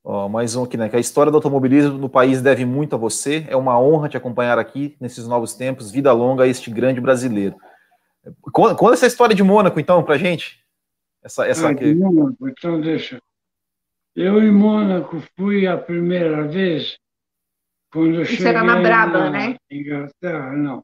Ó, 0.03 0.29
mais 0.29 0.55
um 0.55 0.63
aqui, 0.63 0.77
né? 0.77 0.87
Que 0.87 0.95
a 0.95 0.99
história 0.99 1.31
do 1.31 1.37
automobilismo 1.37 1.97
no 1.97 2.07
país 2.07 2.41
deve 2.41 2.65
muito 2.65 2.95
a 2.95 2.99
você. 2.99 3.45
É 3.49 3.55
uma 3.55 3.79
honra 3.79 4.09
te 4.09 4.15
acompanhar 4.15 4.59
aqui 4.59 4.95
nesses 4.99 5.27
novos 5.27 5.55
tempos. 5.55 5.89
Vida 5.89 6.13
longa 6.13 6.43
a 6.43 6.47
este 6.47 6.69
grande 6.69 7.01
brasileiro. 7.01 7.55
Conta, 8.41 8.75
conta 8.75 8.93
essa 8.93 9.07
história 9.07 9.35
de 9.35 9.43
Mônaco, 9.43 9.79
então, 9.79 10.03
pra 10.03 10.17
gente. 10.17 10.63
Essa, 11.23 11.47
essa 11.47 11.67
ah, 11.67 11.71
aqui. 11.71 11.95
Mônaco, 11.95 12.47
então 12.47 12.79
deixa. 12.79 13.19
Eu 14.15 14.41
em 14.41 14.51
Mônaco 14.51 15.21
fui 15.35 15.65
a 15.65 15.77
primeira 15.77 16.47
vez 16.47 16.97
quando 17.91 18.21
Isso 18.21 18.47
era 18.47 18.63
na 18.63 18.81
Braba, 18.81 19.29
na 19.29 19.31
né? 19.31 19.57
Inglaterra, 19.69 20.51
não. 20.53 20.83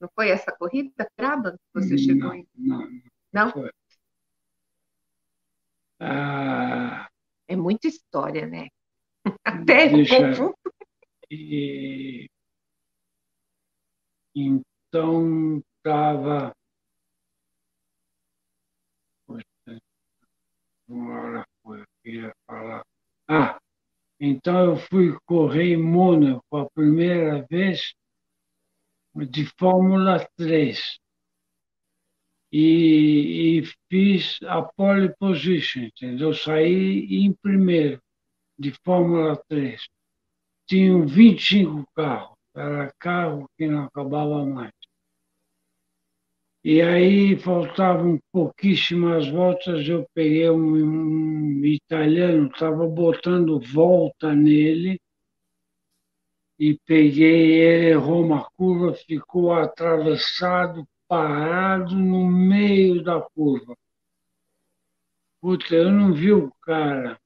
Não 0.00 0.08
foi 0.14 0.28
essa 0.28 0.52
corrida 0.52 1.08
Braba 1.16 1.52
que 1.52 1.58
você 1.80 1.90
não, 1.90 1.98
chegou 1.98 2.34
em? 2.34 2.46
Não, 2.54 2.78
não. 2.78 3.02
Não? 3.32 3.50
Foi. 3.50 3.70
muita 7.56 7.88
história, 7.88 8.46
né? 8.46 8.68
Até 9.44 9.88
Deixa... 9.88 10.52
e... 11.30 12.28
Então, 14.36 15.62
estava. 15.78 16.52
Uma 20.86 21.18
hora 21.18 21.46
foi, 21.62 21.80
eu 21.80 21.86
queria 22.02 22.34
falar. 22.46 22.84
Ah, 23.28 23.58
então 24.24 24.64
eu 24.64 24.76
fui 24.76 25.16
correr 25.26 25.74
em 25.74 25.82
Mônaco 25.82 26.56
a 26.56 26.68
primeira 26.70 27.46
vez 27.50 27.94
de 29.14 29.46
Fórmula 29.58 30.26
3 30.36 30.98
e, 32.52 33.58
e 33.60 33.62
fiz 33.90 34.38
a 34.44 34.62
pole 34.62 35.14
position, 35.18 35.82
entendeu? 35.84 36.32
Saí 36.32 37.24
em 37.24 37.32
primeiro 37.32 38.00
de 38.58 38.72
Fórmula 38.84 39.36
3. 39.48 39.88
Tinham 40.66 41.06
25 41.06 41.84
carros, 41.94 42.36
era 42.54 42.92
carro 42.98 43.50
que 43.58 43.66
não 43.66 43.84
acabava 43.84 44.44
mais. 44.46 44.72
E 46.64 46.80
aí 46.80 47.36
faltavam 47.36 48.18
pouquíssimas 48.32 49.28
voltas, 49.28 49.86
eu 49.86 50.06
peguei 50.14 50.48
um, 50.48 51.58
um 51.60 51.64
italiano, 51.64 52.46
estava 52.46 52.86
botando 52.88 53.60
volta 53.60 54.34
nele, 54.34 54.98
e 56.58 56.78
peguei 56.86 57.52
ele, 57.52 57.90
errou 57.90 58.24
uma 58.24 58.48
curva, 58.56 58.94
ficou 58.94 59.52
atravessado, 59.52 60.86
parado 61.06 61.94
no 61.94 62.26
meio 62.30 63.02
da 63.02 63.20
curva. 63.20 63.76
Puta, 65.42 65.74
eu 65.74 65.92
não 65.92 66.14
vi 66.14 66.32
o 66.32 66.50
cara. 66.62 67.20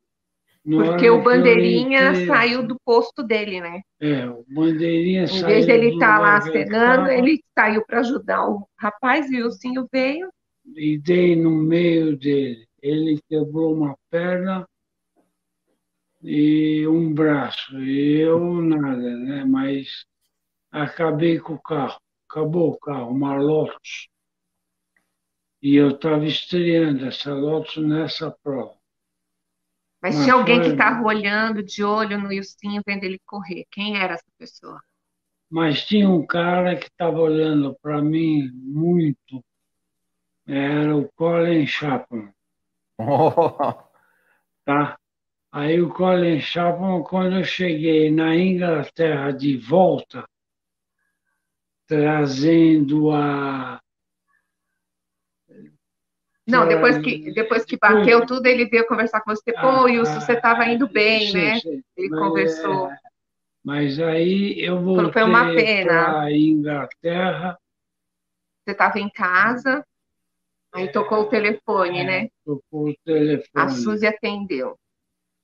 Porque 0.70 1.08
o 1.08 1.22
Bandeirinha 1.22 2.26
saiu 2.26 2.66
do 2.66 2.78
posto 2.84 3.22
dele, 3.22 3.60
né? 3.60 3.80
É, 4.00 4.28
o 4.28 4.44
Bandeirinha 4.48 5.22
em 5.22 5.26
saiu. 5.26 5.40
Em 5.40 5.46
vez 5.46 5.66
de 5.66 5.72
ele 5.72 5.88
estar 5.94 6.16
tá 6.16 6.18
lá 6.18 6.36
acenando, 6.36 7.10
ele 7.10 7.42
saiu 7.58 7.84
para 7.86 8.00
ajudar 8.00 8.46
o 8.46 8.68
rapaz 8.76 9.30
e 9.30 9.42
o 9.42 9.50
Cinho 9.50 9.88
veio. 9.90 10.28
E 10.76 10.98
dei 10.98 11.34
no 11.34 11.50
meio 11.50 12.18
dele. 12.18 12.66
Ele 12.82 13.18
quebrou 13.28 13.74
uma 13.74 13.96
perna 14.10 14.68
e 16.22 16.86
um 16.86 17.14
braço. 17.14 17.78
E 17.80 18.20
eu 18.20 18.38
nada, 18.60 19.16
né? 19.16 19.44
Mas 19.44 20.04
acabei 20.70 21.38
com 21.38 21.54
o 21.54 21.62
carro. 21.62 21.98
Acabou 22.28 22.72
o 22.72 22.78
carro, 22.78 23.10
uma 23.10 23.36
Lotus. 23.36 24.08
E 25.62 25.74
eu 25.76 25.88
estava 25.88 26.26
estreando 26.26 27.06
essa 27.06 27.32
Lotus 27.32 27.78
nessa 27.78 28.30
prova. 28.30 28.77
Mas, 30.00 30.14
Mas 30.14 30.24
tinha 30.24 30.34
alguém 30.34 30.56
foi... 30.56 30.64
que 30.64 30.70
estava 30.72 31.02
olhando 31.02 31.62
de 31.62 31.82
olho 31.82 32.20
no 32.20 32.32
Ilcinho 32.32 32.82
vendo 32.86 33.04
ele 33.04 33.20
correr. 33.26 33.64
Quem 33.70 33.96
era 33.96 34.14
essa 34.14 34.30
pessoa? 34.38 34.80
Mas 35.50 35.84
tinha 35.84 36.08
um 36.08 36.26
cara 36.26 36.76
que 36.76 36.86
estava 36.86 37.18
olhando 37.18 37.76
para 37.80 38.02
mim 38.02 38.50
muito. 38.52 39.42
Era 40.46 40.96
o 40.96 41.08
Colin 41.12 41.66
Chapman. 41.66 42.32
Oh. 42.98 43.74
Tá? 44.64 44.98
Aí 45.50 45.80
o 45.80 45.88
Colin 45.88 46.40
Chapman, 46.40 47.02
quando 47.02 47.36
eu 47.36 47.44
cheguei 47.44 48.10
na 48.10 48.36
Inglaterra 48.36 49.30
de 49.30 49.56
volta, 49.56 50.28
trazendo 51.86 53.10
a. 53.10 53.80
Não, 56.48 56.66
depois 56.66 56.96
que, 56.96 57.30
depois 57.32 57.64
que 57.64 57.76
bateu 57.76 58.24
tudo, 58.24 58.46
ele 58.46 58.64
veio 58.64 58.86
conversar 58.86 59.20
com 59.20 59.34
você. 59.34 59.52
Pô, 59.52 59.66
ah, 59.66 59.82
Wilson, 59.82 60.18
você 60.18 60.32
estava 60.32 60.64
indo 60.64 60.86
ah, 60.86 60.90
bem, 60.90 61.30
né? 61.32 61.60
Ele 61.94 62.08
mas, 62.08 62.18
conversou. 62.18 62.90
É, 62.90 62.96
mas 63.62 64.00
aí 64.00 64.58
eu 64.58 64.80
voltei 64.80 65.12
Foi 65.12 65.22
uma 65.24 65.44
pena. 65.52 66.04
para 66.04 66.32
Inglaterra. 66.32 67.58
Você 68.64 68.72
estava 68.72 68.98
em 68.98 69.10
casa, 69.10 69.84
aí 70.72 70.90
tocou 70.90 71.20
o 71.20 71.28
telefone, 71.28 71.98
é, 71.98 72.04
né? 72.04 72.28
Tocou 72.46 72.88
o 72.88 72.94
telefone. 73.04 73.48
A 73.54 73.68
Suzy 73.68 74.06
atendeu. 74.06 74.78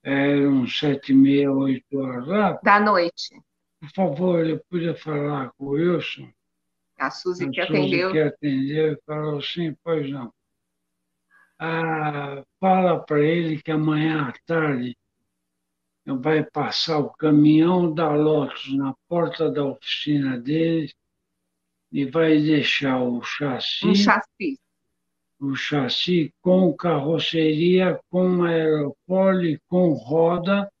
Eram 0.03 0.67
sete 0.67 1.11
e 1.11 1.15
meia, 1.15 1.51
oito 1.51 1.99
horas. 1.99 2.29
Ah, 2.29 2.59
da 2.63 2.79
noite. 2.79 3.39
Por 3.79 3.89
favor, 3.91 4.45
eu 4.45 4.59
podia 4.69 4.95
falar 4.95 5.51
com 5.55 5.65
o 5.65 5.69
Wilson? 5.71 6.27
A 6.97 7.11
Suzy 7.11 7.49
que 7.51 7.61
Suzy 7.61 7.77
atendeu. 7.77 8.11
que 8.11 8.19
atendeu 8.19 8.93
e 8.93 8.97
falou 9.05 9.41
sim, 9.41 9.75
pois 9.83 10.09
não. 10.09 10.33
Ah, 11.57 12.43
fala 12.59 12.99
para 12.99 13.19
ele 13.21 13.61
que 13.61 13.71
amanhã 13.71 14.27
à 14.27 14.33
tarde 14.45 14.97
vai 16.05 16.43
passar 16.43 16.99
o 16.99 17.09
caminhão 17.09 17.93
da 17.93 18.13
Lotus 18.13 18.73
na 18.75 18.93
porta 19.07 19.49
da 19.49 19.63
oficina 19.63 20.37
deles 20.39 20.93
e 21.91 22.05
vai 22.05 22.39
deixar 22.39 23.01
o 23.01 23.21
chassi. 23.23 23.87
Um 23.87 23.95
chassi 23.95 24.59
o 25.39 25.55
chassi 25.55 26.33
com 26.41 26.73
carroceria, 26.73 27.99
com 28.09 28.43
aerofólio, 28.43 29.59
com 29.67 29.93
roda, 29.93 30.71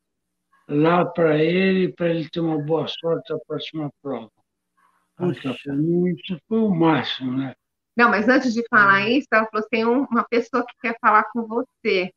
lá 0.67 1.05
para 1.05 1.37
ele, 1.37 1.91
para 1.91 2.09
ele 2.09 2.29
ter 2.29 2.39
uma 2.39 2.57
boa 2.57 2.87
sorte 2.87 3.31
na 3.31 3.39
próxima 3.39 3.91
prova. 4.01 4.31
Para 5.15 5.73
mim 5.73 6.09
isso 6.09 6.39
foi 6.47 6.59
o 6.59 6.69
máximo, 6.69 7.37
né? 7.37 7.55
Não, 7.95 8.09
mas 8.09 8.27
antes 8.27 8.53
de 8.53 8.63
falar 8.69 9.09
isso, 9.09 9.27
ela 9.31 9.47
falou: 9.47 9.67
tem 9.69 9.85
uma 9.85 10.23
pessoa 10.23 10.65
que 10.65 10.73
quer 10.81 10.97
falar 10.99 11.23
com 11.31 11.47
você 11.47 12.11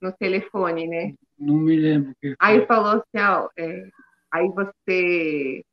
no 0.00 0.12
telefone, 0.12 0.86
né? 0.86 1.14
Não 1.38 1.56
me 1.56 1.76
lembro. 1.76 2.12
Que 2.20 2.34
aí 2.38 2.64
falou 2.66 2.92
assim: 2.92 3.24
ó, 3.24 3.48
é, 3.56 3.88
aí 4.32 4.48
você 4.48 5.64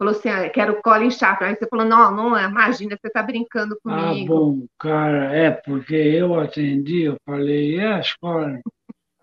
falou 0.00 0.14
assim, 0.14 0.30
ah, 0.30 0.48
quero 0.48 0.72
o 0.72 0.82
Colin 0.82 1.10
Chapman. 1.10 1.50
Aí 1.50 1.56
você 1.56 1.68
falou, 1.68 1.84
não, 1.84 2.10
não, 2.16 2.36
é, 2.36 2.48
imagina, 2.48 2.96
você 2.98 3.08
está 3.08 3.22
brincando 3.22 3.74
ah, 3.74 3.78
comigo. 3.82 4.32
Ah, 4.32 4.36
bom, 4.38 4.66
cara, 4.78 5.36
é 5.36 5.50
porque 5.50 5.94
eu 5.94 6.40
atendi, 6.40 7.02
eu 7.02 7.16
falei, 7.26 7.76
yes, 7.76 8.14
Colin. 8.16 8.60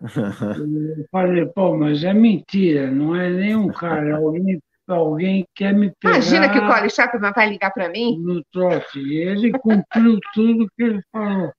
eu 0.00 1.08
falei, 1.10 1.46
pô, 1.46 1.76
mas 1.76 2.04
é 2.04 2.14
mentira, 2.14 2.88
não 2.88 3.16
é 3.16 3.28
nenhum 3.28 3.66
cara, 3.72 4.10
é 4.10 4.12
alguém, 4.12 4.60
alguém 4.92 5.46
quer 5.54 5.74
me 5.74 5.92
pegar. 6.00 6.14
Imagina 6.14 6.50
que 6.50 6.58
o 6.58 6.66
Colin 6.66 6.90
Chapman 6.90 7.32
vai 7.34 7.48
ligar 7.48 7.72
para 7.72 7.88
mim? 7.88 8.18
No 8.18 8.42
trote. 8.52 8.98
E 8.98 9.16
ele 9.16 9.52
cumpriu 9.52 10.18
tudo 10.34 10.70
que 10.76 10.82
ele 10.82 11.02
falou. 11.12 11.52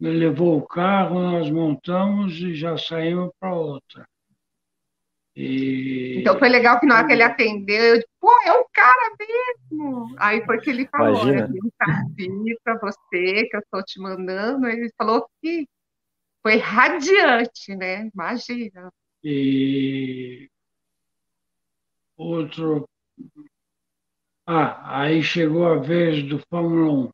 Ele 0.00 0.18
levou 0.18 0.58
o 0.58 0.66
carro, 0.66 1.20
nós 1.20 1.50
montamos 1.50 2.34
e 2.34 2.54
já 2.54 2.76
saímos 2.76 3.30
para 3.38 3.54
outra. 3.54 4.04
E... 5.34 6.18
Então 6.20 6.38
foi 6.38 6.48
legal 6.48 6.78
que 6.78 6.86
na 6.86 6.96
hora 6.96 7.06
que 7.06 7.12
ele 7.12 7.22
atendeu, 7.22 7.82
eu 7.82 7.94
disse, 7.94 8.08
pô, 8.20 8.30
é 8.44 8.52
o 8.52 8.66
cara 8.72 9.16
mesmo. 9.18 10.14
Aí 10.18 10.44
foi 10.44 10.60
que 10.60 10.70
ele 10.70 10.86
falou, 10.88 11.22
Imagina. 11.22 11.48
né, 11.48 11.60
um 11.60 12.54
para 12.62 12.78
você, 12.78 13.46
que 13.48 13.56
eu 13.56 13.60
estou 13.60 13.82
te 13.82 14.00
mandando. 14.00 14.66
Ele 14.66 14.92
falou 14.98 15.26
que 15.40 15.66
foi 16.42 16.56
radiante, 16.56 17.74
né? 17.76 18.10
Imagina. 18.12 18.92
E 19.24 20.50
outro. 22.22 22.88
Ah, 24.46 25.00
aí 25.00 25.22
chegou 25.22 25.66
a 25.66 25.76
vez 25.76 26.22
do 26.28 26.38
Fórmula 26.50 26.92
1. 26.92 27.10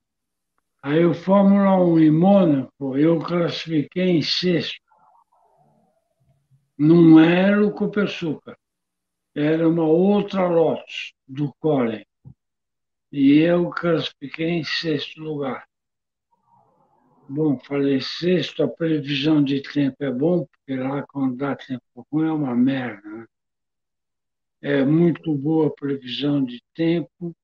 Aí 0.83 1.05
o 1.05 1.15
Fórmula 1.15 1.77
1 1.77 2.01
em 2.01 2.11
Mônaco, 2.11 2.97
eu 2.97 3.19
classifiquei 3.19 4.11
em 4.11 4.23
sexto 4.23 4.89
não 6.79 7.19
era 7.19 7.67
o 7.67 7.73
Copersucar, 7.73 8.57
era 9.35 9.69
uma 9.69 9.83
outra 9.83 10.47
lote 10.47 11.13
do 11.27 11.53
Colin. 11.59 12.05
E 13.11 13.39
eu 13.41 13.69
classifiquei 13.71 14.51
em 14.51 14.63
sexto 14.63 15.21
lugar. 15.21 15.67
Bom, 17.29 17.59
falei 17.59 18.01
sexto, 18.01 18.63
a 18.63 18.69
previsão 18.69 19.43
de 19.43 19.61
tempo 19.61 19.97
é 20.01 20.11
bom, 20.11 20.47
porque 20.47 20.81
lá 20.81 21.05
quando 21.09 21.37
dá 21.37 21.57
tempo 21.57 21.83
ruim 22.13 22.29
é 22.29 22.33
uma 22.33 22.55
merda. 22.55 23.09
Né? 23.09 23.27
É 24.63 24.85
muito 24.85 25.35
boa 25.35 25.75
previsão 25.75 26.45
de 26.45 26.63
tempo. 26.75 27.35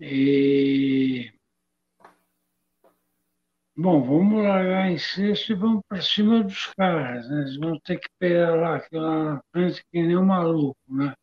E 0.00 1.32
Bom, 3.74 4.02
vamos 4.02 4.42
largar 4.42 4.90
em 4.90 4.98
sexto 4.98 5.52
e 5.52 5.54
vamos 5.54 5.82
para 5.88 6.02
cima 6.02 6.44
dos 6.44 6.66
caras, 6.76 7.28
né? 7.28 7.40
Eles 7.40 7.56
vão 7.56 7.78
ter 7.80 7.98
que 7.98 8.08
pegar 8.18 8.54
lá, 8.54 8.86
lá 8.92 9.24
na 9.24 9.42
frente 9.50 9.82
que 9.90 10.02
nem 10.02 10.16
um 10.16 10.26
maluco, 10.26 10.78
né? 10.88 11.14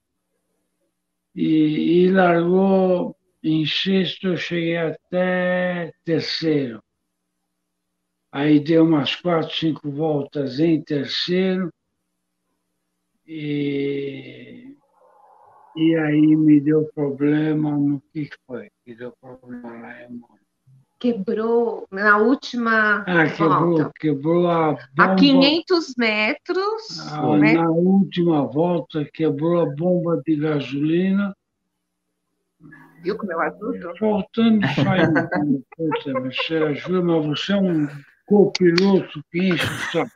E, 1.35 2.05
e 2.05 2.11
largou 2.11 3.15
em 3.43 3.65
sexto, 3.65 4.29
eu 4.29 4.37
cheguei 4.37 4.77
até 4.77 5.93
terceiro. 6.03 6.81
Aí 8.31 8.59
deu 8.59 8.83
umas 8.83 9.15
quatro, 9.15 9.55
cinco 9.55 9.91
voltas 9.91 10.59
em 10.59 10.81
terceiro. 10.83 11.71
E, 13.31 14.75
e 15.75 15.95
aí 15.95 16.35
me 16.35 16.59
deu 16.59 16.89
problema 16.95 17.69
no 17.77 18.01
que 18.11 18.27
foi? 18.47 18.71
Que 18.83 18.95
deu 18.95 19.13
problema 19.21 19.69
lá 19.69 20.01
em 20.01 20.13
Mônaco. 20.13 20.39
quebrou 20.97 21.87
na 21.91 22.17
última 22.17 23.03
ah, 23.05 23.29
quebrou, 23.29 23.59
volta. 23.59 23.91
Quebrou 23.99 24.47
a 24.49 24.71
bomba. 24.71 24.81
A 24.97 25.15
500 25.15 25.93
metros. 25.95 26.99
Ah, 27.11 27.37
né? 27.37 27.53
Na 27.53 27.69
última 27.69 28.47
volta, 28.47 29.07
quebrou 29.13 29.61
a 29.61 29.75
bomba 29.75 30.19
de 30.25 30.35
gasolina. 30.35 31.31
Viu 33.03 33.15
como 33.15 33.31
eu 33.31 33.41
ajudo? 33.41 33.95
Faltando 33.99 34.65
só 34.69 36.19
você 36.19 36.55
ajuda, 36.55 37.03
mas 37.03 37.25
você 37.27 37.53
é 37.53 37.57
um 37.57 37.87
copiloto 38.29 39.23
que 39.31 39.39
enche 39.49 39.65
o 39.65 39.91
saco. 39.91 40.11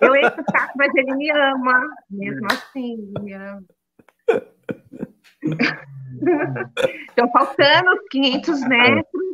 Eu 0.00 0.16
encho 0.16 0.40
o 0.40 0.44
saco, 0.50 0.72
mas 0.76 0.94
ele 0.94 1.14
me 1.16 1.30
ama. 1.30 1.88
Mesmo 2.08 2.46
assim, 2.46 2.92
ele 2.92 3.24
me 3.24 3.32
ama. 3.34 3.64
Então, 7.12 7.30
faltando 7.30 7.90
500 8.10 8.60
metros, 8.68 9.26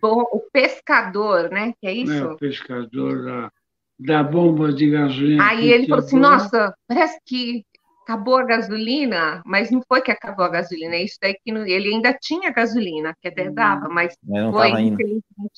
bom, 0.00 0.22
o 0.32 0.40
pescador, 0.52 1.50
né? 1.50 1.72
Que 1.80 1.86
é 1.86 1.92
isso? 1.92 2.12
É, 2.12 2.24
o 2.24 2.36
pescador 2.36 3.24
da, 3.24 3.52
da 3.98 4.22
bomba 4.22 4.72
de 4.72 4.90
gasolina. 4.90 5.46
Aí 5.46 5.70
ele 5.70 5.86
falou 5.86 6.04
assim: 6.04 6.18
nossa, 6.18 6.74
parece 6.88 7.18
que 7.24 7.64
acabou 8.04 8.36
a 8.36 8.44
gasolina, 8.44 9.42
mas 9.44 9.70
não 9.70 9.82
foi 9.88 10.02
que 10.02 10.10
acabou 10.10 10.44
a 10.44 10.50
gasolina, 10.50 10.94
é 10.94 11.04
isso 11.04 11.16
daí 11.20 11.34
que 11.42 11.50
não, 11.50 11.66
ele 11.66 11.94
ainda 11.94 12.12
tinha 12.12 12.52
gasolina, 12.52 13.16
que 13.20 13.28
até 13.28 13.48
hum. 13.48 13.54
dava, 13.54 13.88
mas 13.88 14.14
não 14.22 14.52
foi 14.52 14.70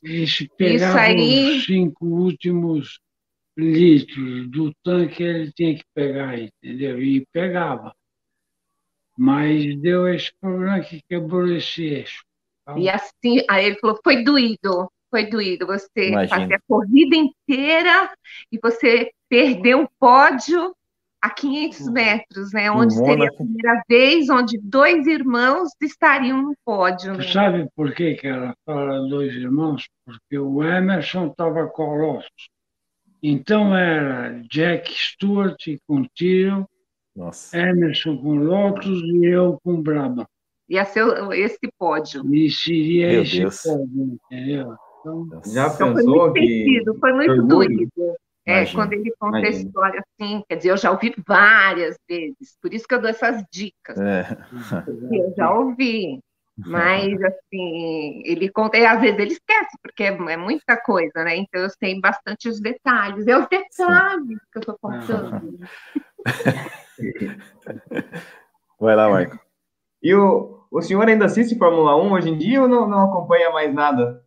Isso, 0.03 0.47
isso 0.59 0.99
aí... 0.99 1.59
os 1.59 1.64
cinco 1.66 2.07
últimos 2.07 3.01
litros 3.57 4.49
do 4.51 4.72
tanque 4.84 5.22
ele 5.22 5.53
tinha 5.53 5.74
que 5.74 5.84
pegar, 5.94 6.38
entendeu? 6.38 7.03
E 7.03 7.26
pegava. 7.32 7.94
Mas 9.18 9.76
deu 9.80 10.07
esse 10.09 10.30
problema 10.40 10.80
que 10.80 11.01
quebrou 11.09 11.49
esse 11.49 11.84
eixo. 11.84 12.22
E 12.76 12.88
assim, 12.88 13.42
aí 13.49 13.66
ele 13.66 13.78
falou, 13.78 13.99
foi 14.05 14.22
doído, 14.22 14.90
foi 15.11 15.24
doído. 15.26 15.66
Você 15.66 16.11
Imagina. 16.11 16.40
fazer 16.40 16.55
a 16.55 16.61
corrida 16.68 17.16
inteira 17.16 18.12
e 18.53 18.59
você 18.62 19.11
perder 19.28 19.76
um 19.76 19.86
pódio 19.99 20.76
a 21.27 21.31
500 21.31 21.91
metros, 21.91 22.53
né? 22.53 22.70
Onde 22.70 22.95
seria 22.95 23.29
a 23.29 23.33
primeira 23.33 23.83
vez 23.89 24.29
onde 24.29 24.59
dois 24.59 25.07
irmãos 25.07 25.70
estariam 25.83 26.43
no 26.43 26.55
pódio. 26.64 27.14
Né? 27.14 27.24
Sabe 27.24 27.68
por 27.74 27.95
que, 27.95 28.14
que 28.14 28.27
ela 28.27 28.55
fala 28.64 29.09
dois 29.09 29.35
irmãos? 29.35 29.89
Porque 30.05 30.39
o 30.39 30.62
Emerson 30.62 31.29
estava 31.29 31.66
colosso. 31.66 32.29
Então 33.22 33.77
era 33.77 34.41
Jack 34.51 34.93
Stewart 34.93 35.57
com 35.87 36.05
Tyrion, 36.14 36.64
Emerson 37.53 38.16
com 38.18 38.35
Lotus 38.35 39.03
e 39.03 39.27
eu 39.27 39.59
com 39.64 39.83
Brabham 39.83 40.27
ia 40.68 40.85
ser 40.85 41.05
esse 41.35 41.68
pódio. 41.79 42.22
E 42.35 42.51
seria 42.51 43.09
Meu 43.09 43.22
esse 43.22 43.39
Deus. 43.39 43.62
pódio, 43.62 44.18
entendeu? 44.31 44.74
Então, 45.01 45.29
Já 45.47 45.68
então 45.68 45.95
pensou 45.95 46.14
foi 46.14 46.20
muito 46.20 46.33
que... 46.35 46.41
Sentido, 46.41 46.99
foi 46.99 47.12
muito 47.12 47.43
doido. 47.45 47.89
É, 48.47 48.64
quando 48.66 48.92
ele 48.92 49.12
conta 49.18 49.38
imagina. 49.38 49.57
a 49.57 49.61
história 49.61 50.01
assim, 50.01 50.44
quer 50.49 50.57
dizer, 50.57 50.70
eu 50.70 50.76
já 50.76 50.92
ouvi 50.92 51.12
várias 51.26 51.99
vezes, 52.09 52.57
por 52.62 52.72
isso 52.72 52.86
que 52.86 52.94
eu 52.94 53.01
dou 53.01 53.11
essas 53.11 53.42
dicas. 53.51 53.99
É. 53.99 54.36
Eu 55.12 55.34
já 55.36 55.53
ouvi, 55.53 56.20
mas 56.57 57.20
assim, 57.22 58.22
ele 58.24 58.49
conta, 58.49 58.78
e 58.78 58.86
às 58.86 59.01
vezes 59.01 59.18
ele 59.18 59.32
esquece, 59.32 59.76
porque 59.82 60.05
é, 60.05 60.07
é, 60.07 60.36
muita 60.36 60.76
coisa, 60.76 61.24
né? 61.24 61.36
Então 61.36 61.61
eu 61.61 61.70
sei 61.70 62.01
bastante 62.01 62.49
os 62.49 62.61
detalhes, 62.61 63.26
é 63.26 63.36
os 63.36 63.49
detalhes 63.49 64.26
Sim. 64.26 64.36
que 64.53 64.59
eu 64.59 64.61
estou 64.61 64.78
contando. 64.80 65.59
Vai 68.80 68.97
lá, 68.97 69.11
Marco. 69.11 69.38
E 70.03 70.14
o, 70.14 70.66
o 70.70 70.80
senhor 70.80 71.07
ainda 71.09 71.26
assiste 71.26 71.59
Fórmula 71.59 71.97
1 71.97 72.12
hoje 72.12 72.30
em 72.30 72.38
dia 72.38 72.62
ou 72.62 72.68
não, 72.68 72.88
não 72.88 73.11
acompanha 73.11 73.51
mais 73.51 73.74
nada? 73.74 74.24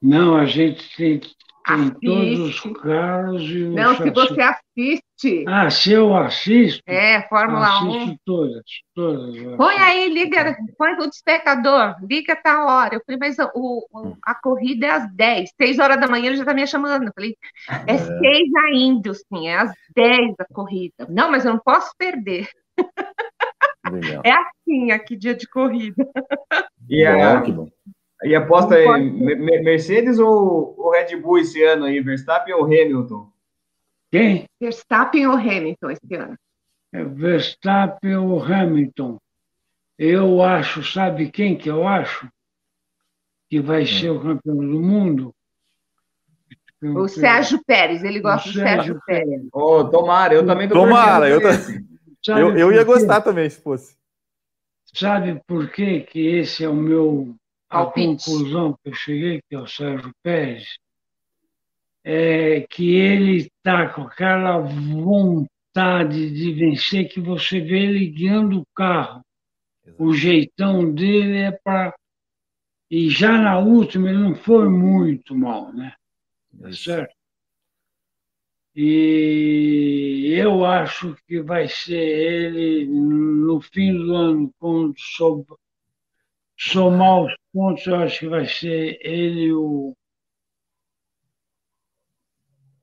Não, 0.00 0.36
a 0.36 0.46
gente 0.46 1.20
tem 1.68 1.90
todos 1.90 2.64
os 2.64 2.72
carros 2.80 3.42
e 3.42 3.62
os 3.64 3.74
Não, 3.74 3.96
se 3.96 4.10
você 4.10 4.40
assiste. 4.40 5.44
Ah, 5.46 5.70
se 5.70 5.92
eu 5.92 6.16
assisto? 6.16 6.82
É, 6.86 7.22
Fórmula 7.28 7.66
assisto 7.66 8.12
1. 8.12 8.16
todas, 8.24 8.62
todas. 8.94 9.56
Põe 9.56 9.76
aí, 9.76 10.08
liga, 10.08 10.56
põe 10.78 10.94
o 10.94 11.06
despertador, 11.08 11.96
liga 12.02 12.34
tá 12.36 12.64
hora. 12.64 12.94
Eu 12.94 13.02
falei, 13.04 13.18
mas 13.18 13.36
o, 13.54 13.86
o, 13.92 14.16
a 14.22 14.34
corrida 14.34 14.86
é 14.86 14.90
às 14.90 15.12
10, 15.14 15.50
6 15.60 15.78
horas 15.78 16.00
da 16.00 16.08
manhã 16.08 16.28
ele 16.28 16.36
já 16.36 16.44
tá 16.44 16.54
me 16.54 16.66
chamando. 16.66 17.06
Eu 17.06 17.12
falei, 17.14 17.36
é, 17.86 17.94
é 17.94 17.98
6 17.98 18.54
ainda, 18.66 19.12
sim, 19.14 19.48
é 19.48 19.58
às 19.58 19.72
10 19.94 20.34
a 20.38 20.44
corrida. 20.52 21.06
Não, 21.08 21.30
mas 21.30 21.44
eu 21.44 21.52
não 21.52 21.60
posso 21.60 21.92
perder. 21.98 22.48
Legal. 23.90 24.22
É 24.24 24.32
assim 24.32 24.90
aqui, 24.90 25.16
dia 25.16 25.34
de 25.34 25.48
corrida. 25.48 26.06
E 26.88 27.04
a, 27.04 27.42
e 28.24 28.34
aposta 28.34 28.74
aí, 28.74 29.10
Mercedes 29.62 30.18
ou, 30.18 30.74
ou 30.76 30.90
Red 30.90 31.16
Bull 31.16 31.38
esse 31.38 31.62
ano 31.62 31.84
aí? 31.84 32.00
Verstappen 32.00 32.54
ou 32.54 32.64
Hamilton? 32.64 33.30
Quem? 34.10 34.44
Verstappen 34.60 35.26
ou 35.26 35.34
Hamilton 35.34 35.90
esse 35.90 36.14
ano? 36.14 36.36
É 36.92 37.04
Verstappen 37.04 38.16
ou 38.16 38.42
Hamilton. 38.42 39.18
Eu 39.98 40.42
acho, 40.42 40.82
sabe 40.82 41.30
quem 41.30 41.56
que 41.56 41.68
eu 41.68 41.86
acho? 41.86 42.28
Que 43.48 43.60
vai 43.60 43.82
hum. 43.82 43.86
ser 43.86 44.10
o 44.10 44.20
campeão 44.20 44.56
do 44.56 44.80
mundo? 44.80 45.34
O 46.80 47.08
Sérgio 47.08 47.60
Pérez, 47.66 48.04
ele 48.04 48.20
gosta 48.20 48.48
do 48.48 48.54
Sérgio, 48.54 48.76
Sérgio 48.76 49.02
Pérez. 49.04 49.48
Oh, 49.52 49.84
tomara, 49.84 50.34
eu 50.34 50.46
também 50.46 50.68
tô 50.68 50.74
Tomara, 50.74 51.28
eu, 51.28 51.40
eu, 51.40 52.56
eu 52.56 52.72
ia 52.72 52.84
gostar 52.84 53.20
também, 53.20 53.50
se 53.50 53.60
fosse. 53.60 53.96
Sabe 54.94 55.42
por 55.46 55.70
quê 55.70 56.00
que 56.00 56.20
esse 56.20 56.64
é 56.64 56.68
o 56.68 56.74
meu 56.74 57.34
a 57.68 57.84
conclusão 57.86 58.72
que 58.72 58.88
eu 58.88 58.94
cheguei, 58.94 59.42
que 59.48 59.54
é 59.54 59.58
o 59.58 59.66
Sérgio 59.66 60.12
Pérez, 60.22 60.78
é 62.02 62.62
que 62.62 62.94
ele 62.94 63.36
está 63.36 63.88
com 63.88 64.02
aquela 64.02 64.58
vontade 64.58 66.30
de 66.30 66.52
vencer 66.52 67.08
que 67.08 67.20
você 67.20 67.60
vê 67.60 67.80
ele 67.80 68.06
guiando 68.06 68.60
o 68.60 68.66
carro. 68.74 69.22
O 69.98 70.14
jeitão 70.14 70.92
dele 70.92 71.38
é 71.38 71.52
para. 71.52 71.94
E 72.90 73.10
já 73.10 73.36
na 73.36 73.58
última 73.58 74.08
ele 74.08 74.18
não 74.18 74.34
foi 74.34 74.68
muito 74.68 75.36
mal, 75.36 75.72
né? 75.72 75.94
Tá 76.60 76.72
certo? 76.72 77.14
E 78.74 80.32
eu 80.36 80.64
acho 80.64 81.16
que 81.26 81.42
vai 81.42 81.68
ser 81.68 81.96
ele 81.96 82.86
no 82.86 83.60
fim 83.60 83.92
do 83.92 84.14
ano, 84.14 84.54
quando 84.58 84.94
somar 86.58 87.22
os 87.22 87.34
pontos, 87.52 87.86
eu 87.86 87.96
acho 87.96 88.18
que 88.20 88.28
vai 88.28 88.46
ser 88.46 88.98
ele 89.00 89.52
o, 89.52 89.96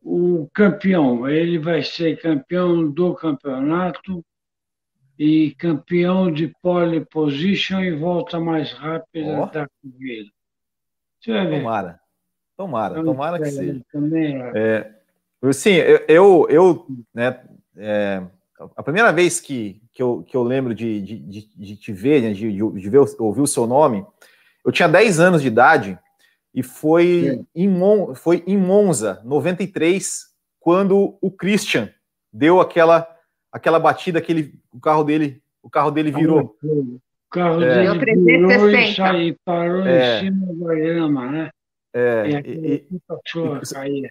o 0.01 0.49
campeão. 0.53 1.29
Ele 1.29 1.59
vai 1.59 1.83
ser 1.83 2.19
campeão 2.21 2.89
do 2.89 3.13
campeonato 3.13 4.23
e 5.19 5.53
campeão 5.55 6.31
de 6.31 6.53
pole 6.61 7.05
position 7.05 7.81
e 7.81 7.95
volta 7.95 8.39
mais 8.39 8.71
rápida 8.71 9.43
oh. 9.43 9.45
da 9.47 9.67
corrida. 9.81 10.29
Tomara, 11.57 11.99
tomara, 12.55 13.03
tomara 13.03 13.39
que 13.39 13.45
seja. 13.45 13.81
Também 13.91 14.41
é 14.55 14.95
Sim, 15.53 15.73
eu, 15.73 16.05
eu, 16.07 16.47
eu 16.49 16.87
né, 17.13 17.39
é, 17.77 18.23
a 18.75 18.81
primeira 18.81 19.11
vez 19.11 19.39
que, 19.39 19.81
que, 19.95 20.03
eu, 20.03 20.23
que 20.27 20.35
eu 20.35 20.43
lembro 20.43 20.75
de, 20.75 21.01
de, 21.01 21.17
de, 21.17 21.49
de 21.55 21.75
te 21.77 21.93
ver, 21.93 22.21
né, 22.21 22.33
de, 22.33 22.51
de 22.51 22.89
ver, 22.89 22.99
ouvir 23.17 23.41
o 23.41 23.47
seu 23.47 23.65
nome, 23.65 24.05
eu 24.63 24.71
tinha 24.71 24.89
10 24.89 25.21
anos 25.21 25.41
de 25.41 25.47
idade 25.47 25.97
e 26.53 26.61
foi, 26.61 27.41
em, 27.55 27.67
Mon, 27.67 28.13
foi 28.13 28.43
em 28.45 28.57
Monza, 28.57 29.21
93, 29.23 30.25
quando 30.59 31.17
o 31.21 31.31
Christian 31.31 31.89
deu 32.31 32.59
aquela, 32.59 33.07
aquela 33.49 33.79
batida, 33.79 34.19
aquele, 34.19 34.53
o 34.69 34.81
carro 34.81 35.05
dele, 35.05 35.41
o 35.63 35.69
carro 35.69 35.91
dele 35.91 36.11
virou. 36.11 36.57
O 36.61 36.99
carro 37.31 37.63
é, 37.63 37.97
dele 37.97 38.21
virou 38.21 38.69
e 38.69 38.93
saiu, 38.93 39.35
parou 39.45 39.87
é, 39.87 40.19
em 40.19 40.25
cima 40.25 40.53
da 40.53 40.75
grama, 40.75 41.31
né? 41.31 41.49
É, 41.97 42.41
e, 42.45 42.87
e, 42.91 42.99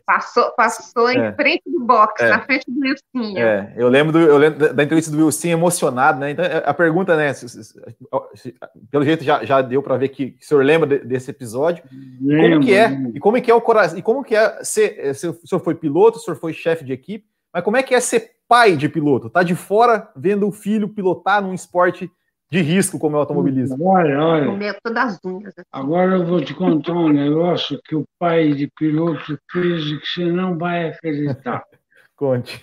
passou, 0.07 0.51
passou 0.57 1.07
é, 1.11 1.29
em 1.29 1.35
frente 1.35 1.65
do 1.67 1.81
box, 1.81 2.23
é, 2.23 2.31
na 2.31 2.41
frente 2.41 2.65
do 2.67 2.81
Wilson. 2.81 3.39
É, 3.39 3.75
eu 3.77 3.89
lembro, 3.91 4.11
do, 4.11 4.21
eu 4.21 4.39
lembro 4.39 4.73
da 4.73 4.83
entrevista 4.83 5.11
do 5.11 5.23
Wilson 5.23 5.49
emocionado, 5.49 6.19
né? 6.19 6.31
Então, 6.31 6.47
a 6.65 6.73
pergunta, 6.73 7.15
né? 7.15 7.35
Se, 7.35 7.47
se, 7.47 7.63
se, 7.63 8.55
pelo 8.91 9.05
jeito 9.05 9.23
já, 9.23 9.45
já 9.45 9.61
deu 9.61 9.83
para 9.83 9.99
ver 9.99 10.09
que, 10.09 10.31
que, 10.31 10.43
o 10.43 10.49
senhor 10.49 10.65
lembra 10.65 10.89
de, 10.89 11.07
desse 11.07 11.31
episódio. 11.31 11.85
Lembro, 12.23 12.53
como 12.53 12.65
que 12.65 12.73
é? 12.73 12.91
E 13.15 13.21
como 13.21 13.43
que 13.43 13.51
é 13.51 13.55
o 13.55 13.61
coração? 13.61 13.99
E 13.99 14.03
como 14.03 14.25
que 14.25 14.35
é 14.35 14.65
ser? 14.65 15.15
Se 15.15 15.29
o 15.29 15.47
senhor 15.47 15.61
foi 15.61 15.75
piloto, 15.75 16.17
o 16.17 16.21
senhor 16.23 16.39
foi 16.39 16.55
chefe 16.55 16.87
de 16.87 16.93
equipe, 16.95 17.27
mas 17.53 17.63
como 17.63 17.77
é 17.77 17.83
que 17.83 17.95
é 17.95 18.01
ser 18.01 18.31
pai 18.49 18.79
de 18.79 18.89
piloto? 18.89 19.29
Tá 19.29 19.43
de 19.43 19.55
fora 19.55 20.09
vendo 20.17 20.49
o 20.49 20.53
filho 20.53 20.89
pilotar 20.89 21.43
num 21.43 21.53
esporte 21.53 22.11
de 22.51 22.61
risco 22.61 22.99
como 22.99 23.17
é 23.17 23.19
o 23.19 23.23
automobilismo. 23.23 23.85
Olha, 23.85 24.21
olha. 24.21 24.79
todas 24.83 25.15
as 25.15 25.25
unhas. 25.25 25.55
Assim. 25.57 25.67
Agora 25.73 26.17
eu 26.17 26.27
vou 26.27 26.45
te 26.45 26.55
contar 26.55 26.93
um 26.93 27.09
negócio 27.09 27.81
que 27.85 27.95
o 27.95 28.05
pai 28.19 28.53
de 28.53 28.69
piloto 28.69 29.39
fez 29.51 29.87
e 29.87 29.99
que 29.99 30.07
você 30.07 30.25
não 30.27 30.57
vai 30.57 30.91
acreditar. 30.91 31.65
Conte. 32.15 32.61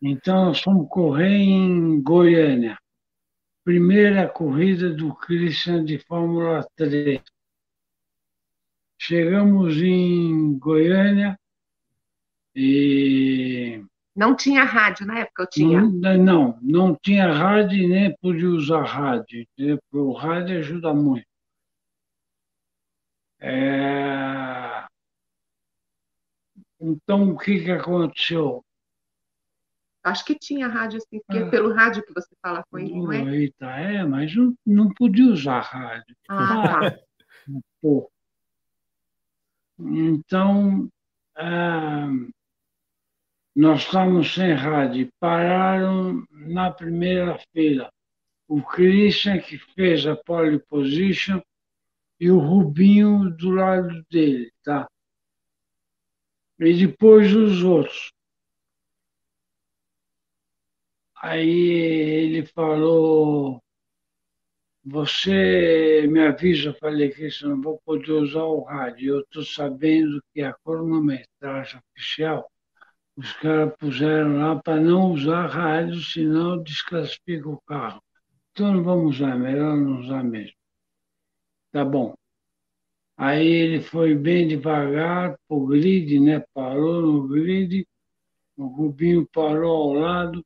Então, 0.00 0.46
nós 0.46 0.60
fomos 0.60 0.88
correr 0.88 1.34
em 1.36 2.00
Goiânia. 2.02 2.78
Primeira 3.64 4.28
corrida 4.28 4.90
do 4.90 5.14
Christian 5.14 5.84
de 5.84 5.98
Fórmula 5.98 6.66
3. 6.76 7.20
chegamos 8.98 9.76
em 9.78 10.58
Goiânia 10.58 11.38
e. 12.54 13.82
Não 14.14 14.36
tinha 14.36 14.62
rádio 14.62 15.06
na 15.06 15.18
época, 15.18 15.42
eu 15.42 15.48
tinha? 15.48 15.80
Não, 15.80 16.16
não, 16.18 16.58
não 16.62 16.96
tinha 17.02 17.32
rádio 17.32 17.78
e 17.78 17.88
nem 17.88 18.16
podia 18.18 18.48
usar 18.48 18.82
rádio, 18.82 19.46
o 19.92 20.12
rádio 20.12 20.58
ajuda 20.58 20.94
muito. 20.94 21.26
É... 23.40 24.86
Então, 26.80 27.30
o 27.30 27.38
que, 27.38 27.64
que 27.64 27.70
aconteceu? 27.72 28.64
Acho 30.04 30.24
que 30.24 30.38
tinha 30.38 30.68
rádio, 30.68 30.98
assim, 30.98 31.20
porque 31.26 31.42
ah, 31.42 31.50
pelo 31.50 31.72
rádio 31.72 32.04
que 32.04 32.12
você 32.12 32.36
fala 32.40 32.62
com 32.70 32.78
ele, 32.78 32.94
não 32.94 33.10
é? 33.10 33.36
Eita, 33.36 33.66
é, 33.66 34.04
mas 34.04 34.36
não, 34.36 34.54
não 34.64 34.92
podia 34.92 35.32
usar 35.32 35.60
rádio. 35.60 36.14
Ah, 36.28 36.90
tá. 36.90 36.98
Pô. 37.80 38.10
Então, 39.78 40.88
ah, 41.36 42.08
nós 43.54 43.82
estávamos 43.82 44.34
sem 44.34 44.52
rádio. 44.52 45.08
Pararam 45.20 46.26
na 46.30 46.70
primeira 46.70 47.38
feira. 47.52 47.90
O 48.48 48.62
Christian, 48.62 49.40
que 49.40 49.58
fez 49.58 50.06
a 50.06 50.16
pole 50.16 50.58
position, 50.58 51.40
e 52.20 52.30
o 52.30 52.38
Rubinho 52.38 53.30
do 53.30 53.50
lado 53.50 54.04
dele, 54.10 54.52
tá? 54.62 54.88
E 56.58 56.86
depois 56.86 57.34
os 57.34 57.62
outros. 57.62 58.12
Aí 61.16 61.48
ele 61.48 62.46
falou, 62.46 63.62
você 64.84 66.06
me 66.08 66.20
avisa, 66.20 66.68
eu 66.68 66.74
falei 66.74 67.10
que 67.10 67.24
eu 67.42 67.48
não 67.48 67.62
vou 67.62 67.80
poder 67.84 68.12
usar 68.12 68.44
o 68.44 68.62
rádio. 68.62 69.14
Eu 69.14 69.20
estou 69.20 69.42
sabendo 69.44 70.22
que 70.32 70.42
a 70.42 70.52
cronometragem 70.52 71.80
oficial, 71.90 72.50
os 73.16 73.32
caras 73.34 73.72
puseram 73.78 74.38
lá 74.38 74.60
para 74.60 74.80
não 74.80 75.12
usar 75.12 75.46
rádio, 75.46 76.00
senão 76.00 76.62
desclassifica 76.62 77.48
o 77.48 77.60
carro. 77.62 78.02
Então 78.50 78.72
não 78.72 78.82
vamos 78.82 79.16
usar, 79.16 79.36
melhor 79.36 79.76
não 79.76 80.00
usar 80.00 80.22
mesmo. 80.24 80.56
Tá 81.70 81.84
bom. 81.84 82.14
Aí 83.16 83.46
ele 83.46 83.80
foi 83.80 84.14
bem 84.14 84.48
devagar 84.48 85.38
para 85.46 85.56
o 85.56 85.66
grid, 85.66 86.18
né? 86.18 86.40
parou 86.52 87.02
no 87.02 87.28
grid, 87.28 87.86
o 88.56 88.66
Rubinho 88.66 89.28
parou 89.32 89.76
ao 89.76 89.92
lado. 89.92 90.44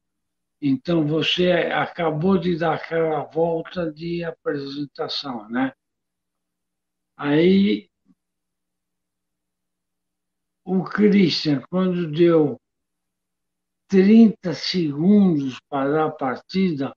Então 0.61 1.07
você 1.07 1.53
acabou 1.53 2.37
de 2.39 2.59
dar 2.59 2.75
aquela 2.75 3.25
volta 3.25 3.91
de 3.93 4.25
apresentação, 4.25 5.49
né? 5.49 5.73
Aí 7.16 7.89
o 10.69 10.85
Christian, 10.85 11.62
quando 11.71 12.11
deu 12.11 12.61
30 13.89 14.53
segundos 14.53 15.59
para 15.66 15.91
dar 15.91 16.05
a 16.09 16.11
partida, 16.11 16.95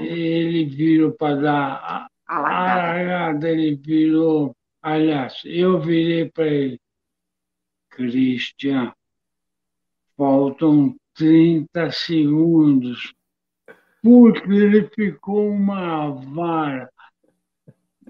ele 0.00 0.64
virou 0.64 1.12
para 1.12 1.34
dar 1.36 2.08
a 2.26 2.40
largada. 2.40 3.50
ele 3.50 3.76
virou. 3.76 4.56
Aliás, 4.80 5.42
eu 5.44 5.78
virei 5.78 6.30
para 6.30 6.46
ele, 6.46 6.80
Cristian, 7.90 8.94
faltam 10.16 10.96
30 11.12 11.90
segundos, 11.90 13.12
porque 14.02 14.50
ele 14.50 14.88
ficou 14.88 15.50
uma 15.50 16.08
vara. 16.08 16.90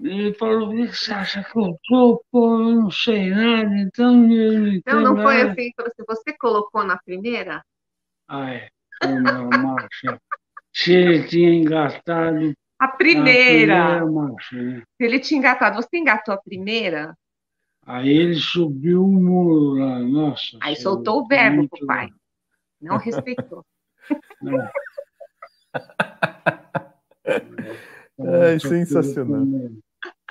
Ele 0.03 0.33
falou, 0.33 0.69
o 0.69 0.71
que 0.71 0.87
você 0.87 1.13
acha 1.13 1.43
que 1.43 1.57
eu 1.57 1.77
sou? 1.85 2.23
Pô, 2.31 2.59
eu 2.59 2.75
não 2.75 2.91
sei 2.91 3.29
nada, 3.29 3.75
então 3.77 4.31
ele. 4.31 4.81
Não, 4.85 5.01
não 5.01 5.21
foi 5.21 5.41
assim, 5.41 5.71
assim, 5.77 6.03
você 6.07 6.33
colocou 6.33 6.83
na 6.83 6.97
primeira? 6.97 7.63
Ah, 8.27 8.51
é. 8.51 8.69
Foi 9.01 9.19
meu 9.19 9.49
marcha. 9.49 10.19
Se 10.73 10.93
ele 10.93 11.27
tinha 11.27 11.53
engatado 11.53 12.53
a 12.79 12.87
primeira. 12.87 13.83
A 13.83 13.99
primeira 13.99 14.11
marcha, 14.11 14.55
né? 14.55 14.83
Se 14.97 15.03
ele 15.03 15.19
tinha 15.19 15.37
engatado, 15.37 15.75
você 15.75 15.97
engatou 15.97 16.33
a 16.33 16.37
primeira? 16.37 17.15
Aí 17.85 18.09
ele 18.09 18.35
subiu 18.35 19.03
o 19.03 19.11
muro 19.11 19.79
lá, 19.79 19.99
nossa. 19.99 20.57
Aí 20.61 20.75
soltou 20.75 21.21
o 21.21 21.27
verbo 21.27 21.69
pro 21.69 21.85
pai. 21.85 22.09
Não 22.81 22.97
respeitou. 22.97 23.63
Não. 28.17 28.23
É, 28.23 28.59
sensacional. 28.59 29.45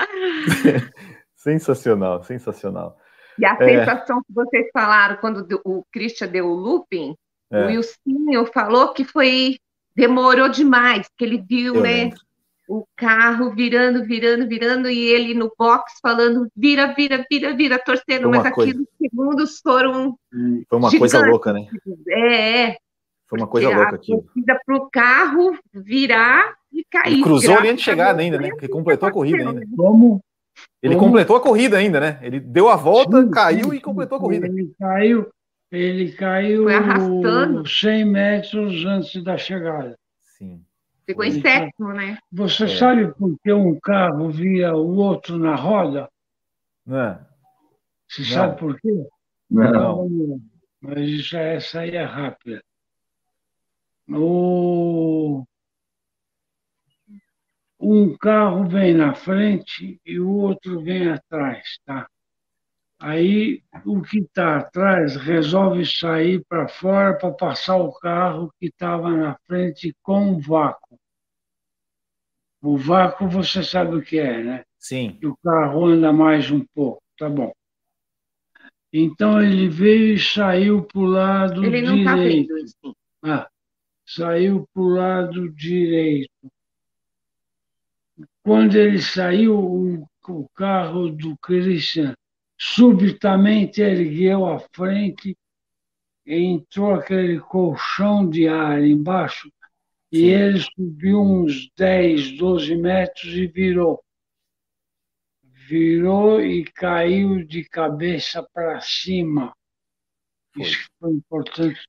sensacional, 1.34 2.22
sensacional. 2.22 2.96
E 3.38 3.44
a 3.44 3.56
é. 3.60 3.78
sensação 3.78 4.22
que 4.22 4.32
vocês 4.32 4.68
falaram 4.72 5.16
quando 5.16 5.46
o 5.64 5.84
Christian 5.92 6.28
deu 6.28 6.46
o 6.46 6.54
looping, 6.54 7.14
é. 7.50 7.64
o 7.64 7.66
Wilsinho 7.66 8.46
falou 8.52 8.92
que 8.92 9.04
foi 9.04 9.58
demorou 9.94 10.48
demais, 10.48 11.08
que 11.16 11.24
ele 11.24 11.38
viu, 11.38 11.76
Eu 11.76 11.82
né? 11.82 11.90
Lembro 11.90 12.20
o 12.70 12.86
carro 12.94 13.50
virando, 13.50 14.04
virando, 14.04 14.46
virando, 14.46 14.88
e 14.88 15.06
ele 15.08 15.34
no 15.34 15.52
box 15.58 15.98
falando 16.00 16.46
vira, 16.54 16.94
vira, 16.94 17.26
vira, 17.28 17.52
vira, 17.52 17.80
torcendo, 17.80 18.30
mas 18.30 18.48
coisa... 18.52 18.70
aqueles 18.70 18.88
segundos 18.96 19.58
foram. 19.60 20.16
Foi 20.68 20.78
uma 20.78 20.88
gigantes. 20.88 21.12
coisa 21.12 21.26
louca, 21.26 21.52
né? 21.52 21.66
É, 22.08 22.62
é. 22.62 22.76
Foi 23.26 23.40
uma 23.40 23.48
coisa 23.48 23.70
louca 23.70 23.96
aqui. 23.96 24.12
para 24.64 24.76
o 24.76 24.88
carro 24.88 25.58
virar 25.74 26.54
e 26.72 26.84
cair. 26.84 27.12
Ele 27.14 27.22
cruzou 27.22 27.56
a 27.56 27.60
linha 27.60 27.74
de 27.74 27.82
chegada 27.82 28.20
ainda, 28.20 28.38
né? 28.38 28.48
Ele 28.48 28.68
completou 28.68 29.08
a 29.08 29.12
corrida 29.12 29.48
ainda. 29.48 29.66
Como? 29.76 30.20
Ele 30.82 30.94
Como? 30.94 31.06
completou 31.06 31.36
a 31.36 31.40
corrida 31.40 31.76
ainda, 31.78 32.00
né? 32.00 32.18
Ele 32.22 32.40
deu 32.40 32.68
a 32.68 32.76
volta, 32.76 33.22
sim, 33.22 33.30
caiu 33.30 33.70
sim, 33.70 33.76
e 33.76 33.80
completou 33.80 34.18
a 34.18 34.20
corrida. 34.20 34.46
Ele 34.46 34.74
caiu, 34.78 35.28
ele 35.70 36.12
caiu 36.12 36.64
Foi 36.64 36.74
arrastando. 36.74 37.68
100 37.68 38.04
metros 38.04 38.84
antes 38.84 39.22
da 39.22 39.36
chegada. 39.36 39.96
Sim. 40.38 40.64
Ficou 41.06 41.24
em 41.24 41.40
sétimo, 41.40 41.92
né? 41.92 42.18
Você 42.32 42.64
é. 42.64 42.68
sabe 42.68 43.12
por 43.14 43.36
que 43.42 43.52
um 43.52 43.78
carro 43.80 44.30
via 44.30 44.74
o 44.74 44.96
outro 44.96 45.38
na 45.38 45.54
roda? 45.54 46.08
Não. 46.86 47.18
Você 48.08 48.22
Não. 48.22 48.28
sabe 48.28 48.58
por 48.58 48.80
quê? 48.80 49.06
Não. 49.50 50.08
Não. 50.08 50.40
Mas 50.80 51.08
isso, 51.08 51.36
essa 51.36 51.80
aí 51.80 51.96
é 51.96 52.04
rápida. 52.04 52.62
O... 54.08 54.79
Um 57.80 58.14
carro 58.16 58.68
vem 58.68 58.92
na 58.92 59.14
frente 59.14 59.98
e 60.04 60.20
o 60.20 60.30
outro 60.30 60.82
vem 60.82 61.08
atrás, 61.08 61.78
tá? 61.86 62.06
Aí 63.00 63.62
o 63.86 64.02
que 64.02 64.18
está 64.18 64.58
atrás 64.58 65.16
resolve 65.16 65.86
sair 65.86 66.44
para 66.46 66.68
fora 66.68 67.16
para 67.16 67.32
passar 67.32 67.76
o 67.76 67.90
carro 67.92 68.52
que 68.60 68.66
estava 68.66 69.10
na 69.10 69.38
frente 69.46 69.96
com 70.02 70.38
vácuo. 70.38 70.98
O 72.62 72.76
vácuo 72.76 73.26
você 73.26 73.62
sabe 73.62 73.96
o 73.96 74.02
que 74.02 74.18
é, 74.18 74.42
né? 74.42 74.64
Sim. 74.78 75.18
o 75.24 75.34
carro 75.42 75.86
anda 75.86 76.12
mais 76.12 76.50
um 76.50 76.64
pouco, 76.74 77.02
tá 77.18 77.28
bom. 77.28 77.52
Então 78.92 79.42
ele 79.42 79.68
veio 79.68 80.14
e 80.14 80.18
saiu 80.18 80.82
para 80.82 81.00
o 81.00 81.04
lado 81.04 81.64
ele 81.64 81.80
não 81.80 82.04
tá 82.04 82.14
direito. 82.14 82.48
Tá 82.48 82.54
vendo 82.54 82.58
isso. 82.58 82.96
Ah, 83.22 83.48
saiu 84.06 84.68
para 84.74 84.82
o 84.82 84.88
lado 84.88 85.50
direito. 85.52 86.30
Quando 88.42 88.76
ele 88.76 89.00
saiu, 89.00 89.58
o, 89.58 90.08
o 90.28 90.48
carro 90.54 91.10
do 91.10 91.36
Christian 91.38 92.14
subitamente 92.58 93.80
ergueu 93.80 94.46
a 94.46 94.58
frente 94.58 95.36
e 96.26 96.36
entrou 96.36 96.94
aquele 96.94 97.40
colchão 97.40 98.28
de 98.28 98.46
ar 98.46 98.82
embaixo 98.82 99.50
e 100.12 100.24
ele 100.24 100.60
subiu 100.60 101.20
uns 101.20 101.70
10, 101.76 102.36
12 102.36 102.76
metros 102.76 103.32
e 103.32 103.46
virou. 103.46 104.02
Virou 105.68 106.40
e 106.40 106.64
caiu 106.64 107.44
de 107.44 107.64
cabeça 107.64 108.42
para 108.52 108.80
cima. 108.80 109.54
Foi. 110.36 110.38
Isso 110.38 110.38
foi 110.38 110.38
importante. 110.38 110.38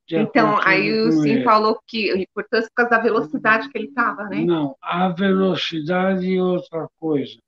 Então, 0.09 0.59
aí 0.61 0.91
o 1.01 1.11
Sim 1.11 1.43
falou 1.43 1.79
que 1.87 2.11
a 2.11 2.17
importância 2.17 2.69
por 2.69 2.75
causa 2.75 2.91
da 2.91 2.99
velocidade 2.99 3.69
que 3.69 3.77
ele 3.77 3.87
estava, 3.87 4.25
né? 4.25 4.43
Não, 4.43 4.75
a 4.81 5.09
velocidade 5.09 6.25
e 6.27 6.39
outra 6.39 6.87
coisa. 6.99 7.39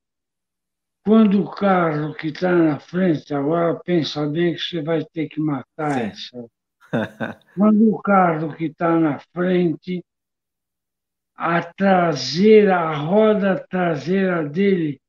Quando 1.05 1.41
o 1.41 1.51
carro 1.51 2.13
que 2.15 2.27
está 2.27 2.51
na 2.51 2.79
frente, 2.79 3.33
agora 3.33 3.75
pensa 3.75 4.25
bem 4.25 4.53
que 4.53 4.61
você 4.61 4.81
vai 4.81 5.05
ter 5.05 5.27
que 5.27 5.39
matar 5.39 5.91
Sim. 5.91 6.37
essa. 6.37 6.49
Quando 7.55 7.93
o 7.93 8.01
carro 8.01 8.55
que 8.55 8.65
está 8.65 8.97
na 8.97 9.19
frente 9.33 10.03
a 11.35 11.61
traseira, 11.61 12.77
a 12.79 12.95
roda 12.95 13.65
traseira 13.69 14.47
dele, 14.47 14.99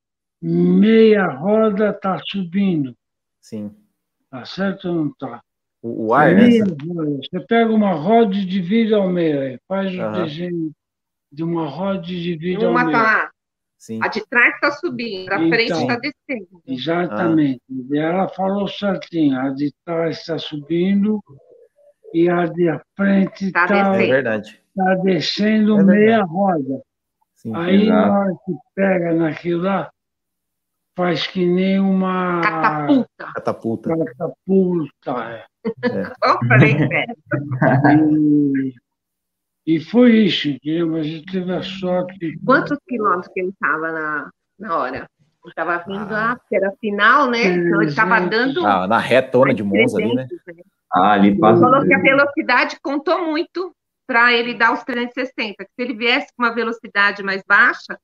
meia 0.43 1.26
roda 1.26 1.90
está 1.90 2.18
subindo. 2.28 2.97
Sim. 3.40 3.74
Tá 4.31 4.44
certo 4.44 4.89
ou 4.89 4.94
não 4.94 5.06
está? 5.09 5.43
O, 5.85 6.06
o 6.06 6.15
ar, 6.15 6.35
né? 6.35 6.48
Você 6.61 7.40
pega 7.47 7.70
uma 7.70 7.93
roda 7.93 8.35
de 8.35 8.61
vidro 8.62 8.97
ao 8.97 9.09
meio, 9.11 9.61
faz 9.69 9.94
o 9.94 10.12
desenho 10.12 10.73
de 11.31 11.44
uma 11.44 11.69
roda 11.69 12.01
de 12.01 12.36
vidro 12.39 12.69
ao 12.69 12.74
meio. 12.74 12.90
Tá. 12.90 13.31
Sim. 13.77 14.01
A 14.02 14.09
de 14.09 14.27
trás 14.27 14.55
está 14.55 14.70
subindo, 14.70 15.31
a 15.31 15.36
então, 15.36 15.51
frente 15.51 15.73
está 15.73 15.97
descendo. 15.97 16.62
Exatamente. 16.66 17.61
Ah. 17.70 17.97
Ela 17.98 18.28
falou 18.28 18.66
certinho, 18.66 19.39
a 19.39 19.51
de 19.51 19.74
trás 19.85 20.20
está 20.20 20.39
subindo 20.39 21.23
e 22.15 22.31
a 22.31 22.47
de 22.47 22.81
frente 22.97 23.44
está 23.44 23.66
tá 23.66 23.90
descendo. 23.90 24.02
É 24.05 24.15
verdade. 24.15 24.62
Tá 24.74 24.94
descendo 24.94 25.81
é 25.81 25.85
meia 25.85 26.23
roda. 26.23 26.81
Sim, 27.35 27.55
Aí, 27.55 27.86
na 27.86 28.20
hora 28.20 28.35
que 28.47 28.52
pega 28.74 29.12
naquilo 29.12 29.65
lá, 29.65 29.90
faz 30.97 31.27
que 31.27 31.45
nem 31.45 31.79
uma. 31.79 32.41
Catapulta. 32.41 33.33
Catapulta. 33.35 33.97
Catapulta, 33.97 35.11
é. 35.31 35.45
é. 35.85 36.12
Eu 36.25 36.39
falei 36.49 36.77
e, 39.66 39.77
e 39.77 39.81
foi 39.81 40.12
isso, 40.25 40.49
entendeu? 40.49 40.91
Mas 40.91 41.07
ele 41.07 41.25
teve 41.25 41.53
a 41.53 41.62
sorte. 41.62 42.39
Quantos 42.45 42.79
quilômetros 42.87 43.29
que 43.33 43.41
ele 43.41 43.51
estava 43.51 43.93
na, 43.93 44.31
na 44.59 44.79
hora? 44.79 44.97
Ele 44.97 45.51
estava 45.51 45.85
vindo 45.87 46.15
ah. 46.15 46.19
lá, 46.19 46.37
porque 46.37 46.57
era 46.57 46.73
final, 46.81 47.31
né? 47.31 47.45
Então 47.45 47.83
ele 47.83 47.91
estava 47.91 48.21
dando. 48.21 48.65
Ah, 48.66 48.87
na 48.87 48.99
retona 48.99 49.55
de 49.55 49.62
Monza 49.62 49.99
ali, 49.99 50.15
né? 50.15 50.27
né? 50.47 50.62
Ah, 50.93 51.12
ali 51.12 51.39
passa. 51.39 51.61
Ele 51.62 51.71
falou 51.71 51.87
que 51.87 51.95
a 51.95 51.99
velocidade 51.99 52.79
contou 52.81 53.27
muito 53.27 53.75
para 54.07 54.33
ele 54.33 54.55
dar 54.55 54.73
os 54.73 54.85
360. 54.85 55.65
Se 55.65 55.69
ele 55.79 55.95
viesse 55.95 56.29
com 56.37 56.45
uma 56.45 56.55
velocidade 56.55 57.23
mais 57.23 57.43
baixa, 57.47 57.99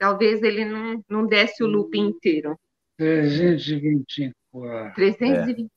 talvez 0.00 0.42
ele 0.42 0.64
não, 0.64 1.04
não 1.08 1.26
desse 1.26 1.62
o 1.62 1.66
loop 1.66 1.96
inteiro. 1.96 2.56
325 2.96 4.34
por 4.50 4.92
325. 4.94 5.70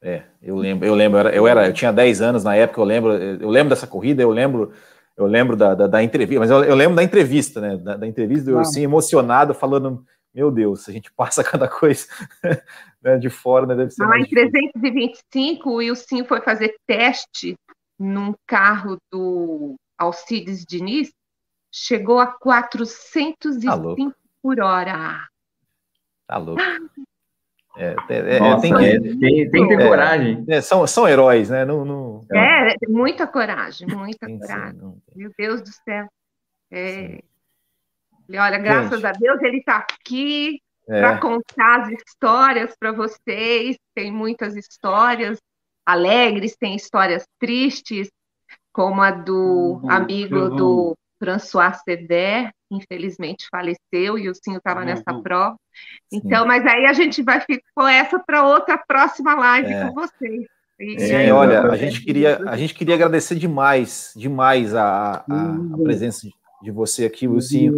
É, 0.00 0.14
é, 0.14 0.24
eu 0.40 0.56
lembro, 0.56 0.86
eu 0.86 0.94
lembro, 0.94 1.28
eu 1.28 1.46
era, 1.46 1.66
eu 1.66 1.74
tinha 1.74 1.92
10 1.92 2.22
anos 2.22 2.44
na 2.44 2.56
época, 2.56 2.80
eu 2.80 2.84
lembro, 2.84 3.12
eu 3.12 3.50
lembro 3.50 3.70
dessa 3.70 3.86
corrida, 3.86 4.22
eu 4.22 4.30
lembro, 4.30 4.72
eu 5.16 5.26
lembro 5.26 5.56
da, 5.56 5.74
da, 5.74 5.86
da 5.86 6.02
entrevista, 6.02 6.40
mas 6.40 6.50
eu, 6.50 6.64
eu, 6.64 6.74
lembro 6.74 6.96
da 6.96 7.02
entrevista, 7.02 7.60
né? 7.60 7.76
Da, 7.76 7.96
da 7.96 8.06
entrevista, 8.06 8.50
eu 8.50 8.58
assim, 8.58 8.82
emocionado, 8.82 9.54
falando, 9.54 10.04
meu 10.34 10.50
Deus, 10.50 10.88
a 10.88 10.92
gente 10.92 11.12
passa 11.12 11.42
cada 11.44 11.68
coisa 11.68 12.06
né, 13.02 13.18
de 13.18 13.28
fora, 13.28 13.66
né? 13.66 13.74
Deve 13.74 13.90
ser. 13.90 14.04
Lá 14.04 14.18
em 14.18 14.24
325, 14.24 15.68
o 15.68 15.74
Wilson 15.74 16.24
foi 16.24 16.40
fazer 16.40 16.74
teste 16.86 17.56
num 17.98 18.34
carro 18.46 18.96
do 19.12 19.76
Alcides 19.98 20.64
Diniz, 20.64 21.12
chegou 21.72 22.20
a 22.20 22.26
405 22.26 23.36
tá 23.64 23.78
por 24.42 24.60
hora. 24.60 25.26
Tá 26.26 26.36
louco. 26.36 26.62
É, 27.74 27.96
é, 28.10 28.38
Nossa, 28.38 28.60
tem, 28.60 28.76
que, 28.76 28.84
é, 28.84 29.00
tem, 29.00 29.50
tem, 29.50 29.66
que 29.66 29.76
ter 29.78 29.88
coragem. 29.88 30.44
É, 30.46 30.60
são, 30.60 30.86
são 30.86 31.08
heróis, 31.08 31.48
né? 31.48 31.64
Não, 31.64 31.86
não... 31.86 32.20
É, 32.30 32.74
muita 32.86 33.26
coragem, 33.26 33.88
muita 33.88 34.26
coragem. 34.26 34.78
Meu 35.16 35.30
Deus 35.38 35.62
do 35.62 35.70
céu. 35.70 36.06
É... 36.70 37.22
Olha, 38.28 38.58
graças 38.58 39.00
Gente. 39.00 39.06
a 39.06 39.12
Deus 39.12 39.40
ele 39.40 39.56
está 39.56 39.78
aqui 39.78 40.60
para 40.86 41.18
contar 41.18 41.80
as 41.80 41.88
histórias 41.88 42.76
para 42.78 42.92
vocês. 42.92 43.78
Tem 43.94 44.12
muitas 44.12 44.54
histórias 44.54 45.38
alegres, 45.86 46.54
tem 46.54 46.76
histórias 46.76 47.26
tristes, 47.38 48.10
como 48.70 49.00
a 49.00 49.10
do 49.10 49.80
uhum, 49.82 49.90
amigo 49.90 50.38
uhum. 50.38 50.56
do 50.56 50.96
François 51.22 51.72
Ceder, 51.84 52.50
que 52.68 52.76
infelizmente 52.76 53.46
faleceu, 53.48 54.18
e 54.18 54.28
o 54.28 54.34
Cinho 54.34 54.58
estava 54.58 54.80
uhum. 54.80 54.86
nessa 54.86 55.14
prova. 55.22 55.56
Então, 56.12 56.42
Sim. 56.42 56.48
mas 56.48 56.66
aí 56.66 56.86
a 56.86 56.92
gente 56.92 57.22
vai 57.22 57.40
ficar 57.40 57.62
com 57.74 57.86
essa 57.86 58.18
para 58.18 58.44
outra 58.44 58.76
próxima 58.76 59.34
live 59.34 59.72
é. 59.72 59.86
com 59.86 59.94
vocês. 59.94 60.46
Sim, 60.98 61.30
olha, 61.30 61.62
a 61.62 61.76
gente 61.76 62.02
queria 62.02 62.40
a 62.44 62.56
gente 62.56 62.74
queria 62.74 62.96
agradecer 62.96 63.36
demais, 63.36 64.12
demais 64.16 64.74
a, 64.74 65.24
a, 65.30 65.54
a 65.74 65.78
presença 65.80 66.26
de, 66.26 66.34
de 66.60 66.72
você 66.72 67.04
aqui, 67.04 67.28
Wilson. 67.28 67.70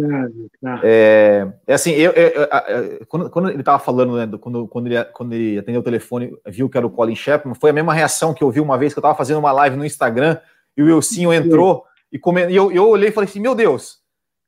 Tá. 0.59 0.79
É, 0.83 1.47
é 1.67 1.73
assim, 1.75 1.91
eu, 1.91 2.11
eu, 2.13 2.29
eu, 2.31 3.05
quando, 3.07 3.29
quando, 3.29 3.49
ele 3.49 3.59
estava 3.59 3.77
falando, 3.77 4.17
né, 4.17 4.37
quando, 4.39 4.67
quando, 4.67 4.87
ele, 4.87 5.03
quando 5.05 5.33
ele 5.33 5.59
atendeu 5.59 5.81
o 5.81 5.83
telefone, 5.83 6.35
viu 6.47 6.67
que 6.67 6.77
era 6.77 6.87
o 6.87 6.89
Colin 6.89 7.15
Chapman, 7.15 7.53
foi 7.53 7.69
a 7.69 7.73
mesma 7.73 7.93
reação 7.93 8.33
que 8.33 8.43
eu 8.43 8.49
vi 8.49 8.59
uma 8.59 8.77
vez 8.77 8.91
que 8.91 8.97
eu 8.97 9.01
estava 9.01 9.15
fazendo 9.15 9.37
uma 9.37 9.51
live 9.51 9.75
no 9.75 9.85
Instagram 9.85 10.39
e 10.75 10.81
o 10.81 10.95
Wilson 10.95 11.31
entrou 11.31 11.85
e, 12.15 12.19
come, 12.19 12.49
e 12.49 12.55
eu, 12.55 12.71
eu 12.71 12.87
olhei 12.87 13.09
e 13.09 13.11
falei 13.11 13.29
assim: 13.29 13.41
Meu 13.41 13.53
Deus, 13.53 13.99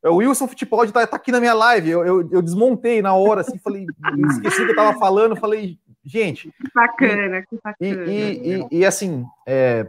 o 0.02 0.16
Wilson 0.16 0.48
Fittipaldi 0.48 0.90
está 0.90 1.06
tá 1.06 1.18
aqui 1.18 1.34
na 1.34 1.40
minha 1.42 1.54
live. 1.54 1.90
Eu, 1.90 2.06
eu, 2.06 2.30
eu, 2.32 2.42
desmontei 2.42 3.02
na 3.02 3.14
hora, 3.14 3.42
assim, 3.42 3.58
falei, 3.58 3.86
esqueci 4.30 4.62
o 4.62 4.66
que 4.66 4.72
eu 4.72 4.76
estava 4.76 4.98
falando, 4.98 5.36
falei, 5.36 5.78
gente. 6.06 6.50
Que 6.50 6.72
bacana, 6.74 7.42
que 7.42 7.60
bacana. 7.62 8.06
E, 8.06 8.10
e, 8.10 8.68
e, 8.72 8.80
e 8.80 8.86
assim, 8.86 9.26
é, 9.46 9.86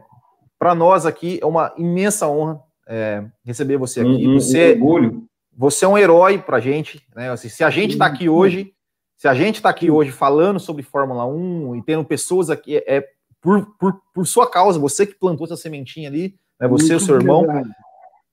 para 0.59 0.75
nós 0.75 1.07
aqui 1.07 1.39
é 1.41 1.47
uma 1.47 1.73
imensa 1.79 2.27
honra 2.27 2.61
é, 2.89 3.25
receber 3.45 3.77
você 3.77 4.01
aqui. 4.01 4.27
Um, 4.27 4.41
você, 4.41 4.73
orgulho. 4.73 5.25
você 5.57 5.85
é 5.85 5.89
um 5.89 5.97
herói 5.97 6.37
para 6.39 6.57
a 6.57 6.61
gente. 6.61 7.01
Né? 7.15 7.31
Assim, 7.31 7.49
se 7.49 7.63
a 7.63 7.71
gente 7.71 7.93
está 7.93 8.07
aqui 8.07 8.29
hoje, 8.29 8.73
se 9.17 9.29
a 9.29 9.35
gente 9.35 9.57
está 9.57 9.69
aqui 9.69 9.89
hoje 9.89 10.11
falando 10.11 10.59
sobre 10.59 10.83
Fórmula 10.83 11.27
1 11.27 11.77
e 11.77 11.83
tendo 11.85 12.05
pessoas 12.05 12.51
aqui, 12.51 12.79
é 12.79 13.07
por, 13.41 13.67
por, 13.79 14.01
por 14.13 14.27
sua 14.27 14.51
causa, 14.51 14.81
você 14.81 15.07
que 15.07 15.15
plantou 15.15 15.47
essa 15.47 15.57
sementinha 15.57 16.09
ali, 16.09 16.35
né? 16.61 16.69
você 16.69 16.93
e 16.93 16.97
o 16.97 17.01
seu 17.01 17.17
irmão. 17.17 17.47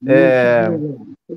É, 0.07 0.68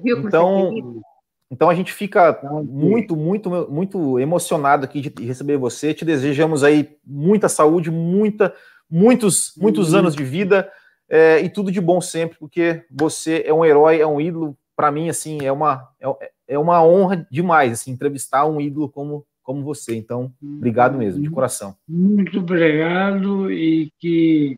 então, 0.05 1.02
então 1.51 1.70
a 1.70 1.74
gente 1.74 1.93
fica 1.93 2.32
tá 2.32 2.51
muito, 2.51 3.16
muito, 3.16 3.51
muito 3.70 4.19
emocionado 4.19 4.85
aqui 4.85 5.01
de 5.01 5.24
receber 5.24 5.56
você. 5.56 5.94
Te 5.94 6.05
desejamos 6.05 6.62
aí 6.62 6.97
muita 7.05 7.48
saúde, 7.48 7.90
muita, 7.90 8.55
muitos, 8.90 9.52
muitos 9.56 9.94
anos 9.94 10.15
de 10.15 10.24
vida 10.24 10.70
é, 11.09 11.40
e 11.40 11.48
tudo 11.48 11.73
de 11.73 11.81
bom 11.81 12.01
sempre, 12.01 12.39
porque 12.39 12.85
você 12.90 13.43
é 13.47 13.52
um 13.52 13.65
herói, 13.65 14.01
é 14.01 14.06
um 14.06 14.20
ídolo. 14.20 14.56
Para 14.77 14.93
mim, 14.93 15.09
assim, 15.09 15.44
é 15.44 15.51
uma, 15.51 15.89
é, 16.01 16.31
é, 16.48 16.59
uma 16.59 16.85
honra 16.85 17.27
demais, 17.31 17.73
assim, 17.73 17.90
entrevistar 17.90 18.47
um 18.47 18.60
ídolo 18.60 18.89
como, 18.89 19.27
como 19.43 19.65
você. 19.65 19.97
Então, 19.97 20.32
obrigado 20.40 20.97
mesmo, 20.97 21.20
de 21.20 21.31
coração. 21.31 21.74
Muito 21.89 22.39
obrigado 22.39 23.51
e 23.51 23.90
que 23.98 24.56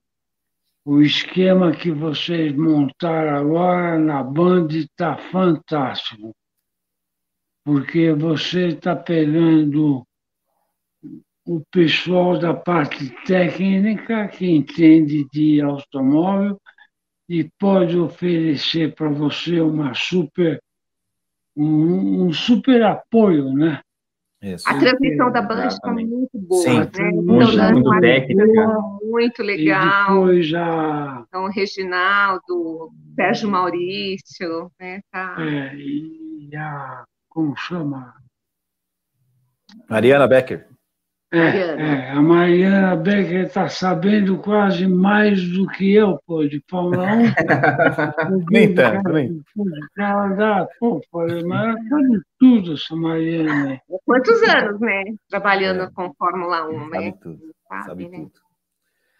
o 0.85 1.03
esquema 1.03 1.73
que 1.73 1.91
vocês 1.91 2.55
montaram 2.55 3.37
agora 3.37 3.99
na 3.99 4.23
Band 4.23 4.69
está 4.71 5.17
fantástico, 5.17 6.35
porque 7.65 8.13
você 8.13 8.69
está 8.69 8.97
pegando 8.97 10.05
o 11.47 11.63
pessoal 11.71 12.39
da 12.39 12.55
parte 12.55 13.11
técnica 13.25 14.29
que 14.29 14.47
entende 14.47 15.27
de 15.33 15.61
automóvel 15.61 16.61
e 17.29 17.49
pode 17.59 17.99
oferecer 17.99 18.95
para 18.95 19.09
você 19.09 19.61
uma 19.61 19.95
super 19.95 20.61
um, 21.57 22.27
um, 22.27 22.33
super 22.33 22.83
apoio, 22.83 23.53
né? 23.53 23.81
Isso. 24.43 24.67
A 24.67 24.79
transmissão 24.79 25.31
da 25.31 25.43
Band 25.43 25.67
está 25.67 25.93
muito 25.93 26.39
boa, 26.39 26.63
Sim, 26.63 26.79
né? 26.79 27.11
muito, 27.13 27.53
então, 27.53 27.73
muito 27.73 28.01
técnica. 28.01 28.79
Muito 29.03 29.43
legal. 29.43 29.83
E 29.83 30.09
depois 30.09 30.47
já... 30.47 31.25
Então, 31.29 31.51
Reginaldo, 31.51 32.91
Sérgio 33.15 33.51
Maurício, 33.51 34.73
né? 34.81 35.01
Tá... 35.13 35.37
É, 35.41 35.75
e 35.77 36.51
a... 36.57 37.05
como 37.29 37.55
chama? 37.55 38.15
Mariana 39.89 40.27
Becker. 40.27 40.70
É, 41.33 41.39
é, 41.39 42.11
a 42.11 42.21
Mariana 42.21 42.97
Becker 42.97 43.47
está 43.47 43.69
sabendo 43.69 44.39
quase 44.39 44.85
mais 44.85 45.41
do 45.49 45.65
que 45.69 45.95
eu, 45.95 46.19
pô, 46.27 46.45
de 46.45 46.61
Fórmula 46.69 47.07
1. 48.27 48.45
nem 48.51 48.75
tanto, 48.75 49.13
nem. 49.13 49.41
Ela 49.97 50.29
dá, 50.31 50.69
pô, 50.81 51.01
falei, 51.13 51.45
mas 51.45 51.69
ela 51.69 51.79
sabe 51.89 52.21
tudo, 52.37 52.73
essa 52.73 52.97
Mariana. 52.97 53.81
Quantos 54.05 54.43
anos, 54.43 54.81
né? 54.81 55.05
Trabalhando 55.29 55.83
é. 55.83 55.91
com 55.95 56.13
Fórmula 56.15 56.69
1, 56.69 56.79
sabe 56.79 56.91
né? 56.91 57.15
Tudo, 57.23 57.55
sabe, 57.69 57.85
sabe 57.85 58.09
né? 58.09 58.19
tudo. 58.19 58.33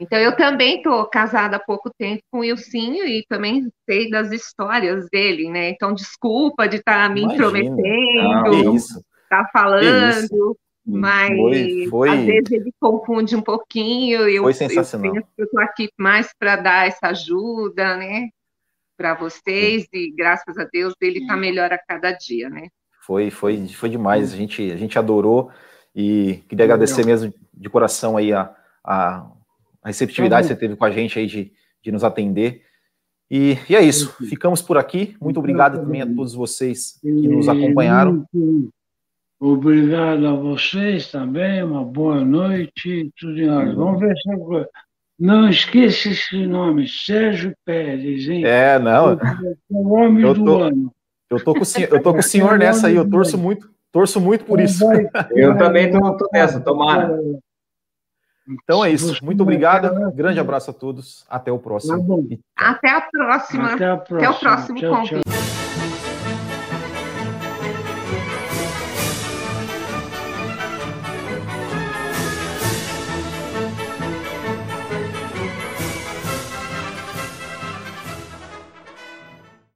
Então, 0.01 0.19
eu 0.19 0.35
também 0.35 0.79
estou 0.79 1.07
casada 1.07 1.59
há 1.59 1.61
pouco 1.61 1.91
tempo 1.97 2.23
com 2.29 2.41
o 2.41 2.45
Ilcinho 2.45 3.07
e 3.07 3.25
também 3.29 3.69
sei 3.89 4.11
das 4.11 4.33
histórias 4.33 5.07
dele, 5.13 5.49
né? 5.49 5.71
Então, 5.71 5.95
desculpa 5.95 6.67
de 6.67 6.79
estar 6.79 7.07
tá 7.07 7.15
me 7.15 7.23
intrometendo, 7.23 8.75
estar 8.75 8.99
tá 9.29 9.49
falando. 9.53 10.57
Mas 10.87 11.37
foi, 11.37 11.87
foi... 11.89 12.09
às 12.09 12.25
vezes 12.25 12.51
ele 12.51 12.73
confunde 12.81 13.37
um 13.37 13.43
pouquinho. 13.43 14.29
Eu, 14.29 14.43
foi 14.43 14.55
sensacional. 14.55 15.15
Eu, 15.15 15.45
estou 15.45 15.61
aqui 15.61 15.91
mais 15.99 16.33
para 16.39 16.57
dar 16.57 16.87
essa 16.87 17.09
ajuda, 17.09 17.97
né? 17.97 18.29
Para 18.97 19.15
vocês, 19.15 19.87
e 19.93 20.13
graças 20.13 20.59
a 20.59 20.65
Deus 20.65 20.95
ele 21.01 21.21
está 21.21 21.37
melhor 21.37 21.73
a 21.73 21.79
cada 21.79 22.13
dia, 22.13 22.51
né? 22.51 22.69
Foi, 23.01 23.31
foi, 23.31 23.69
foi 23.69 23.89
demais. 23.89 24.33
A 24.33 24.37
gente, 24.37 24.71
a 24.71 24.77
gente 24.77 24.99
adorou 24.99 25.51
e 25.95 26.43
queria 26.49 26.65
agradecer 26.65 27.05
mesmo 27.05 27.33
de 27.53 27.69
coração 27.69 28.17
aí 28.17 28.33
a, 28.33 28.55
a, 28.85 29.27
a 29.83 29.89
receptividade 29.89 30.49
que 30.49 30.55
você 30.55 30.59
teve 30.59 30.77
com 30.77 30.85
a 30.85 30.91
gente 30.91 31.19
aí 31.19 31.27
de, 31.27 31.53
de 31.83 31.93
nos 31.93 32.05
atender. 32.05 32.63
E, 33.31 33.57
e 33.69 33.77
é 33.77 33.83
isso. 33.83 34.13
Ficamos 34.25 34.61
por 34.61 34.77
aqui. 34.77 35.17
Muito 35.21 35.39
obrigado 35.39 35.79
também 35.79 36.03
a 36.03 36.07
todos 36.07 36.35
vocês 36.35 36.99
que 37.01 37.29
nos 37.29 37.49
acompanharam. 37.49 38.27
Obrigado 39.41 40.27
a 40.27 40.35
vocês 40.35 41.11
também, 41.11 41.63
uma 41.63 41.83
boa 41.83 42.23
noite, 42.23 43.11
tudo 43.19 43.41
em 43.41 43.49
ordem. 43.49 43.75
Vamos 43.75 43.99
ver 43.99 44.15
se 44.15 44.31
eu... 44.31 44.67
Não 45.19 45.49
esqueça 45.49 46.11
esse 46.11 46.47
nome, 46.47 46.87
Sérgio 46.87 47.55
Pérez, 47.65 48.29
hein? 48.29 48.45
É, 48.45 48.79
não. 48.79 49.19
O 49.71 49.95
homem 49.95 50.25
tô, 50.25 50.35
do 50.35 50.59
ano. 50.59 50.93
Eu 51.29 51.43
tô 51.43 51.55
com, 51.55 51.61
eu 51.61 52.03
tô 52.03 52.13
com 52.13 52.21
o 52.21 52.23
senhor 52.23 52.59
nessa 52.59 52.87
aí, 52.87 52.97
eu 52.97 53.09
torço 53.09 53.37
muito, 53.37 53.71
torço 53.93 54.21
muito 54.21 54.45
por 54.45 54.61
isso. 54.61 54.85
Eu 55.31 55.57
também 55.57 55.91
tô, 55.91 56.17
tô 56.17 56.29
nessa, 56.33 56.61
tomara. 56.61 57.11
Então 58.65 58.85
é 58.85 58.91
isso. 58.91 59.25
Muito 59.25 59.43
obrigado. 59.45 60.11
Grande 60.11 60.41
abraço 60.41 60.73
a 60.73 60.75
todos. 60.75 61.25
Até 61.31 61.53
o 61.53 61.59
próximo. 61.59 62.27
Até 62.57 62.91
a 62.91 63.01
próxima. 63.01 63.75
Até, 63.75 63.87
a 63.87 63.97
próxima. 63.97 64.17
Até 64.17 64.31
o 64.31 64.35
próximo 64.35 64.79
tchau, 64.81 64.91
convite. 64.91 65.21
Tchau. 65.23 65.60